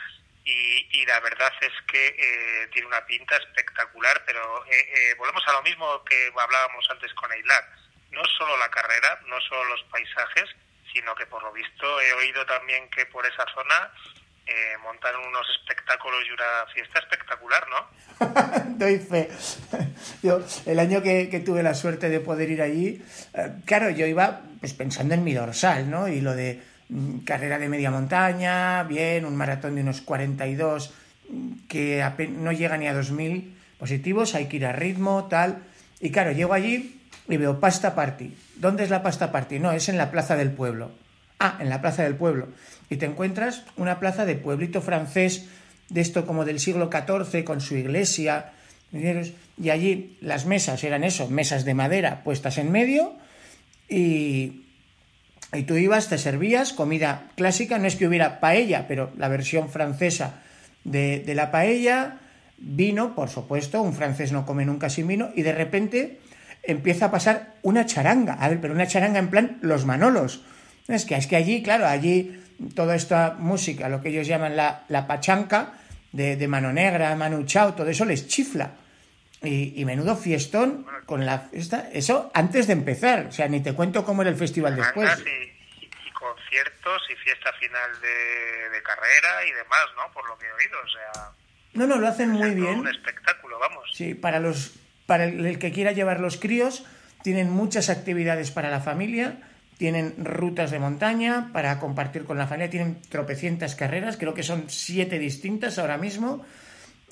y, 0.43 0.87
y 0.91 1.05
la 1.05 1.19
verdad 1.19 1.53
es 1.61 1.73
que 1.87 2.07
eh, 2.07 2.67
tiene 2.73 2.87
una 2.87 3.05
pinta 3.05 3.35
espectacular, 3.37 4.23
pero 4.25 4.65
eh, 4.65 4.71
eh, 4.71 5.15
volvemos 5.17 5.47
a 5.47 5.53
lo 5.53 5.61
mismo 5.61 6.03
que 6.03 6.31
hablábamos 6.35 6.89
antes 6.89 7.13
con 7.13 7.31
Eilat. 7.31 7.65
No 8.09 8.23
solo 8.25 8.57
la 8.57 8.69
carrera, 8.69 9.19
no 9.27 9.39
solo 9.41 9.63
los 9.65 9.83
paisajes, 9.83 10.49
sino 10.93 11.15
que 11.15 11.25
por 11.25 11.43
lo 11.43 11.51
visto 11.51 12.01
he 12.01 12.13
oído 12.13 12.45
también 12.45 12.89
que 12.89 13.05
por 13.05 13.25
esa 13.25 13.45
zona 13.53 13.91
eh, 14.45 14.77
montan 14.83 15.15
unos 15.15 15.47
espectáculos 15.61 16.19
y 16.27 16.31
una 16.31 16.65
fiesta 16.73 16.99
espectacular, 16.99 17.63
¿no? 17.69 18.77
Doy 18.77 18.99
fe. 18.99 19.29
Yo, 20.21 20.41
el 20.65 20.79
año 20.79 21.01
que, 21.01 21.41
tuve 21.45 21.63
la 21.63 21.73
suerte 21.73 22.09
de 22.09 22.19
poder 22.19 22.49
ir 22.49 22.61
allí, 22.61 23.01
eh, 23.33 23.53
claro, 23.65 23.89
yo 23.91 24.05
iba 24.05 24.41
pues 24.59 24.73
pensando 24.73 25.13
en 25.13 25.23
mi 25.23 25.33
dorsal, 25.33 25.89
¿no? 25.89 26.07
Y 26.07 26.21
lo 26.21 26.33
de 26.33 26.61
mm, 26.89 27.19
carrera 27.19 27.59
de 27.59 27.69
media 27.69 27.91
montaña, 27.91 28.83
bien, 28.83 29.25
un 29.25 29.37
maratón 29.37 29.75
de 29.75 29.81
unos 29.81 30.01
42 30.01 30.93
que 31.69 32.03
no 32.29 32.51
llega 32.51 32.77
ni 32.77 32.87
a 32.87 32.93
2.000 32.93 33.53
positivos, 33.79 34.35
hay 34.35 34.47
que 34.47 34.57
ir 34.57 34.65
a 34.65 34.73
ritmo, 34.73 35.27
tal. 35.29 35.63
Y 36.01 36.11
claro, 36.11 36.31
llego 36.31 36.53
allí 36.53 36.99
y 37.29 37.37
veo 37.37 37.59
pasta 37.59 37.95
party. 37.95 38.35
¿Dónde 38.61 38.83
es 38.83 38.91
la 38.91 39.01
pasta 39.01 39.31
party? 39.31 39.57
No, 39.57 39.71
es 39.71 39.89
en 39.89 39.97
la 39.97 40.11
plaza 40.11 40.37
del 40.37 40.51
pueblo. 40.51 40.91
Ah, 41.39 41.57
en 41.59 41.69
la 41.69 41.81
plaza 41.81 42.03
del 42.03 42.13
pueblo. 42.13 42.49
Y 42.91 42.97
te 42.97 43.07
encuentras 43.07 43.63
una 43.75 43.99
plaza 43.99 44.23
de 44.23 44.35
pueblito 44.35 44.83
francés, 44.83 45.47
de 45.89 45.99
esto 45.99 46.27
como 46.27 46.45
del 46.45 46.59
siglo 46.59 46.91
XIV, 46.91 47.43
con 47.43 47.59
su 47.59 47.75
iglesia. 47.75 48.51
Y 48.93 49.71
allí 49.71 50.15
las 50.21 50.45
mesas 50.45 50.83
eran 50.83 51.03
eso, 51.03 51.27
mesas 51.27 51.65
de 51.65 51.73
madera 51.73 52.23
puestas 52.23 52.59
en 52.59 52.71
medio. 52.71 53.15
Y, 53.89 54.67
y 55.53 55.63
tú 55.63 55.75
ibas, 55.75 56.09
te 56.09 56.19
servías 56.19 56.71
comida 56.71 57.31
clásica. 57.35 57.79
No 57.79 57.87
es 57.87 57.95
que 57.95 58.05
hubiera 58.05 58.39
paella, 58.39 58.87
pero 58.87 59.11
la 59.17 59.27
versión 59.27 59.69
francesa 59.69 60.35
de, 60.83 61.23
de 61.25 61.33
la 61.33 61.49
paella. 61.49 62.19
Vino, 62.59 63.15
por 63.15 63.29
supuesto, 63.29 63.81
un 63.81 63.95
francés 63.95 64.31
no 64.31 64.45
come 64.45 64.65
nunca 64.65 64.91
sin 64.91 65.07
vino. 65.07 65.31
Y 65.35 65.41
de 65.41 65.53
repente 65.53 66.20
empieza 66.63 67.05
a 67.05 67.11
pasar 67.11 67.53
una 67.63 67.85
charanga, 67.85 68.33
a 68.33 68.49
ver, 68.49 68.59
pero 68.61 68.73
una 68.73 68.87
charanga 68.87 69.19
en 69.19 69.29
plan 69.29 69.57
los 69.61 69.85
Manolos. 69.85 70.43
Es 70.87 71.05
que, 71.05 71.15
es 71.15 71.27
que 71.27 71.35
allí, 71.35 71.63
claro, 71.63 71.87
allí 71.87 72.39
toda 72.75 72.95
esta 72.95 73.35
música, 73.39 73.89
lo 73.89 74.01
que 74.01 74.09
ellos 74.09 74.27
llaman 74.27 74.55
la, 74.55 74.83
la 74.89 75.07
pachanca, 75.07 75.73
de, 76.11 76.35
de 76.35 76.47
Mano 76.47 76.73
Negra, 76.73 77.15
Manu 77.15 77.45
Chao, 77.45 77.73
todo 77.73 77.87
eso 77.87 78.03
les 78.05 78.27
chifla. 78.27 78.71
Y, 79.43 79.73
y 79.81 79.85
menudo 79.85 80.15
fiestón 80.15 80.85
con 81.07 81.25
la 81.25 81.39
fiesta, 81.39 81.89
eso 81.93 82.29
antes 82.33 82.67
de 82.67 82.73
empezar, 82.73 83.25
o 83.27 83.31
sea, 83.31 83.47
ni 83.47 83.59
te 83.61 83.73
cuento 83.73 84.05
cómo 84.05 84.21
era 84.21 84.29
el 84.29 84.37
festival 84.37 84.75
después. 84.75 85.09
Y, 85.25 85.29
y- 85.29 85.87
y 86.07 86.11
conciertos 86.11 87.01
y 87.11 87.15
fiesta 87.15 87.51
final 87.53 87.89
de, 88.01 88.69
de 88.77 88.83
carrera 88.83 89.43
y 89.47 89.51
demás, 89.51 89.85
¿no? 89.95 90.13
Por 90.13 90.27
lo 90.27 90.37
que 90.37 90.45
he 90.45 90.51
oído, 90.51 90.77
o 90.85 90.89
sea, 90.89 91.31
No, 91.73 91.87
no, 91.87 91.97
lo 91.97 92.07
hacen 92.07 92.29
muy 92.29 92.51
bien. 92.51 92.81
un 92.81 92.87
espectáculo, 92.87 93.57
vamos. 93.57 93.89
Sí, 93.93 94.13
para 94.13 94.39
los 94.39 94.75
para 95.11 95.25
el, 95.25 95.59
que 95.59 95.73
quiera 95.73 95.91
llevar 95.91 96.21
los 96.21 96.37
críos, 96.37 96.85
tienen 97.21 97.49
muchas 97.49 97.89
actividades 97.89 98.49
para 98.49 98.69
la 98.69 98.79
familia, 98.79 99.41
tienen 99.77 100.13
rutas 100.17 100.71
de 100.71 100.79
montaña 100.79 101.49
para 101.51 101.79
compartir 101.79 102.23
con 102.23 102.37
la 102.37 102.47
familia, 102.47 102.69
tienen 102.69 103.01
tropecientas 103.09 103.75
carreras, 103.75 104.15
creo 104.15 104.33
que 104.33 104.41
son 104.41 104.69
siete 104.69 105.19
distintas 105.19 105.79
ahora 105.79 105.97
mismo, 105.97 106.45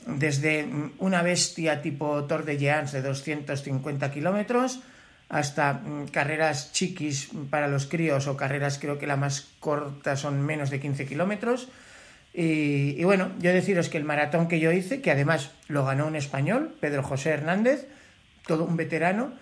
desde 0.06 0.66
una 1.00 1.24
bestia 1.24 1.82
tipo 1.82 2.24
Tour 2.24 2.46
de 2.46 2.58
Jeans 2.58 2.94
de 2.94 3.02
250 3.02 4.12
kilómetros 4.12 4.80
hasta 5.28 5.74
mm, 5.74 6.08
carreras 6.08 6.72
chiquis 6.72 7.28
para 7.50 7.68
los 7.68 7.86
críos 7.86 8.28
o 8.28 8.38
carreras 8.38 8.80
creo 8.80 8.98
que 8.98 9.08
la 9.08 9.18
más 9.18 9.50
corta 9.60 10.16
son 10.16 10.42
menos 10.42 10.70
de 10.70 10.80
15 10.80 11.06
kilómetros. 11.06 11.68
Y, 12.34 13.04
bueno, 13.04 13.32
yo 13.40 13.52
deciros 13.52 13.90
que 13.90 13.98
el 13.98 14.04
maratón 14.04 14.48
que 14.48 14.60
yo 14.60 14.72
hice, 14.72 15.02
que 15.02 15.12
además 15.12 15.52
lo 15.68 15.84
ganó 15.86 16.08
un 16.08 16.16
español, 16.16 16.76
Pedro 16.80 17.04
José 17.04 17.32
Hernández, 17.32 17.88
todo 18.46 18.66
un 18.66 18.78
veterano, 18.78 19.34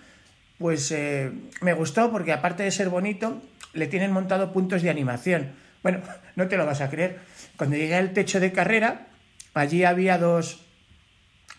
pues 0.57 0.91
eh, 0.91 1.31
me 1.61 1.73
gustó 1.73 2.11
porque 2.11 2.31
aparte 2.31 2.63
de 2.63 2.71
ser 2.71 2.89
bonito, 2.89 3.41
le 3.73 3.87
tienen 3.87 4.11
montado 4.11 4.53
puntos 4.53 4.81
de 4.81 4.89
animación. 4.89 5.51
Bueno, 5.83 5.99
no 6.35 6.47
te 6.47 6.57
lo 6.57 6.65
vas 6.65 6.81
a 6.81 6.89
creer. 6.89 7.19
Cuando 7.57 7.75
llegué 7.75 7.95
al 7.95 8.13
techo 8.13 8.39
de 8.39 8.51
carrera, 8.51 9.07
allí 9.53 9.83
había 9.83 10.17
dos 10.17 10.65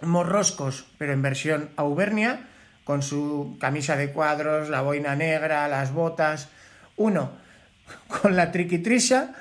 morroscos, 0.03 0.87
pero 0.97 1.12
en 1.12 1.22
versión 1.22 1.70
auvernia, 1.76 2.47
con 2.85 3.03
su 3.03 3.59
camisa 3.61 3.97
de 3.97 4.12
cuadros, 4.12 4.70
la 4.70 4.81
boina 4.81 5.14
negra, 5.14 5.68
las 5.68 5.93
botas. 5.93 6.49
Uno 6.97 7.33
con 8.09 8.35
la 8.35 8.51
triquitrisa 8.51 9.35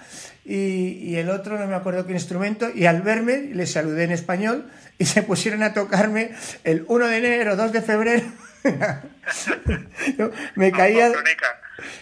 y, 0.48 1.00
y 1.04 1.18
el 1.18 1.30
otro 1.30 1.60
no 1.60 1.68
me 1.68 1.76
acuerdo 1.76 2.08
qué 2.08 2.14
instrumento 2.14 2.70
y 2.74 2.86
al 2.86 3.02
verme 3.02 3.50
les 3.54 3.74
saludé 3.74 4.06
en 4.06 4.12
español 4.12 4.72
y 4.98 5.06
se 5.06 5.22
pusieron 5.22 5.62
a 5.62 5.74
tocarme 5.74 6.32
el 6.64 6.86
1 6.88 7.08
de 7.08 7.18
enero, 7.18 7.56
2 7.58 7.74
de 7.74 7.82
febrero. 7.82 8.24
Me 10.56 10.72
caía... 10.72 11.12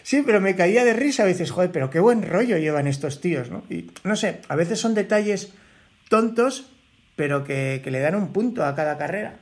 Sí, 0.03 0.23
pero 0.25 0.39
me 0.39 0.55
caía 0.55 0.85
de 0.85 0.93
risa 0.93 1.23
a 1.23 1.25
veces, 1.25 1.51
joder, 1.51 1.71
pero 1.71 1.89
qué 1.89 1.99
buen 1.99 2.21
rollo 2.21 2.57
llevan 2.57 2.87
estos 2.87 3.19
tíos, 3.19 3.49
¿no? 3.49 3.65
Y 3.69 3.91
no 4.03 4.15
sé, 4.15 4.39
a 4.47 4.55
veces 4.55 4.79
son 4.79 4.93
detalles 4.93 5.51
tontos, 6.07 6.71
pero 7.17 7.43
que, 7.43 7.81
que 7.83 7.91
le 7.91 7.99
dan 7.99 8.15
un 8.15 8.31
punto 8.31 8.63
a 8.63 8.73
cada 8.73 8.97
carrera. 8.97 9.35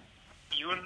Y 0.57 0.63
un, 0.63 0.79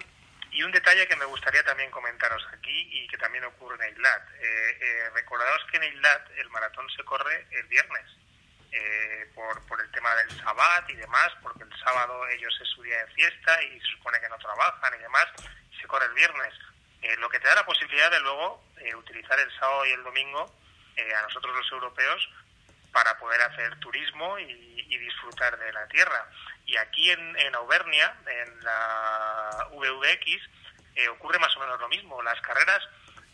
y 0.57 0.63
un 0.63 0.71
detalle 0.71 1.07
que 1.07 1.15
me 1.15 1.25
gustaría 1.25 1.63
también 1.63 1.91
comentaros 1.91 2.43
aquí 2.51 2.89
y 2.91 3.07
que 3.07 3.17
también 3.19 3.43
ocurre 3.43 3.75
en 3.75 3.93
Eilat. 3.93 4.27
Eh, 4.39 4.77
eh, 4.81 5.09
recordaos 5.13 5.63
que 5.69 5.77
en 5.77 5.83
Eilat 5.83 6.31
el 6.35 6.49
maratón 6.49 6.89
se 6.89 7.03
corre 7.03 7.45
el 7.51 7.67
viernes 7.67 8.05
eh, 8.71 9.31
por, 9.35 9.61
por 9.67 9.79
el 9.79 9.91
tema 9.91 10.15
del 10.15 10.31
sabbat 10.41 10.89
y 10.89 10.95
demás, 10.95 11.29
porque 11.43 11.63
el 11.63 11.79
sábado 11.79 12.27
ellos 12.29 12.57
es 12.59 12.67
su 12.69 12.81
día 12.81 13.05
de 13.05 13.13
fiesta 13.13 13.61
y 13.65 13.79
se 13.79 13.85
supone 13.97 14.19
que 14.19 14.29
no 14.29 14.37
trabajan 14.39 14.95
y 14.95 15.03
demás, 15.03 15.27
se 15.79 15.85
corre 15.85 16.07
el 16.07 16.13
viernes. 16.13 16.53
Eh, 17.03 17.15
lo 17.17 17.29
que 17.29 17.39
te 17.39 17.47
da 17.47 17.53
la 17.53 17.65
posibilidad 17.65 18.09
de 18.09 18.19
luego 18.21 18.63
eh, 18.77 18.95
utilizar 18.95 19.39
el 19.39 19.51
sábado 19.59 19.85
y 19.85 19.91
el 19.91 20.03
domingo 20.03 20.51
eh, 20.95 21.13
a 21.13 21.21
nosotros 21.21 21.55
los 21.55 21.71
europeos 21.71 22.27
para 22.91 23.15
poder 23.19 23.39
hacer 23.43 23.79
turismo 23.79 24.39
y, 24.39 24.87
y 24.89 24.97
disfrutar 24.97 25.55
de 25.59 25.71
la 25.71 25.87
tierra. 25.87 26.31
Y 26.65 26.75
aquí 26.77 27.11
en, 27.11 27.37
en 27.37 27.55
Auvernia, 27.55 28.15
en 28.25 28.63
la 28.63 29.06
VVX, 30.07 30.41
eh, 30.95 31.09
ocurre 31.09 31.39
más 31.39 31.55
o 31.57 31.59
menos 31.59 31.79
lo 31.79 31.89
mismo. 31.89 32.21
Las 32.23 32.39
carreras, 32.41 32.81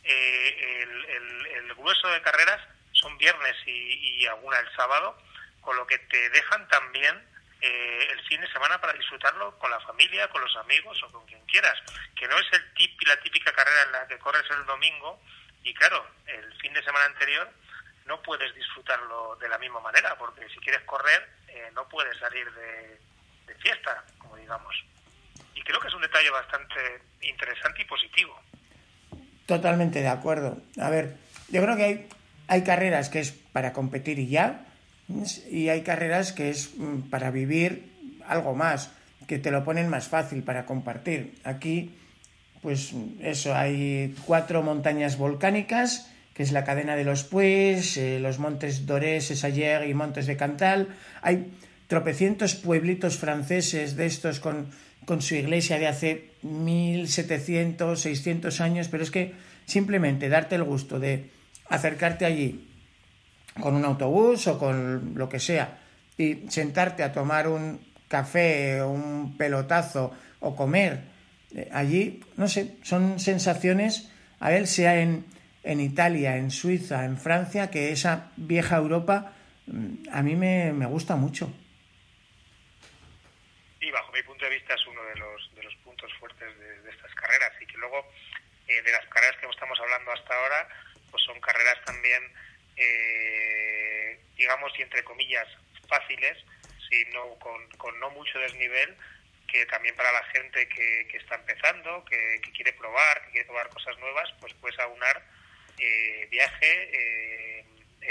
eh, 0.03 0.87
el, 1.09 1.73
grueso 1.75 2.07
de 2.09 2.21
carreras 2.21 2.61
son 2.91 3.17
viernes 3.17 3.55
y, 3.65 4.25
alguna 4.27 4.59
el 4.59 4.75
sábado, 4.75 5.17
con 5.61 5.75
lo 5.75 5.85
que 5.85 5.97
te 5.97 6.29
dejan 6.29 6.67
también 6.69 7.27
eh, 7.61 8.07
el 8.11 8.21
fin 8.27 8.39
de 8.39 8.51
semana 8.51 8.79
para 8.79 8.93
disfrutarlo 8.93 9.57
con 9.59 9.69
la 9.69 9.79
familia, 9.81 10.29
con 10.29 10.41
los 10.41 10.55
amigos 10.57 11.01
o 11.03 11.11
con 11.11 11.25
quien 11.25 11.43
quieras. 11.45 11.77
Que 12.15 12.27
no 12.27 12.37
es 12.37 12.45
el 12.53 12.73
tip, 12.73 13.01
la 13.05 13.19
típica 13.19 13.51
carrera 13.51 13.83
en 13.83 13.91
la 13.91 14.07
que 14.07 14.19
corres 14.19 14.49
el 14.51 14.65
domingo 14.65 15.21
y 15.63 15.73
claro, 15.73 16.05
el 16.27 16.53
fin 16.59 16.73
de 16.73 16.83
semana 16.83 17.05
anterior 17.05 17.49
no 18.05 18.21
puedes 18.21 18.53
disfrutarlo 18.55 19.35
de 19.37 19.47
la 19.47 19.57
misma 19.57 19.79
manera, 19.79 20.17
porque 20.17 20.47
si 20.49 20.59
quieres 20.59 20.83
correr 20.83 21.29
eh, 21.47 21.69
no 21.73 21.87
puedes 21.87 22.17
salir 22.17 22.49
de 22.51 23.55
fiesta, 23.55 24.03
como 24.19 24.35
digamos. 24.37 24.75
Y 25.55 25.61
creo 25.61 25.79
que 25.79 25.87
es 25.87 25.93
un 25.93 26.01
detalle 26.01 26.29
bastante 26.29 26.75
interesante 27.21 27.81
y 27.81 27.85
positivo. 27.85 28.39
Totalmente 29.45 30.01
de 30.01 30.07
acuerdo. 30.07 30.61
A 30.79 30.89
ver, 30.89 31.17
yo 31.49 31.61
creo 31.61 31.75
que 31.75 31.83
hay, 31.83 32.07
hay 32.47 32.63
carreras 32.63 33.09
que 33.09 33.19
es 33.19 33.31
para 33.31 33.73
competir 33.73 34.19
y 34.19 34.27
ya, 34.27 34.65
y 35.49 35.69
hay 35.69 35.81
carreras 35.81 36.31
que 36.31 36.49
es 36.49 36.71
mm, 36.77 37.09
para 37.09 37.31
vivir 37.31 37.91
algo 38.27 38.55
más, 38.55 38.91
que 39.27 39.37
te 39.37 39.51
lo 39.51 39.63
ponen 39.63 39.89
más 39.89 40.07
fácil 40.07 40.43
para 40.43 40.65
compartir. 40.65 41.35
Aquí, 41.43 41.95
pues 42.61 42.93
eso, 43.21 43.55
hay 43.55 44.15
cuatro 44.25 44.63
montañas 44.63 45.17
volcánicas, 45.17 46.09
que 46.33 46.43
es 46.43 46.51
la 46.51 46.63
cadena 46.63 46.95
de 46.95 47.03
los 47.03 47.23
Pues, 47.23 47.97
eh, 47.97 48.19
los 48.19 48.39
montes 48.39 48.85
Dorés, 48.85 49.29
Esayer 49.29 49.87
y 49.87 49.93
Montes 49.93 50.25
de 50.25 50.37
Cantal. 50.37 50.87
Hay 51.21 51.53
tropecientos 51.87 52.55
pueblitos 52.55 53.17
franceses 53.17 53.95
de 53.95 54.05
estos 54.07 54.39
con, 54.39 54.71
con 55.05 55.21
su 55.21 55.35
iglesia 55.35 55.79
de 55.79 55.87
hace 55.87 56.31
1700, 56.41 57.99
600 57.99 58.61
años, 58.61 58.87
pero 58.89 59.03
es 59.03 59.11
que 59.11 59.33
simplemente 59.65 60.29
darte 60.29 60.55
el 60.55 60.63
gusto 60.63 60.99
de 60.99 61.29
acercarte 61.69 62.25
allí 62.25 62.69
con 63.59 63.75
un 63.75 63.85
autobús 63.85 64.47
o 64.47 64.57
con 64.57 65.13
lo 65.15 65.29
que 65.29 65.39
sea 65.39 65.79
y 66.17 66.45
sentarte 66.49 67.03
a 67.03 67.11
tomar 67.11 67.47
un 67.47 67.79
café, 68.07 68.83
un 68.83 69.35
pelotazo 69.37 70.11
o 70.39 70.55
comer 70.55 71.13
eh, 71.55 71.69
allí, 71.71 72.21
no 72.37 72.47
sé, 72.47 72.77
son 72.83 73.19
sensaciones, 73.19 74.09
a 74.39 74.49
ver, 74.49 74.67
sea 74.67 74.99
en, 74.99 75.25
en 75.63 75.79
Italia, 75.79 76.37
en 76.37 76.51
Suiza, 76.51 77.05
en 77.05 77.17
Francia, 77.17 77.69
que 77.69 77.91
esa 77.91 78.31
vieja 78.37 78.77
Europa 78.77 79.33
mm, 79.67 80.09
a 80.11 80.21
mí 80.23 80.35
me, 80.35 80.73
me 80.73 80.85
gusta 80.85 81.15
mucho. 81.15 81.51
Bajo 83.93 84.11
mi 84.11 84.23
punto 84.23 84.43
de 84.45 84.51
vista 84.51 84.73
es 84.73 84.85
uno 84.87 85.03
de 85.03 85.15
los, 85.15 85.55
de 85.55 85.61
los 85.61 85.75
puntos 85.77 86.11
fuertes 86.15 86.57
de, 86.57 86.81
de 86.81 86.89
estas 86.89 87.13
carreras. 87.13 87.53
Y 87.61 87.67
que 87.67 87.77
luego 87.77 88.11
eh, 88.67 88.81
de 88.81 88.91
las 88.91 89.05
carreras 89.07 89.37
que 89.37 89.47
estamos 89.47 89.79
hablando 89.79 90.11
hasta 90.11 90.35
ahora, 90.35 90.67
pues 91.11 91.21
son 91.23 91.39
carreras 91.39 91.77
también, 91.85 92.23
eh, 92.75 94.19
digamos, 94.35 94.71
y 94.79 94.81
entre 94.81 95.03
comillas, 95.03 95.47
fáciles, 95.87 96.37
sino 96.89 97.37
con, 97.37 97.69
con 97.77 97.99
no 97.99 98.09
mucho 98.09 98.39
desnivel, 98.39 98.97
que 99.47 99.65
también 99.67 99.95
para 99.95 100.11
la 100.11 100.23
gente 100.25 100.67
que, 100.69 101.07
que 101.11 101.17
está 101.17 101.35
empezando, 101.35 102.03
que, 102.05 102.41
que 102.41 102.51
quiere 102.51 102.73
probar, 102.73 103.25
que 103.25 103.31
quiere 103.31 103.45
probar 103.45 103.69
cosas 103.69 103.95
nuevas, 103.99 104.33
pues 104.41 104.53
puedes 104.55 104.79
aunar 104.79 105.23
eh, 105.77 106.27
viaje, 106.31 106.89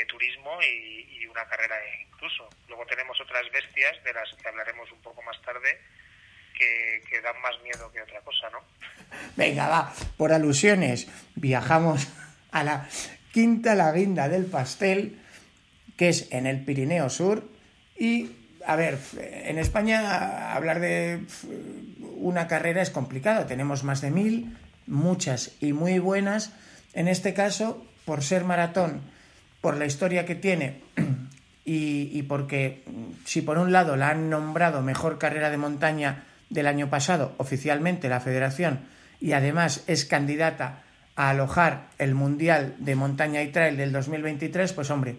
turismo 0.09 0.51
y, 0.63 1.27
una 1.33 1.47
carrera 1.47 1.77
incluso. 2.05 2.47
Luego 2.69 2.85
tenemos 2.85 3.19
otras 3.19 3.51
bestias 3.51 4.05
de 4.05 4.13
las 4.13 4.29
que 4.35 4.49
hablaremos 4.49 4.93
un 4.93 5.01
poco 5.01 5.23
más 5.23 5.41
tarde 5.41 5.81
que, 6.53 7.03
que 7.09 7.23
dan 7.23 7.41
más 7.41 7.55
miedo 7.63 7.91
que 7.91 8.03
otra 8.03 8.21
cosa, 8.21 8.51
¿no? 8.51 8.59
Venga, 9.37 9.67
va, 9.67 9.95
por 10.19 10.31
alusiones, 10.35 11.09
viajamos 11.35 12.07
a 12.51 12.65
la 12.65 12.87
quinta 13.33 13.75
la 13.75 13.93
guinda 13.93 14.29
del 14.29 14.45
pastel, 14.45 15.19
que 15.97 16.11
es 16.11 16.31
en 16.33 16.47
el 16.47 16.65
Pirineo 16.65 17.09
Sur. 17.11 17.49
Y, 17.99 18.31
a 18.67 18.77
ver, 18.77 18.99
en 19.19 19.59
España 19.59 20.55
hablar 20.55 20.81
de 20.81 21.21
una 22.17 22.47
carrera 22.47 22.83
es 22.83 22.91
complicado. 22.91 23.47
Tenemos 23.47 23.85
más 23.85 24.01
de 24.01 24.11
mil, 24.11 24.57
muchas 24.87 25.57
y 25.61 25.73
muy 25.73 25.99
buenas. 25.99 26.53
En 26.93 27.09
este 27.09 27.35
caso, 27.35 27.85
por 28.05 28.23
ser 28.23 28.45
maratón, 28.45 29.03
por 29.63 29.79
la 29.79 29.87
historia 29.87 30.27
que 30.27 30.35
tiene 30.35 30.83
y, 31.65 32.11
y 32.13 32.23
porque 32.25 32.85
si 33.25 33.41
por 33.41 33.57
un 33.57 33.73
lado 33.73 33.97
la 33.97 34.11
han 34.11 34.29
nombrado 34.29 34.83
mejor 34.83 35.19
carrera 35.19 35.49
de 35.49 35.57
montaña 35.57 36.25
del 36.51 36.67
año 36.67 36.91
pasado 36.91 37.35
oficialmente 37.39 38.11
la 38.11 38.21
federación 38.21 38.81
y 39.21 39.33
además 39.33 39.85
es 39.87 40.05
candidata 40.05 40.83
a 41.17 41.31
alojar 41.31 41.89
el 41.99 42.15
Mundial 42.15 42.75
de 42.79 42.95
Montaña 42.97 43.43
y 43.43 43.49
Trail 43.53 43.77
del 43.77 43.93
2023, 43.93 44.73
pues 44.73 44.91
hombre, 44.91 45.17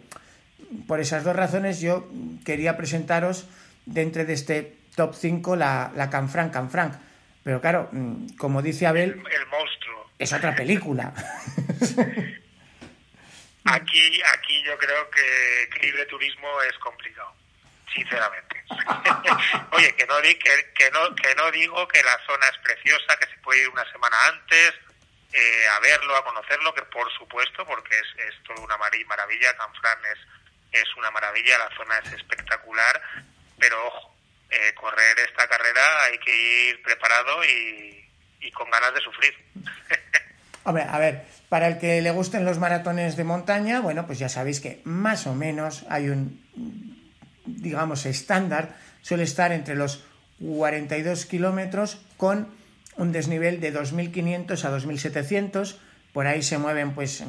por 0.87 0.99
esas 0.99 1.23
dos 1.23 1.35
razones 1.35 1.79
yo 1.79 2.09
quería 2.43 2.75
presentaros 2.75 3.45
dentro 3.85 4.25
de 4.25 4.33
este 4.33 4.75
top 4.95 5.15
5 5.15 5.55
la, 5.55 5.91
la 5.95 6.09
Canfranc 6.09 6.51
Canfranc. 6.51 6.93
Pero 7.43 7.61
claro, 7.61 7.89
mm, 7.91 8.35
como 8.37 8.61
dice 8.61 8.87
Abel, 8.87 9.11
El, 9.11 9.17
el 9.17 9.47
monstruo. 9.51 10.09
es 10.17 10.33
otra 10.33 10.55
película. 10.55 11.13
Aquí, 13.65 14.21
aquí 14.33 14.61
yo 14.63 14.77
creo 14.77 15.09
que, 15.09 15.69
que 15.73 15.91
de 15.91 16.05
turismo 16.05 16.61
es 16.63 16.77
complicado, 16.79 17.33
sinceramente. 17.93 18.63
Oye, 19.71 19.95
que 19.95 20.05
no, 20.05 20.17
que, 20.21 20.73
que 20.75 20.91
no, 20.91 21.15
que 21.15 21.35
no 21.35 21.49
digo 21.51 21.87
que 21.87 22.03
la 22.03 22.19
zona 22.25 22.45
es 22.47 22.57
preciosa, 22.57 23.15
que 23.17 23.27
se 23.27 23.37
puede 23.37 23.61
ir 23.61 23.69
una 23.69 23.89
semana 23.91 24.17
antes 24.27 24.73
eh, 25.31 25.67
a 25.67 25.79
verlo, 25.79 26.15
a 26.15 26.25
conocerlo, 26.25 26.73
que 26.73 26.83
por 26.83 27.11
supuesto, 27.13 27.65
porque 27.65 27.97
es, 27.97 28.27
es 28.27 28.43
toda 28.43 28.59
una 28.61 28.77
maravilla, 28.77 29.55
Canfrán 29.55 29.99
es, 30.11 30.81
es 30.81 30.95
una 30.95 31.09
maravilla, 31.11 31.57
la 31.57 31.75
zona 31.75 31.97
es 31.99 32.13
espectacular, 32.13 33.01
pero 33.57 33.87
ojo, 33.87 34.15
eh, 34.49 34.73
correr 34.75 35.19
esta 35.19 35.47
carrera 35.47 36.03
hay 36.03 36.17
que 36.19 36.35
ir 36.35 36.83
preparado 36.83 37.43
y, 37.45 38.07
y 38.41 38.51
con 38.51 38.69
ganas 38.69 38.93
de 38.93 39.01
sufrir. 39.01 39.35
Hombre, 40.63 40.83
a 40.83 40.97
ver, 40.97 41.25
para 41.49 41.67
el 41.67 41.77
que 41.77 42.01
le 42.01 42.11
gusten 42.11 42.45
los 42.45 42.59
maratones 42.59 43.17
de 43.17 43.23
montaña, 43.23 43.81
bueno, 43.81 44.05
pues 44.05 44.19
ya 44.19 44.29
sabéis 44.29 44.59
que 44.59 44.81
más 44.85 45.27
o 45.27 45.35
menos 45.35 45.85
hay 45.89 46.09
un, 46.09 46.39
digamos, 47.45 48.05
estándar, 48.05 48.75
suele 49.01 49.23
estar 49.23 49.51
entre 49.51 49.75
los 49.75 50.05
42 50.39 51.25
kilómetros 51.25 52.01
con 52.17 52.47
un 52.97 53.11
desnivel 53.11 53.59
de 53.59 53.73
2.500 53.73 54.63
a 54.63 54.77
2.700. 54.77 55.75
Por 56.13 56.27
ahí 56.27 56.41
se 56.41 56.57
mueven, 56.57 56.93
pues, 56.93 57.23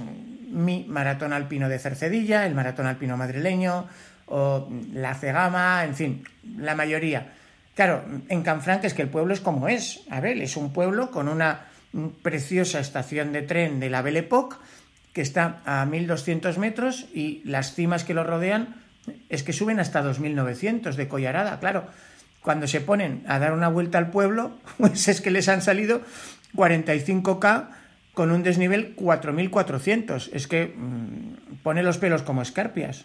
mi 0.49 0.85
maratón 0.89 1.33
alpino 1.33 1.69
de 1.69 1.79
Cercedilla, 1.79 2.47
el 2.47 2.55
maratón 2.55 2.87
alpino 2.87 3.17
madrileño, 3.17 3.89
o 4.27 4.69
la 4.93 5.15
Cegama, 5.15 5.85
en 5.85 5.95
fin, 5.95 6.25
la 6.59 6.75
mayoría. 6.75 7.33
Claro, 7.75 8.05
en 8.29 8.43
Canfranc 8.43 8.85
es 8.85 8.95
que 8.95 9.03
el 9.03 9.09
pueblo 9.09 9.35
es 9.35 9.41
como 9.41 9.69
es. 9.69 10.03
A 10.11 10.21
ver, 10.21 10.39
es 10.39 10.57
un 10.57 10.73
pueblo 10.73 11.11
con 11.11 11.29
una 11.29 11.67
preciosa 12.23 12.81
estación 12.81 13.33
de 13.33 13.43
tren 13.43 13.81
de 13.81 13.91
la 13.91 14.03
Belle 14.03 14.21
Époque 14.21 14.57
que 15.15 15.23
está 15.23 15.63
a 15.65 15.87
1200 15.87 16.59
metros 16.59 17.07
y 17.15 17.41
las 17.45 17.75
cimas 17.75 18.05
que 18.05 18.15
lo 18.15 18.25
rodean 18.25 18.85
es 19.29 19.45
que 19.45 19.53
suben 19.53 19.79
hasta 19.79 20.03
2900 20.03 20.97
de 20.97 21.09
Collarada. 21.09 21.61
Claro, 21.61 21.87
cuando 22.41 22.67
se 22.67 22.81
ponen 22.81 23.25
a 23.29 23.39
dar 23.39 23.53
una 23.53 23.69
vuelta 23.69 23.99
al 23.99 24.11
pueblo, 24.11 24.59
pues 24.79 25.09
es 25.09 25.21
que 25.21 25.31
les 25.31 25.49
han 25.49 25.63
salido 25.63 26.03
45K 26.55 27.69
con 28.13 28.33
un 28.33 28.43
desnivel 28.43 28.95
4400. 28.97 30.31
Es 30.33 30.49
que 30.49 30.75
mmm, 30.77 31.63
pone 31.63 31.83
los 31.85 31.99
pelos 31.99 32.23
como 32.23 32.43
escarpias. 32.43 33.05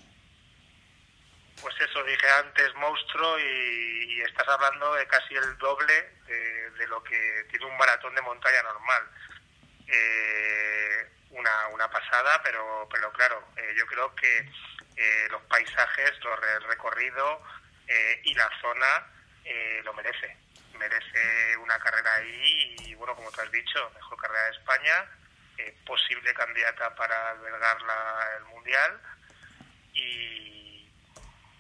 Pues 1.62 1.76
eso, 1.76 2.04
dije 2.06 2.28
antes 2.44 2.74
monstruo 2.76 3.38
y 3.38 4.22
estás 4.22 4.48
hablando 4.48 4.96
de 4.96 5.06
casi 5.08 5.36
el 5.36 5.58
doble 5.60 5.94
de, 6.30 6.72
de, 6.72 6.88
lo 6.88 7.04
que 7.04 7.46
tiene 7.50 7.66
un 7.66 7.78
maratón 7.78 8.14
de 8.16 8.22
montaña 8.22 8.62
normal. 8.64 9.04
Eh, 9.88 11.10
una, 11.32 11.68
una 11.70 11.90
pasada, 11.90 12.42
pero, 12.44 12.88
pero 12.92 13.12
claro, 13.14 13.44
eh, 13.58 13.74
yo 13.78 13.86
creo 13.88 14.16
que 14.16 14.50
eh, 14.96 15.28
los 15.30 15.42
paisajes, 15.44 16.12
los, 16.24 16.40
el 16.56 16.64
recorrido 16.64 17.42
eh, 17.88 18.22
y 18.24 18.34
la 18.36 18.50
zona 18.62 19.08
eh, 19.46 19.82
lo 19.84 19.94
merece. 19.94 20.38
Merece 20.78 21.58
una 21.58 21.78
carrera 21.80 22.16
ahí 22.16 22.76
y, 22.86 22.96
bueno, 22.96 23.16
como 23.16 23.32
te 23.32 23.42
has 23.42 23.52
dicho, 23.52 23.92
mejor 23.96 24.18
carrera 24.18 24.44
de 24.46 24.52
España, 24.52 25.06
eh, 25.58 25.76
posible 25.86 26.34
candidata 26.34 26.96
para 26.96 27.32
albergar 27.32 27.82
la, 27.82 28.38
el 28.38 28.44
Mundial 28.46 29.02
y, 29.94 30.90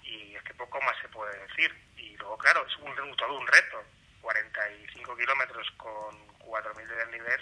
y 0.03 0.35
es 0.35 0.43
que 0.43 0.53
poco 0.53 0.79
más 0.81 0.95
se 1.01 1.09
puede 1.09 1.37
decir. 1.47 1.75
Y 1.97 2.15
luego, 2.17 2.37
claro, 2.37 2.65
es 2.65 2.75
un, 2.77 3.15
todo 3.17 3.37
un 3.37 3.47
reto. 3.47 3.83
45 4.21 5.15
kilómetros 5.17 5.67
con 5.77 6.15
4.000 6.45 6.87
de 6.87 6.95
desnivel 6.95 7.41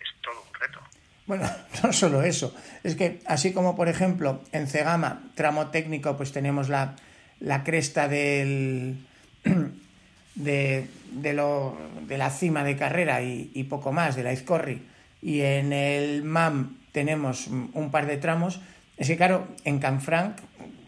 es 0.00 0.22
todo 0.22 0.42
un 0.42 0.54
reto. 0.54 0.80
Bueno, 1.26 1.50
no 1.82 1.92
solo 1.92 2.22
eso, 2.22 2.54
es 2.82 2.96
que 2.96 3.20
así 3.26 3.52
como 3.52 3.76
por 3.76 3.88
ejemplo 3.88 4.42
en 4.52 4.66
Cegama, 4.66 5.22
tramo 5.34 5.68
técnico, 5.68 6.16
pues 6.16 6.32
tenemos 6.32 6.68
la, 6.68 6.96
la 7.40 7.64
cresta 7.64 8.08
del, 8.08 9.06
de, 10.34 10.88
de, 11.12 11.32
lo, 11.32 11.76
de 12.02 12.18
la 12.18 12.30
cima 12.30 12.64
de 12.64 12.76
carrera 12.76 13.22
y, 13.22 13.64
poco 13.68 13.92
más, 13.92 14.16
de 14.16 14.22
la 14.22 14.32
Izcorri, 14.32 14.82
y 15.22 15.42
en 15.42 15.72
el 15.72 16.24
MAM 16.24 16.78
tenemos 16.92 17.46
un 17.48 17.90
par 17.90 18.06
de 18.06 18.16
tramos, 18.16 18.60
es 18.96 19.06
que 19.06 19.16
claro, 19.16 19.48
en 19.64 19.78
Canfranc 19.78 20.38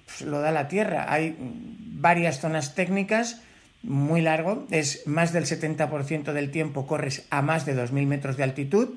pues, 0.06 0.22
lo 0.22 0.40
da 0.40 0.50
la 0.50 0.68
tierra, 0.68 1.12
hay 1.12 1.36
varias 1.38 2.40
zonas 2.40 2.74
técnicas, 2.74 3.42
muy 3.82 4.20
largo, 4.20 4.66
es 4.70 5.06
más 5.06 5.32
del 5.32 5.44
70% 5.44 6.32
del 6.32 6.50
tiempo 6.50 6.86
corres 6.86 7.26
a 7.30 7.42
más 7.42 7.66
de 7.66 7.76
2.000 7.76 8.06
metros 8.06 8.36
de 8.36 8.44
altitud 8.44 8.88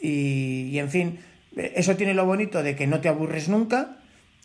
y, 0.00 0.78
en 0.78 0.88
fin, 0.88 1.18
eso 1.56 1.96
tiene 1.96 2.14
lo 2.14 2.24
bonito 2.24 2.62
de 2.62 2.76
que 2.76 2.86
no 2.86 3.00
te 3.00 3.08
aburres 3.08 3.48
nunca 3.48 3.96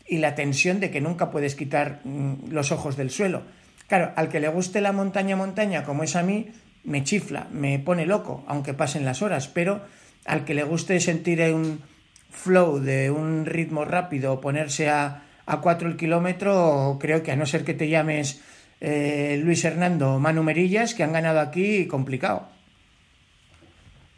y 0.08 0.18
la 0.18 0.36
tensión 0.36 0.80
de 0.80 0.90
que 0.90 1.02
nunca 1.02 1.30
puedes 1.30 1.56
quitar 1.56 2.02
mm, 2.04 2.50
los 2.50 2.72
ojos 2.72 2.98
del 2.98 3.12
suelo. 3.12 3.44
Claro, 3.88 4.12
al 4.16 4.30
que 4.30 4.40
le 4.40 4.48
guste 4.48 4.82
la 4.82 4.92
montaña 4.92 5.36
montaña 5.36 5.84
como 5.84 6.04
es 6.04 6.16
a 6.16 6.24
mí, 6.24 6.50
me 6.84 7.04
chifla, 7.04 7.48
me 7.52 7.80
pone 7.80 8.06
loco, 8.06 8.44
aunque 8.48 8.74
pasen 8.74 9.06
las 9.06 9.22
horas, 9.22 9.48
pero 9.48 9.82
al 10.26 10.46
que 10.46 10.54
le 10.54 10.64
guste 10.64 11.00
sentir 11.00 11.42
un 11.54 11.82
flow 12.30 12.80
de 12.80 13.12
un 13.12 13.46
ritmo 13.46 13.86
rápido, 13.86 14.42
ponerse 14.42 14.90
a, 14.90 15.24
a 15.46 15.62
4 15.62 15.90
el 15.90 15.98
kilómetro, 15.98 16.98
creo 17.00 17.22
que 17.22 17.32
a 17.32 17.36
no 17.36 17.46
ser 17.46 17.64
que 17.64 17.74
te 17.74 17.88
llames 17.88 18.42
eh, 18.84 19.40
Luis 19.42 19.64
Hernando 19.64 20.20
Manu 20.20 20.44
Merillas, 20.44 20.94
que 20.94 21.04
han 21.04 21.14
ganado 21.14 21.40
aquí 21.40 21.88
complicado. 21.88 22.52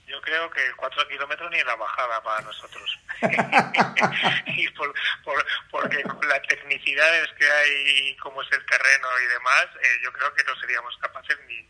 Yo 0.08 0.20
creo 0.22 0.50
que 0.50 0.62
4 0.76 1.08
kilómetros 1.08 1.52
ni 1.52 1.62
la 1.62 1.76
bajada 1.76 2.24
para 2.24 2.42
nosotros. 2.42 3.00
y 4.58 4.68
por, 4.70 4.92
por, 5.24 5.46
porque 5.70 6.02
con 6.02 6.28
las 6.28 6.42
tecnicidades 6.48 7.30
que 7.38 7.48
hay, 7.48 8.18
como 8.18 8.42
es 8.42 8.52
el 8.54 8.66
terreno 8.66 9.08
y 9.24 9.34
demás, 9.34 9.68
eh, 9.84 10.00
yo 10.04 10.12
creo 10.12 10.34
que 10.34 10.44
no 10.46 10.56
seríamos 10.60 10.98
capaces 10.98 11.38
ni, 11.48 11.62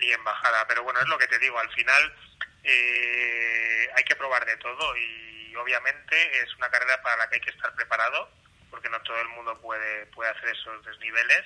ni 0.00 0.12
en 0.12 0.22
bajada. 0.22 0.64
Pero 0.68 0.84
bueno, 0.84 1.00
es 1.00 1.08
lo 1.08 1.18
que 1.18 1.26
te 1.26 1.40
digo, 1.40 1.58
al 1.58 1.70
final 1.70 2.14
eh, 2.62 3.90
hay 3.96 4.04
que 4.04 4.14
probar 4.14 4.46
de 4.46 4.56
todo 4.58 4.96
y 4.96 5.56
obviamente 5.56 6.40
es 6.40 6.54
una 6.56 6.70
carrera 6.70 7.02
para 7.02 7.16
la 7.16 7.28
que 7.28 7.34
hay 7.34 7.40
que 7.40 7.50
estar 7.50 7.74
preparado, 7.74 8.30
porque 8.70 8.88
no 8.90 9.00
todo 9.02 9.20
el 9.20 9.28
mundo 9.30 9.60
puede, 9.60 10.06
puede 10.06 10.30
hacer 10.30 10.50
esos 10.50 10.84
desniveles, 10.84 11.44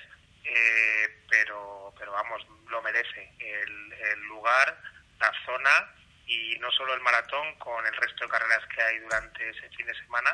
eh, 0.49 1.23
pero, 1.29 1.93
pero 1.97 2.11
vamos, 2.11 2.45
lo 2.69 2.81
merece 2.81 3.31
el, 3.39 3.93
el 3.93 4.19
lugar, 4.27 4.81
la 5.19 5.31
zona 5.45 5.93
y 6.29 6.57
no 6.59 6.71
solo 6.71 6.93
el 6.93 7.01
maratón, 7.01 7.55
con 7.57 7.85
el 7.85 7.93
resto 7.93 8.25
de 8.25 8.31
carreras 8.31 8.61
que 8.73 8.81
hay 8.81 8.99
durante 8.99 9.49
ese 9.49 9.67
fin 9.75 9.85
de 9.85 9.95
semana, 9.95 10.29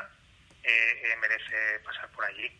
eh, 0.62 0.68
eh, 0.68 1.16
merece 1.20 1.84
pasar 1.84 2.08
por 2.10 2.24
allí. 2.24 2.50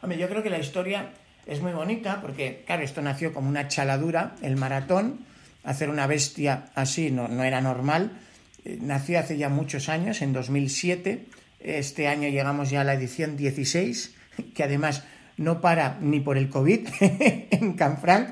Hombre, 0.00 0.18
yo 0.18 0.28
creo 0.28 0.42
que 0.42 0.50
la 0.50 0.58
historia 0.58 1.10
es 1.46 1.60
muy 1.60 1.72
bonita 1.72 2.20
porque, 2.20 2.62
claro, 2.66 2.82
esto 2.82 3.02
nació 3.02 3.32
como 3.34 3.48
una 3.48 3.68
chaladura, 3.68 4.36
el 4.42 4.56
maratón, 4.56 5.26
hacer 5.64 5.90
una 5.90 6.06
bestia 6.06 6.70
así 6.74 7.10
no, 7.10 7.26
no 7.26 7.42
era 7.42 7.60
normal, 7.60 8.20
eh, 8.64 8.78
nació 8.80 9.18
hace 9.18 9.36
ya 9.36 9.48
muchos 9.48 9.88
años, 9.88 10.22
en 10.22 10.32
2007, 10.32 11.26
este 11.60 12.08
año 12.08 12.28
llegamos 12.28 12.70
ya 12.70 12.82
a 12.82 12.84
la 12.84 12.94
edición 12.94 13.36
16, 13.36 14.14
que 14.54 14.62
además 14.62 15.04
no 15.36 15.60
para 15.60 15.98
ni 16.00 16.20
por 16.20 16.38
el 16.38 16.48
COVID 16.48 16.88
en 17.00 17.72
Canfranc. 17.74 18.30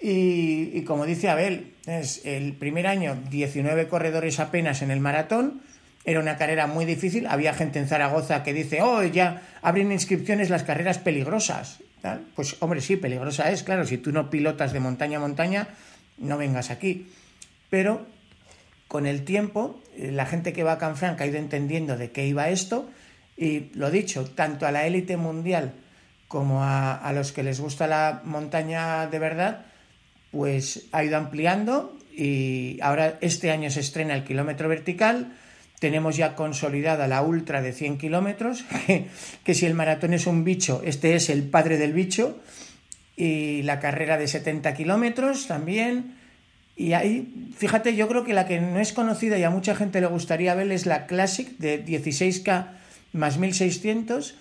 Y, 0.00 0.70
y, 0.74 0.82
como 0.84 1.06
dice 1.06 1.28
Abel, 1.28 1.74
es 1.86 2.24
el 2.24 2.54
primer 2.54 2.86
año 2.86 3.16
19 3.30 3.88
corredores 3.88 4.40
apenas 4.40 4.82
en 4.82 4.90
el 4.90 5.00
maratón. 5.00 5.62
Era 6.04 6.20
una 6.20 6.36
carrera 6.36 6.66
muy 6.66 6.84
difícil. 6.84 7.26
Había 7.26 7.54
gente 7.54 7.78
en 7.78 7.88
Zaragoza 7.88 8.42
que 8.42 8.54
dice, 8.54 8.82
oh, 8.82 9.02
ya 9.02 9.42
abren 9.62 9.92
inscripciones 9.92 10.50
las 10.50 10.62
carreras 10.62 10.98
peligrosas. 10.98 11.80
Pues 12.34 12.56
hombre, 12.60 12.80
sí, 12.80 12.96
peligrosa 12.96 13.50
es, 13.50 13.62
claro. 13.62 13.84
Si 13.84 13.98
tú 13.98 14.12
no 14.12 14.30
pilotas 14.30 14.72
de 14.72 14.80
montaña 14.80 15.18
a 15.18 15.20
montaña, 15.20 15.68
no 16.18 16.38
vengas 16.38 16.70
aquí. 16.70 17.08
Pero 17.70 18.06
con 18.86 19.06
el 19.06 19.24
tiempo, 19.24 19.82
la 19.96 20.26
gente 20.26 20.52
que 20.52 20.62
va 20.62 20.72
a 20.72 20.78
Canfranc 20.78 21.20
ha 21.20 21.26
ido 21.26 21.38
entendiendo 21.38 21.96
de 21.96 22.10
qué 22.10 22.26
iba 22.26 22.48
esto. 22.48 22.88
Y 23.38 23.70
lo 23.74 23.90
dicho, 23.90 24.24
tanto 24.34 24.66
a 24.66 24.72
la 24.72 24.86
élite 24.86 25.16
mundial 25.16 25.72
como 26.26 26.62
a, 26.62 26.96
a, 26.96 27.12
los 27.12 27.32
que 27.32 27.42
les 27.42 27.60
gusta 27.60 27.86
la 27.86 28.20
montaña 28.24 29.06
de 29.06 29.18
verdad, 29.18 29.66
pues 30.30 30.88
ha 30.92 31.04
ido 31.04 31.16
ampliando 31.16 31.96
y 32.18 32.78
ahora 32.82 33.16
este 33.20 33.52
año 33.52 33.70
se 33.70 33.80
estrena 33.80 34.14
el 34.14 34.24
kilómetro 34.24 34.68
vertical, 34.68 35.32
tenemos 35.78 36.16
ya 36.16 36.34
consolidada 36.34 37.06
la 37.06 37.22
ultra 37.22 37.62
de 37.62 37.72
100 37.72 37.98
kilómetros, 37.98 38.64
que, 39.44 39.54
si 39.54 39.66
el 39.66 39.74
maratón 39.74 40.12
es 40.12 40.26
un 40.26 40.42
bicho, 40.42 40.82
este 40.84 41.14
es 41.14 41.30
el 41.30 41.44
padre 41.44 41.78
del 41.78 41.92
bicho, 41.92 42.40
y 43.16 43.62
la 43.62 43.78
carrera 43.78 44.18
de 44.18 44.28
70 44.28 44.74
kilómetros 44.74 45.46
también. 45.46 46.16
Y 46.76 46.92
ahí, 46.92 47.50
fíjate, 47.56 47.96
yo 47.96 48.06
creo 48.08 48.24
que 48.24 48.32
la 48.32 48.46
que 48.46 48.60
no 48.60 48.78
es 48.78 48.92
conocida 48.92 49.38
y 49.38 49.42
a 49.42 49.50
mucha 49.50 49.74
gente 49.74 50.00
le 50.00 50.06
gustaría 50.06 50.54
ver 50.54 50.70
es 50.70 50.86
la 50.86 51.06
Classic 51.06 51.48
de 51.58 51.84
16K 51.84 52.78
más 53.12 53.38
1600 53.38 54.36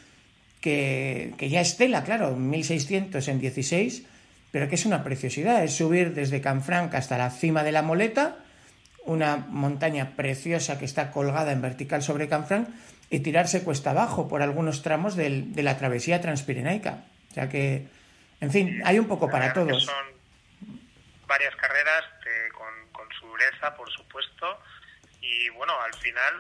que, 0.62 1.34
que, 1.38 1.50
ya 1.50 1.62
es 1.62 1.78
tela, 1.78 2.04
claro, 2.04 2.36
1600 2.36 3.28
en 3.28 3.40
16, 3.40 4.04
pero 4.52 4.68
que 4.68 4.76
es 4.76 4.86
una 4.86 5.04
preciosidad, 5.04 5.64
es 5.64 5.76
subir 5.76 6.14
desde 6.14 6.42
Canfranc 6.42 6.94
hasta 6.96 7.18
la 7.18 7.30
cima 7.30 7.64
de 7.64 7.72
la 7.72 7.82
Moleta, 7.82 8.38
una 9.06 9.38
montaña 9.38 10.16
preciosa 10.16 10.78
que 10.80 10.86
está 10.86 11.12
colgada 11.12 11.52
en 11.52 11.62
vertical 11.62 12.02
sobre 12.04 12.28
Canfranc 12.28 12.68
y 13.10 13.20
tirarse 13.20 13.64
cuesta 13.64 13.92
abajo 13.92 14.28
por 14.28 14.42
algunos 14.42 14.82
tramos 14.82 15.16
del- 15.16 15.54
de 15.54 15.64
la 15.64 15.78
travesía 15.78 16.20
transpirenaica. 16.20 17.06
O 17.32 17.34
sea 17.34 17.48
que, 17.48 17.88
en 18.42 18.52
fin, 18.52 18.82
hay 18.84 19.00
un 19.00 19.08
poco 19.08 19.30
para 19.30 19.54
todos. 19.54 19.86
Son 19.86 20.06
varias 21.28 21.56
carreras 21.56 22.04
de- 22.26 22.52
con, 22.54 22.68
con 22.92 23.08
su 23.18 23.28
dureza, 23.28 23.76
por 23.78 23.90
supuesto, 23.92 24.60
y 25.22 25.50
bueno, 25.52 25.74
al 25.86 25.94
final 25.94 26.34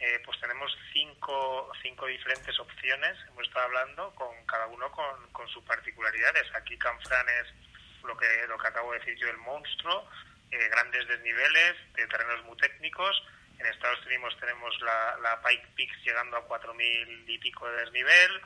eh, 0.00 0.20
pues 0.24 0.38
tenemos 0.40 0.70
cinco, 0.92 1.72
cinco 1.82 2.06
diferentes 2.06 2.58
opciones, 2.60 3.16
hemos 3.26 3.46
estado 3.46 3.66
hablando, 3.66 4.14
con 4.14 4.28
cada 4.46 4.66
uno 4.66 4.90
con, 4.92 5.48
sus 5.48 5.64
particularidades. 5.64 6.44
Aquí 6.54 6.76
Canfrán 6.78 7.26
es 7.28 8.04
lo 8.04 8.16
que, 8.16 8.46
lo 8.48 8.56
que 8.58 8.68
acabo 8.68 8.92
de 8.92 9.00
decir 9.00 9.16
yo, 9.18 9.28
el 9.28 9.38
monstruo, 9.38 10.08
eh, 10.50 10.68
grandes 10.70 11.08
desniveles, 11.08 11.74
de 11.94 12.06
terrenos 12.06 12.44
muy 12.44 12.56
técnicos. 12.58 13.22
En 13.58 13.66
Estados 13.66 14.04
Unidos 14.06 14.36
tenemos 14.38 14.78
la, 14.82 15.40
Pike 15.44 15.66
Peaks 15.74 16.04
llegando 16.04 16.36
a 16.36 16.46
4.000 16.46 17.24
y 17.26 17.38
pico 17.38 17.68
de 17.68 17.80
desnivel. 17.80 18.42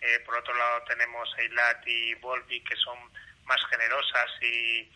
Eh, 0.00 0.20
por 0.26 0.36
otro 0.36 0.54
lado 0.54 0.82
tenemos 0.88 1.28
Eilat 1.38 1.86
y 1.86 2.14
Volvic 2.14 2.68
que 2.68 2.76
son 2.76 2.98
más 3.44 3.60
generosas 3.70 4.28
y, 4.40 4.90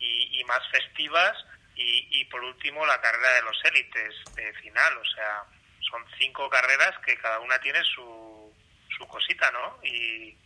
y 0.00 0.44
más 0.44 0.60
festivas. 0.70 1.36
Y, 1.84 2.24
por 2.26 2.42
último 2.44 2.86
la 2.86 3.00
carrera 3.00 3.34
de 3.34 3.42
los 3.42 3.56
élites 3.64 4.14
de 4.36 4.52
final. 4.60 4.96
O 4.98 5.04
sea, 5.04 5.42
son 5.80 6.02
cinco 6.18 6.48
carreras 6.48 6.94
que 7.04 7.16
cada 7.16 7.40
una 7.40 7.58
tiene 7.60 7.80
su, 7.84 8.52
su 8.96 9.06
cosita, 9.06 9.50
¿no? 9.50 9.84
Y, 9.86 10.36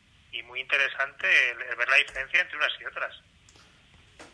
muy 0.45 0.61
interesante 0.61 1.27
el- 1.51 1.77
ver 1.77 1.89
la 1.89 1.97
diferencia 1.97 2.41
entre 2.41 2.57
unas 2.59 2.71
y 2.81 2.85
otras. 2.85 3.15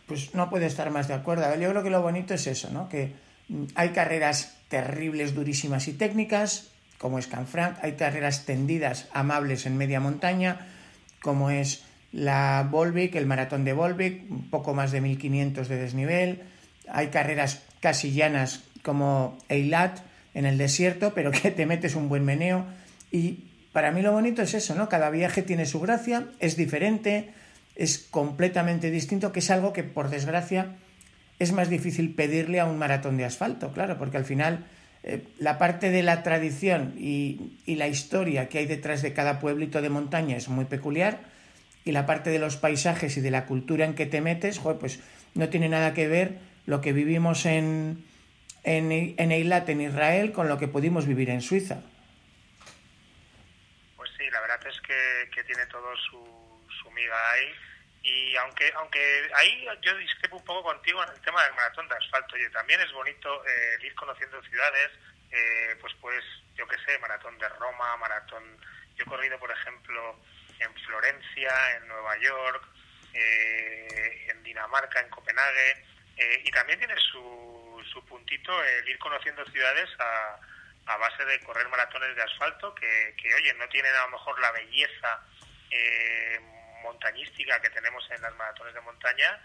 Pues 0.07 0.35
no 0.35 0.51
puedo 0.51 0.67
estar 0.67 0.91
más 0.91 1.09
de 1.09 1.15
acuerdo. 1.15 1.45
Yo 1.57 1.71
creo 1.71 1.83
que 1.83 1.91
lo 1.91 2.03
bonito 2.03 2.35
es 2.35 2.47
eso, 2.47 2.71
¿no? 2.71 2.89
Que 2.89 3.13
mm, 3.49 3.67
hay 3.77 3.91
carreras 3.91 4.61
terribles, 4.69 5.35
durísimas 5.35 5.87
y 5.89 5.97
técnicas, 5.97 6.73
como 6.99 7.19
es 7.19 7.29
Canfranc, 7.29 7.83
hay 7.83 7.97
carreras 7.97 8.45
tendidas, 8.47 9.09
amables 9.15 9.65
en 9.65 9.77
media 9.79 10.01
montaña, 10.01 10.69
como 11.23 11.51
es 11.51 11.85
la 12.13 12.67
Volvic, 12.69 13.15
el 13.15 13.27
maratón 13.27 13.65
de 13.65 13.73
Volvic, 13.73 14.31
un 14.31 14.51
poco 14.51 14.75
más 14.75 14.93
de 14.93 15.01
1500 15.01 15.69
de 15.69 15.77
desnivel, 15.77 16.43
hay 16.89 17.09
carreras 17.09 17.63
casi 17.81 18.13
llanas 18.13 18.65
como 18.83 19.39
Eilat 19.49 20.01
en 20.35 20.47
el 20.47 20.59
desierto, 20.59 21.15
pero 21.15 21.31
que 21.31 21.51
te 21.51 21.67
metes 21.67 21.95
un 21.95 22.09
buen 22.09 22.25
meneo 22.25 22.67
y 23.11 23.45
para 23.73 23.91
mí 23.91 24.03
lo 24.03 24.13
bonito 24.13 24.43
es 24.43 24.55
eso, 24.55 24.75
¿no? 24.75 24.89
Cada 24.89 25.11
viaje 25.11 25.43
tiene 25.43 25.67
su 25.67 25.81
gracia, 25.81 26.29
es 26.41 26.57
diferente, 26.57 27.31
es 27.75 27.99
completamente 27.99 28.91
distinto, 28.91 29.33
que 29.33 29.41
es 29.41 29.51
algo 29.51 29.73
que 29.73 29.83
por 29.83 30.11
desgracia 30.11 30.77
es 31.39 31.53
más 31.53 31.69
difícil 31.69 32.15
pedirle 32.15 32.61
a 32.61 32.67
un 32.67 32.79
maratón 32.79 33.17
de 33.17 33.25
asfalto, 33.25 33.73
claro, 33.73 33.99
porque 33.99 34.19
al 34.19 34.25
final 34.25 34.67
eh, 35.03 35.25
la 35.39 35.59
parte 35.59 35.91
de 35.91 36.03
la 36.03 36.23
tradición 36.23 36.95
y, 36.99 37.59
y 37.65 37.77
la 37.77 37.89
historia 37.89 38.49
que 38.49 38.59
hay 38.59 38.67
detrás 38.67 39.03
de 39.03 39.15
cada 39.15 39.41
pueblito 39.41 39.81
de 39.81 39.89
montaña 39.89 40.37
es 40.37 40.49
muy 40.49 40.67
peculiar 40.67 41.21
y 41.85 41.93
la 41.93 42.07
parte 42.07 42.31
de 42.31 42.39
los 42.39 42.57
paisajes 42.57 43.17
y 43.17 43.21
de 43.21 43.31
la 43.31 43.47
cultura 43.47 43.87
en 43.87 43.95
que 43.95 44.07
te 44.07 44.21
metes, 44.21 44.61
pues 44.61 45.01
no 45.35 45.49
tiene 45.49 45.69
nada 45.69 45.95
que 45.95 46.07
ver 46.07 46.39
lo 46.67 46.81
que 46.81 46.93
vivimos 46.93 47.47
en, 47.47 48.05
en, 48.65 48.93
en 48.93 49.33
Eilat, 49.33 49.69
en 49.69 49.81
Israel, 49.81 50.33
con 50.33 50.49
lo 50.49 50.59
que 50.59 50.69
pudimos 50.69 51.07
vivir 51.07 51.31
en 51.31 51.41
Suiza. 51.41 51.83
Pues 53.97 54.11
sí, 54.17 54.29
la 54.31 54.41
verdad 54.41 54.67
es 54.67 54.81
que, 54.81 55.31
que 55.35 55.45
tiene 55.45 55.67
todo 55.67 55.97
su, 55.97 56.67
su 56.83 56.91
miga 56.91 57.31
ahí. 57.33 57.53
Y 58.05 58.35
aunque 58.37 58.73
aunque 58.75 59.31
ahí 59.35 59.65
yo 59.81 59.97
discrepo 59.97 60.37
un 60.37 60.45
poco 60.45 60.65
contigo 60.65 61.03
en 61.05 61.11
el 61.11 61.21
tema 61.21 61.45
del 61.45 61.55
maratón 61.55 61.89
de 61.89 61.95
asfalto, 61.95 62.35
oye, 62.35 62.51
también 62.51 62.81
es 62.81 62.91
bonito 62.93 63.45
eh, 63.47 63.87
ir 63.87 63.95
conociendo 63.95 64.43
ciudades, 64.43 64.91
eh, 65.31 65.77
pues 65.81 65.93
pues 66.01 66.25
yo 66.57 66.67
qué 66.67 66.77
sé, 66.85 66.99
maratón 66.99 67.39
de 67.39 67.49
Roma, 67.49 67.97
maratón... 67.99 68.43
Yo 68.97 69.05
he 69.05 69.07
corrido, 69.07 69.39
por 69.39 69.51
ejemplo, 69.51 70.19
en 70.59 70.75
Florencia, 70.85 71.77
en 71.77 71.89
Nueva 71.89 72.19
York, 72.19 72.63
eh, 73.15 74.27
en 74.29 74.43
Dinamarca, 74.43 75.01
en 75.01 75.09
Copenhague, 75.09 75.85
eh, 76.17 76.43
y 76.45 76.51
también 76.51 76.79
tiene 76.79 76.97
su, 76.97 77.83
su 77.93 78.05
puntito 78.05 78.53
el 78.63 78.89
ir 78.89 78.99
conociendo 78.99 79.45
ciudades 79.47 79.89
a, 79.99 80.39
a 80.87 80.97
base 80.97 81.25
de 81.25 81.41
correr 81.41 81.69
maratones 81.69 82.15
de 82.17 82.23
asfalto 82.23 82.75
que, 82.75 83.15
que, 83.21 83.35
oye, 83.35 83.55
no 83.55 83.69
tienen 83.69 83.95
a 83.95 84.03
lo 84.07 84.11
mejor 84.11 84.41
la 84.41 84.53
belleza 84.53 85.21
eh, 85.71 86.41
montañística 86.83 87.61
que 87.61 87.71
tenemos 87.71 88.05
en 88.11 88.21
las 88.21 88.35
maratones 88.35 88.75
de 88.75 88.81
montaña, 88.81 89.41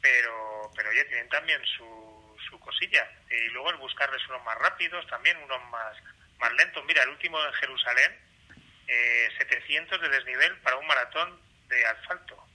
pero, 0.00 0.70
pero 0.74 0.90
oye, 0.90 1.04
tienen 1.04 1.28
también 1.28 1.60
su, 1.76 2.36
su 2.48 2.58
cosilla. 2.58 3.08
Y 3.30 3.48
luego 3.50 3.70
el 3.70 3.76
buscarles 3.76 4.26
unos 4.28 4.42
más 4.44 4.58
rápidos, 4.58 5.06
también 5.08 5.36
unos 5.38 5.62
más, 5.70 5.96
más 6.38 6.52
lentos. 6.54 6.84
Mira, 6.86 7.02
el 7.02 7.10
último 7.10 7.38
en 7.44 7.52
Jerusalén, 7.54 8.18
eh, 8.88 9.28
700 9.38 10.00
de 10.00 10.08
desnivel 10.08 10.58
para 10.58 10.76
un 10.76 10.86
maratón 10.86 11.40
de 11.68 11.86
asfalto. 11.86 12.46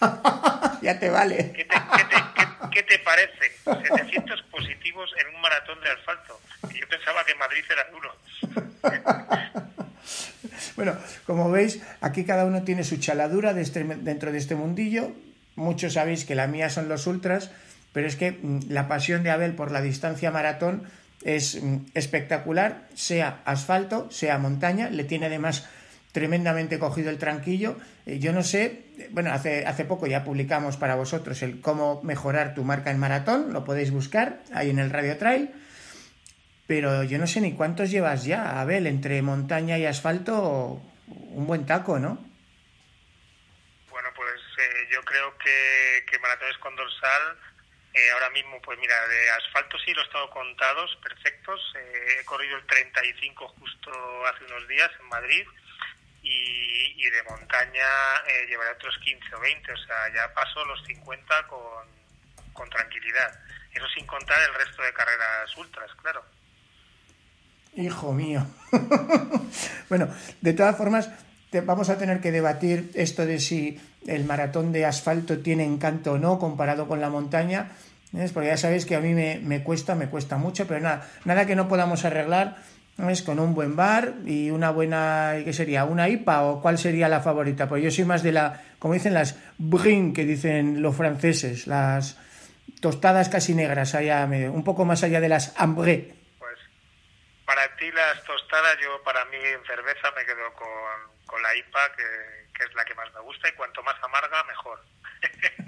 ya 0.82 0.98
te 0.98 1.10
vale. 1.10 1.52
¿Qué 1.54 1.64
te, 1.64 1.76
qué 1.96 2.04
te, 2.04 2.16
qué, 2.36 2.46
qué 2.72 2.82
te 2.82 2.98
parece? 3.00 3.52
700 3.64 4.42
positivos 4.50 5.10
en 5.20 5.34
un 5.34 5.40
maratón 5.40 5.80
de 5.80 5.90
asfalto. 5.90 6.40
Yo 6.78 6.88
pensaba 6.88 7.24
que 7.24 7.34
Madrid 7.34 7.64
era 7.70 7.84
duro. 7.90 8.16
Bueno, 10.76 10.96
como 11.26 11.50
veis, 11.50 11.80
aquí 12.00 12.24
cada 12.24 12.44
uno 12.44 12.62
tiene 12.62 12.84
su 12.84 12.96
chaladura 12.98 13.50
este- 13.58 13.84
dentro 13.84 14.32
de 14.32 14.38
este 14.38 14.54
mundillo. 14.54 15.12
Muchos 15.56 15.94
sabéis 15.94 16.24
que 16.24 16.34
la 16.34 16.46
mía 16.46 16.70
son 16.70 16.88
los 16.88 17.06
ultras, 17.06 17.50
pero 17.92 18.06
es 18.06 18.16
que 18.16 18.32
mm, 18.32 18.60
la 18.70 18.88
pasión 18.88 19.22
de 19.22 19.30
Abel 19.30 19.54
por 19.54 19.70
la 19.72 19.82
distancia 19.82 20.30
maratón 20.30 20.84
es 21.22 21.62
mm, 21.62 21.86
espectacular, 21.94 22.88
sea 22.94 23.40
asfalto, 23.44 24.10
sea 24.10 24.38
montaña, 24.38 24.88
le 24.90 25.04
tiene 25.04 25.26
además 25.26 25.68
tremendamente 26.12 26.78
cogido 26.78 27.10
el 27.10 27.18
tranquillo. 27.18 27.76
Eh, 28.06 28.18
Yo 28.18 28.32
no 28.32 28.42
sé, 28.42 28.84
bueno, 29.10 29.32
hace, 29.32 29.66
hace 29.66 29.84
poco 29.84 30.06
ya 30.06 30.24
publicamos 30.24 30.76
para 30.76 30.94
vosotros 30.94 31.42
el 31.42 31.60
cómo 31.60 32.00
mejorar 32.02 32.54
tu 32.54 32.64
marca 32.64 32.90
en 32.90 32.98
maratón, 32.98 33.52
lo 33.52 33.64
podéis 33.64 33.90
buscar 33.90 34.40
ahí 34.54 34.70
en 34.70 34.78
el 34.78 34.90
Radio 34.90 35.16
Trail. 35.18 35.50
Pero 36.66 37.02
yo 37.02 37.18
no 37.18 37.26
sé 37.26 37.40
ni 37.40 37.54
cuántos 37.54 37.90
llevas 37.90 38.24
ya, 38.24 38.60
Abel, 38.60 38.86
entre 38.86 39.22
montaña 39.22 39.76
y 39.78 39.86
asfalto, 39.86 40.80
un 41.08 41.46
buen 41.46 41.66
taco, 41.66 41.98
¿no? 41.98 42.24
Bueno, 43.90 44.08
pues 44.14 44.40
eh, 44.58 44.88
yo 44.92 45.02
creo 45.02 45.36
que, 45.38 46.04
que 46.08 46.18
maratones 46.20 46.56
con 46.58 46.76
dorsal, 46.76 47.36
eh, 47.92 48.10
ahora 48.14 48.30
mismo, 48.30 48.60
pues 48.62 48.78
mira, 48.78 48.94
de 49.08 49.30
asfalto 49.30 49.76
sí 49.84 49.92
los 49.94 50.08
tengo 50.10 50.30
contados, 50.30 50.96
perfectos. 51.02 51.60
He 51.74 52.24
corrido 52.24 52.56
el 52.56 52.66
35 52.66 53.48
justo 53.58 53.90
hace 54.26 54.44
unos 54.44 54.68
días 54.68 54.90
en 55.00 55.06
Madrid 55.08 55.44
y, 56.22 56.94
y 56.96 57.10
de 57.10 57.22
montaña 57.28 57.86
eh, 58.28 58.46
llevaré 58.48 58.72
otros 58.72 58.94
15 59.04 59.34
o 59.34 59.40
20, 59.40 59.72
o 59.72 59.76
sea, 59.76 59.96
ya 60.14 60.32
paso 60.34 60.64
los 60.64 60.82
50 60.86 61.46
con, 61.48 61.86
con 62.52 62.68
tranquilidad. 62.70 63.32
Eso 63.74 63.86
sin 63.94 64.06
contar 64.06 64.38
el 64.48 64.54
resto 64.54 64.82
de 64.82 64.92
carreras 64.92 65.56
ultras, 65.56 65.90
claro. 66.02 66.24
Hijo 67.76 68.12
mío. 68.12 68.46
bueno, 69.88 70.08
de 70.40 70.52
todas 70.52 70.76
formas, 70.76 71.08
te- 71.50 71.60
vamos 71.60 71.88
a 71.88 71.98
tener 71.98 72.20
que 72.20 72.32
debatir 72.32 72.90
esto 72.94 73.24
de 73.26 73.38
si 73.38 73.80
el 74.06 74.24
maratón 74.24 74.72
de 74.72 74.86
asfalto 74.86 75.38
tiene 75.38 75.64
encanto 75.64 76.12
o 76.12 76.18
no 76.18 76.38
comparado 76.38 76.88
con 76.88 77.00
la 77.00 77.10
montaña. 77.10 77.70
¿ves? 78.12 78.32
Porque 78.32 78.48
ya 78.48 78.56
sabéis 78.56 78.86
que 78.86 78.96
a 78.96 79.00
mí 79.00 79.14
me, 79.14 79.38
me 79.38 79.62
cuesta, 79.62 79.94
me 79.94 80.08
cuesta 80.08 80.36
mucho, 80.36 80.66
pero 80.66 80.80
nada, 80.80 81.08
nada 81.24 81.46
que 81.46 81.54
no 81.54 81.68
podamos 81.68 82.04
arreglar 82.04 82.56
es 83.08 83.22
con 83.22 83.38
un 83.38 83.54
buen 83.54 83.76
bar 83.76 84.14
y 84.26 84.50
una 84.50 84.70
buena, 84.70 85.34
¿qué 85.44 85.52
sería? 85.52 85.84
¿Una 85.84 86.08
IPA 86.08 86.42
o 86.44 86.60
cuál 86.62 86.76
sería 86.78 87.08
la 87.08 87.20
favorita? 87.20 87.68
Pues 87.68 87.82
yo 87.82 87.90
soy 87.90 88.04
más 88.04 88.22
de 88.22 88.32
la, 88.32 88.60
como 88.78 88.94
dicen 88.94 89.14
las 89.14 89.38
brin 89.58 90.12
que 90.12 90.24
dicen 90.24 90.82
los 90.82 90.94
franceses, 90.96 91.66
las 91.66 92.18
tostadas 92.80 93.28
casi 93.28 93.54
negras, 93.54 93.94
allá, 93.94 94.26
medio- 94.26 94.52
un 94.52 94.64
poco 94.64 94.84
más 94.84 95.02
allá 95.02 95.20
de 95.20 95.28
las 95.28 95.54
ambré. 95.58 96.14
Pues 96.38 96.58
para 97.46 97.62
ti 97.76 97.90
las 97.92 98.22
tostadas, 98.24 98.76
yo 98.82 99.02
para 99.04 99.24
mí 99.26 99.36
en 99.36 99.64
cerveza 99.66 100.08
me 100.16 100.24
quedo 100.26 100.52
con, 100.54 100.68
con 101.26 101.42
la 101.42 101.54
IPA, 101.56 101.80
que, 101.96 102.02
que 102.58 102.64
es 102.64 102.74
la 102.74 102.84
que 102.84 102.94
más 102.94 103.08
me 103.14 103.20
gusta, 103.20 103.48
y 103.48 103.52
cuanto 103.52 103.82
más 103.82 103.96
amarga, 104.02 104.44
mejor. 104.44 104.78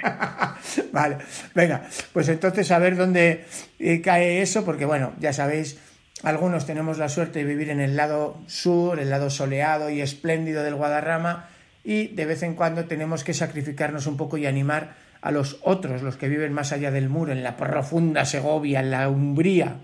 Vale, 0.92 1.18
venga, 1.54 1.82
pues 2.12 2.28
entonces 2.28 2.70
a 2.70 2.78
ver 2.78 2.96
dónde 2.96 3.46
eh, 3.78 4.00
cae 4.02 4.42
eso, 4.42 4.64
porque 4.64 4.84
bueno, 4.84 5.14
ya 5.18 5.32
sabéis, 5.32 5.78
algunos 6.22 6.66
tenemos 6.66 6.98
la 6.98 7.08
suerte 7.08 7.40
de 7.40 7.44
vivir 7.44 7.70
en 7.70 7.80
el 7.80 7.96
lado 7.96 8.40
sur, 8.46 9.00
el 9.00 9.10
lado 9.10 9.30
soleado 9.30 9.90
y 9.90 10.00
espléndido 10.00 10.62
del 10.62 10.76
Guadarrama, 10.76 11.48
y 11.84 12.08
de 12.08 12.26
vez 12.26 12.42
en 12.42 12.54
cuando 12.54 12.86
tenemos 12.86 13.24
que 13.24 13.34
sacrificarnos 13.34 14.06
un 14.06 14.16
poco 14.16 14.36
y 14.36 14.46
animar 14.46 14.94
a 15.20 15.30
los 15.30 15.58
otros, 15.62 16.02
los 16.02 16.16
que 16.16 16.28
viven 16.28 16.52
más 16.52 16.72
allá 16.72 16.90
del 16.90 17.08
muro, 17.08 17.32
en 17.32 17.42
la 17.42 17.56
profunda 17.56 18.24
Segovia, 18.24 18.80
en 18.80 18.90
la 18.90 19.08
Umbría. 19.08 19.76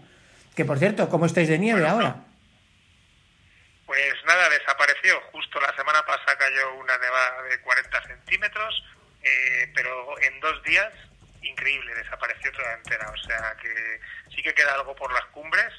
Que 0.55 0.64
por 0.64 0.79
cierto, 0.79 1.09
¿cómo 1.09 1.26
estáis 1.26 1.49
de 1.49 1.59
nieve 1.59 1.87
ahora? 1.87 2.24
Pues 3.87 4.14
nada, 4.26 4.49
desapareció. 4.51 5.20
Justo 5.33 5.61
la 5.61 5.74
semana 5.76 6.05
pasada 6.05 6.37
cayó 6.39 6.74
una 6.74 6.99
nevada 6.99 7.43
de 7.43 7.61
40 7.62 8.03
centímetros, 8.07 8.85
eh, 9.22 9.72
pero 9.74 10.20
en 10.20 10.39
dos 10.41 10.62
días 10.62 10.93
increíble, 11.43 11.95
desapareció 11.95 12.53
toda 12.53 12.74
entera. 12.74 13.11
O 13.11 13.16
sea 13.16 13.57
que 13.61 14.01
sí 14.35 14.43
que 14.43 14.55
queda 14.55 14.74
algo 14.74 14.95
por 14.95 15.12
las 15.12 15.24
cumbres, 15.26 15.72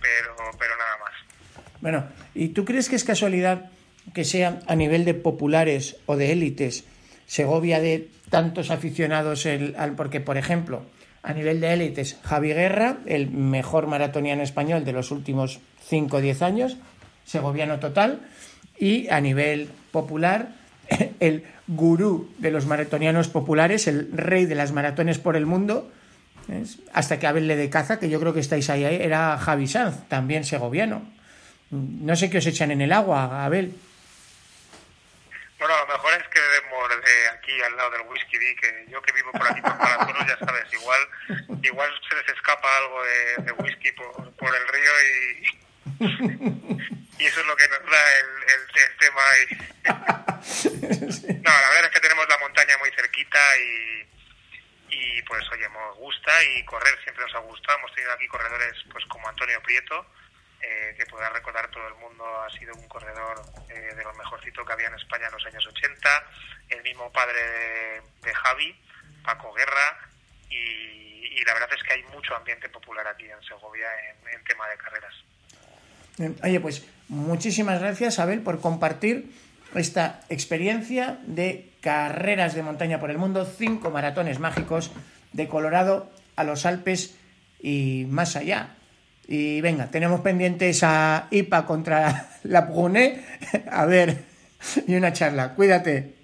pero, 0.00 0.34
pero 0.58 0.76
nada 0.76 0.96
más. 0.98 1.64
Bueno, 1.80 2.04
¿y 2.34 2.48
tú 2.48 2.64
crees 2.64 2.88
que 2.88 2.96
es 2.96 3.04
casualidad 3.04 3.70
que 4.14 4.24
sea 4.24 4.60
a 4.66 4.74
nivel 4.74 5.04
de 5.04 5.14
populares 5.14 5.96
o 6.06 6.16
de 6.16 6.32
élites 6.32 6.84
Segovia 7.26 7.80
de 7.80 8.08
tantos 8.28 8.70
aficionados? 8.70 9.46
El, 9.46 9.74
al, 9.78 9.94
porque, 9.94 10.20
por 10.20 10.36
ejemplo, 10.36 10.84
a 11.22 11.32
nivel 11.32 11.60
de 11.60 11.72
élites, 11.72 12.18
Javi 12.24 12.52
Guerra, 12.52 12.98
el 13.06 13.30
mejor 13.30 13.86
maratoniano 13.86 14.42
español 14.42 14.84
de 14.84 14.92
los 14.92 15.10
últimos 15.10 15.60
5 15.86 16.16
o 16.16 16.20
10 16.20 16.42
años, 16.42 16.76
segoviano 17.24 17.78
total, 17.78 18.20
y 18.78 19.08
a 19.08 19.20
nivel 19.20 19.68
popular, 19.92 20.52
el 21.20 21.44
gurú 21.66 22.30
de 22.38 22.50
los 22.50 22.66
maratonianos 22.66 23.28
populares, 23.28 23.86
el 23.86 24.10
rey 24.12 24.46
de 24.46 24.54
las 24.54 24.72
maratones 24.72 25.18
por 25.18 25.36
el 25.36 25.46
mundo, 25.46 25.90
hasta 26.92 27.18
que 27.18 27.26
Abel 27.26 27.46
le 27.46 27.56
de 27.56 27.70
caza, 27.70 27.98
que 27.98 28.08
yo 28.08 28.20
creo 28.20 28.34
que 28.34 28.40
estáis 28.40 28.70
ahí, 28.70 28.84
era 28.84 29.38
Javi 29.38 29.66
Sanz, 29.66 30.08
también 30.08 30.44
segoviano. 30.44 31.02
No 31.70 32.16
sé 32.16 32.30
qué 32.30 32.38
os 32.38 32.46
echan 32.46 32.70
en 32.70 32.80
el 32.80 32.92
agua, 32.92 33.44
Abel. 33.44 33.72
Bueno, 35.58 35.74
lo 35.78 35.86
mejor 35.86 36.14
es 36.14 36.26
que 36.28 36.40
debemos 36.40 36.88
de 36.88 37.28
aquí 37.28 37.52
al 37.62 37.76
lado 37.76 37.90
del 37.90 38.02
whisky, 38.08 38.38
que 38.56 38.86
yo 38.88 39.00
que 39.02 39.12
vivo 39.12 39.30
por 39.30 39.46
aquí 39.46 39.60
por 39.60 39.76
Palatoros, 39.76 40.26
ya 40.26 40.38
sabes, 40.38 40.64
igual 40.72 41.00
igual 41.62 41.90
se 42.08 42.16
les 42.16 42.28
escapa 42.28 42.68
algo 42.78 43.02
de, 43.02 43.44
de 43.44 43.52
whisky 43.52 43.92
por, 43.92 44.32
por, 44.36 44.56
el 44.56 44.68
río 44.68 44.92
y, 45.04 45.44
y 47.18 47.26
eso 47.26 47.40
es 47.40 47.46
lo 47.46 47.56
que 47.56 47.68
nos 47.68 47.78
da 47.90 48.18
el, 48.18 48.26
el, 48.54 48.62
el 48.82 48.96
tema 48.98 49.22
ahí. 49.32 49.46
No, 50.40 51.50
la 51.50 51.68
verdad 51.70 51.84
es 51.86 51.90
que 51.90 52.00
tenemos 52.00 52.26
la 52.28 52.38
montaña 52.38 52.76
muy 52.78 52.90
cerquita 52.90 53.38
y, 53.58 54.19
y 54.90 55.22
pues 55.22 55.42
oye, 55.52 55.68
nos 55.68 55.96
gusta 55.96 56.32
y 56.44 56.64
correr 56.64 56.98
siempre 57.02 57.24
nos 57.24 57.34
ha 57.34 57.38
gustado. 57.38 57.78
Hemos 57.78 57.94
tenido 57.94 58.12
aquí 58.12 58.26
corredores 58.28 58.74
pues 58.90 59.04
como 59.06 59.28
Antonio 59.28 59.62
Prieto, 59.62 60.06
eh, 60.60 60.94
que 60.98 61.06
podrá 61.06 61.30
recordar 61.30 61.70
todo 61.70 61.86
el 61.88 61.94
mundo, 61.94 62.24
ha 62.42 62.50
sido 62.50 62.74
un 62.74 62.88
corredor 62.88 63.42
eh, 63.68 63.94
de 63.94 64.04
lo 64.04 64.12
mejorcito 64.14 64.64
que 64.64 64.72
había 64.72 64.88
en 64.88 64.94
España 64.94 65.26
en 65.26 65.32
los 65.32 65.46
años 65.46 65.66
80, 65.66 66.08
el 66.70 66.82
mismo 66.82 67.10
padre 67.12 68.02
de, 68.22 68.34
Javi, 68.34 68.78
Paco 69.24 69.52
Guerra, 69.54 69.98
y, 70.48 70.54
y, 70.56 71.44
la 71.44 71.54
verdad 71.54 71.70
es 71.74 71.82
que 71.82 71.92
hay 71.94 72.02
mucho 72.04 72.34
ambiente 72.34 72.68
popular 72.68 73.06
aquí 73.06 73.24
en 73.30 73.40
Segovia 73.42 73.88
en 74.32 74.44
tema 74.44 74.68
de 74.68 74.76
carreras. 74.76 75.14
Oye, 76.42 76.60
pues 76.60 76.86
muchísimas 77.08 77.80
gracias, 77.80 78.18
Abel, 78.18 78.42
por 78.42 78.60
compartir 78.60 79.24
esta 79.74 80.20
experiencia 80.28 81.18
de 81.26 81.72
carreras 81.80 82.54
de 82.54 82.62
montaña 82.62 83.00
por 83.00 83.10
el 83.10 83.18
mundo, 83.18 83.44
cinco 83.44 83.90
maratones 83.90 84.38
mágicos 84.38 84.90
de 85.32 85.48
Colorado 85.48 86.10
a 86.36 86.44
los 86.44 86.66
Alpes 86.66 87.16
y 87.60 88.06
más 88.08 88.36
allá. 88.36 88.76
Y 89.26 89.60
venga, 89.60 89.90
tenemos 89.90 90.20
pendientes 90.20 90.82
a 90.82 91.28
IPA 91.30 91.66
contra 91.66 92.30
la 92.42 92.62
Brunet. 92.62 93.24
A 93.70 93.86
ver, 93.86 94.24
y 94.86 94.94
una 94.96 95.12
charla. 95.12 95.54
Cuídate. 95.54 96.14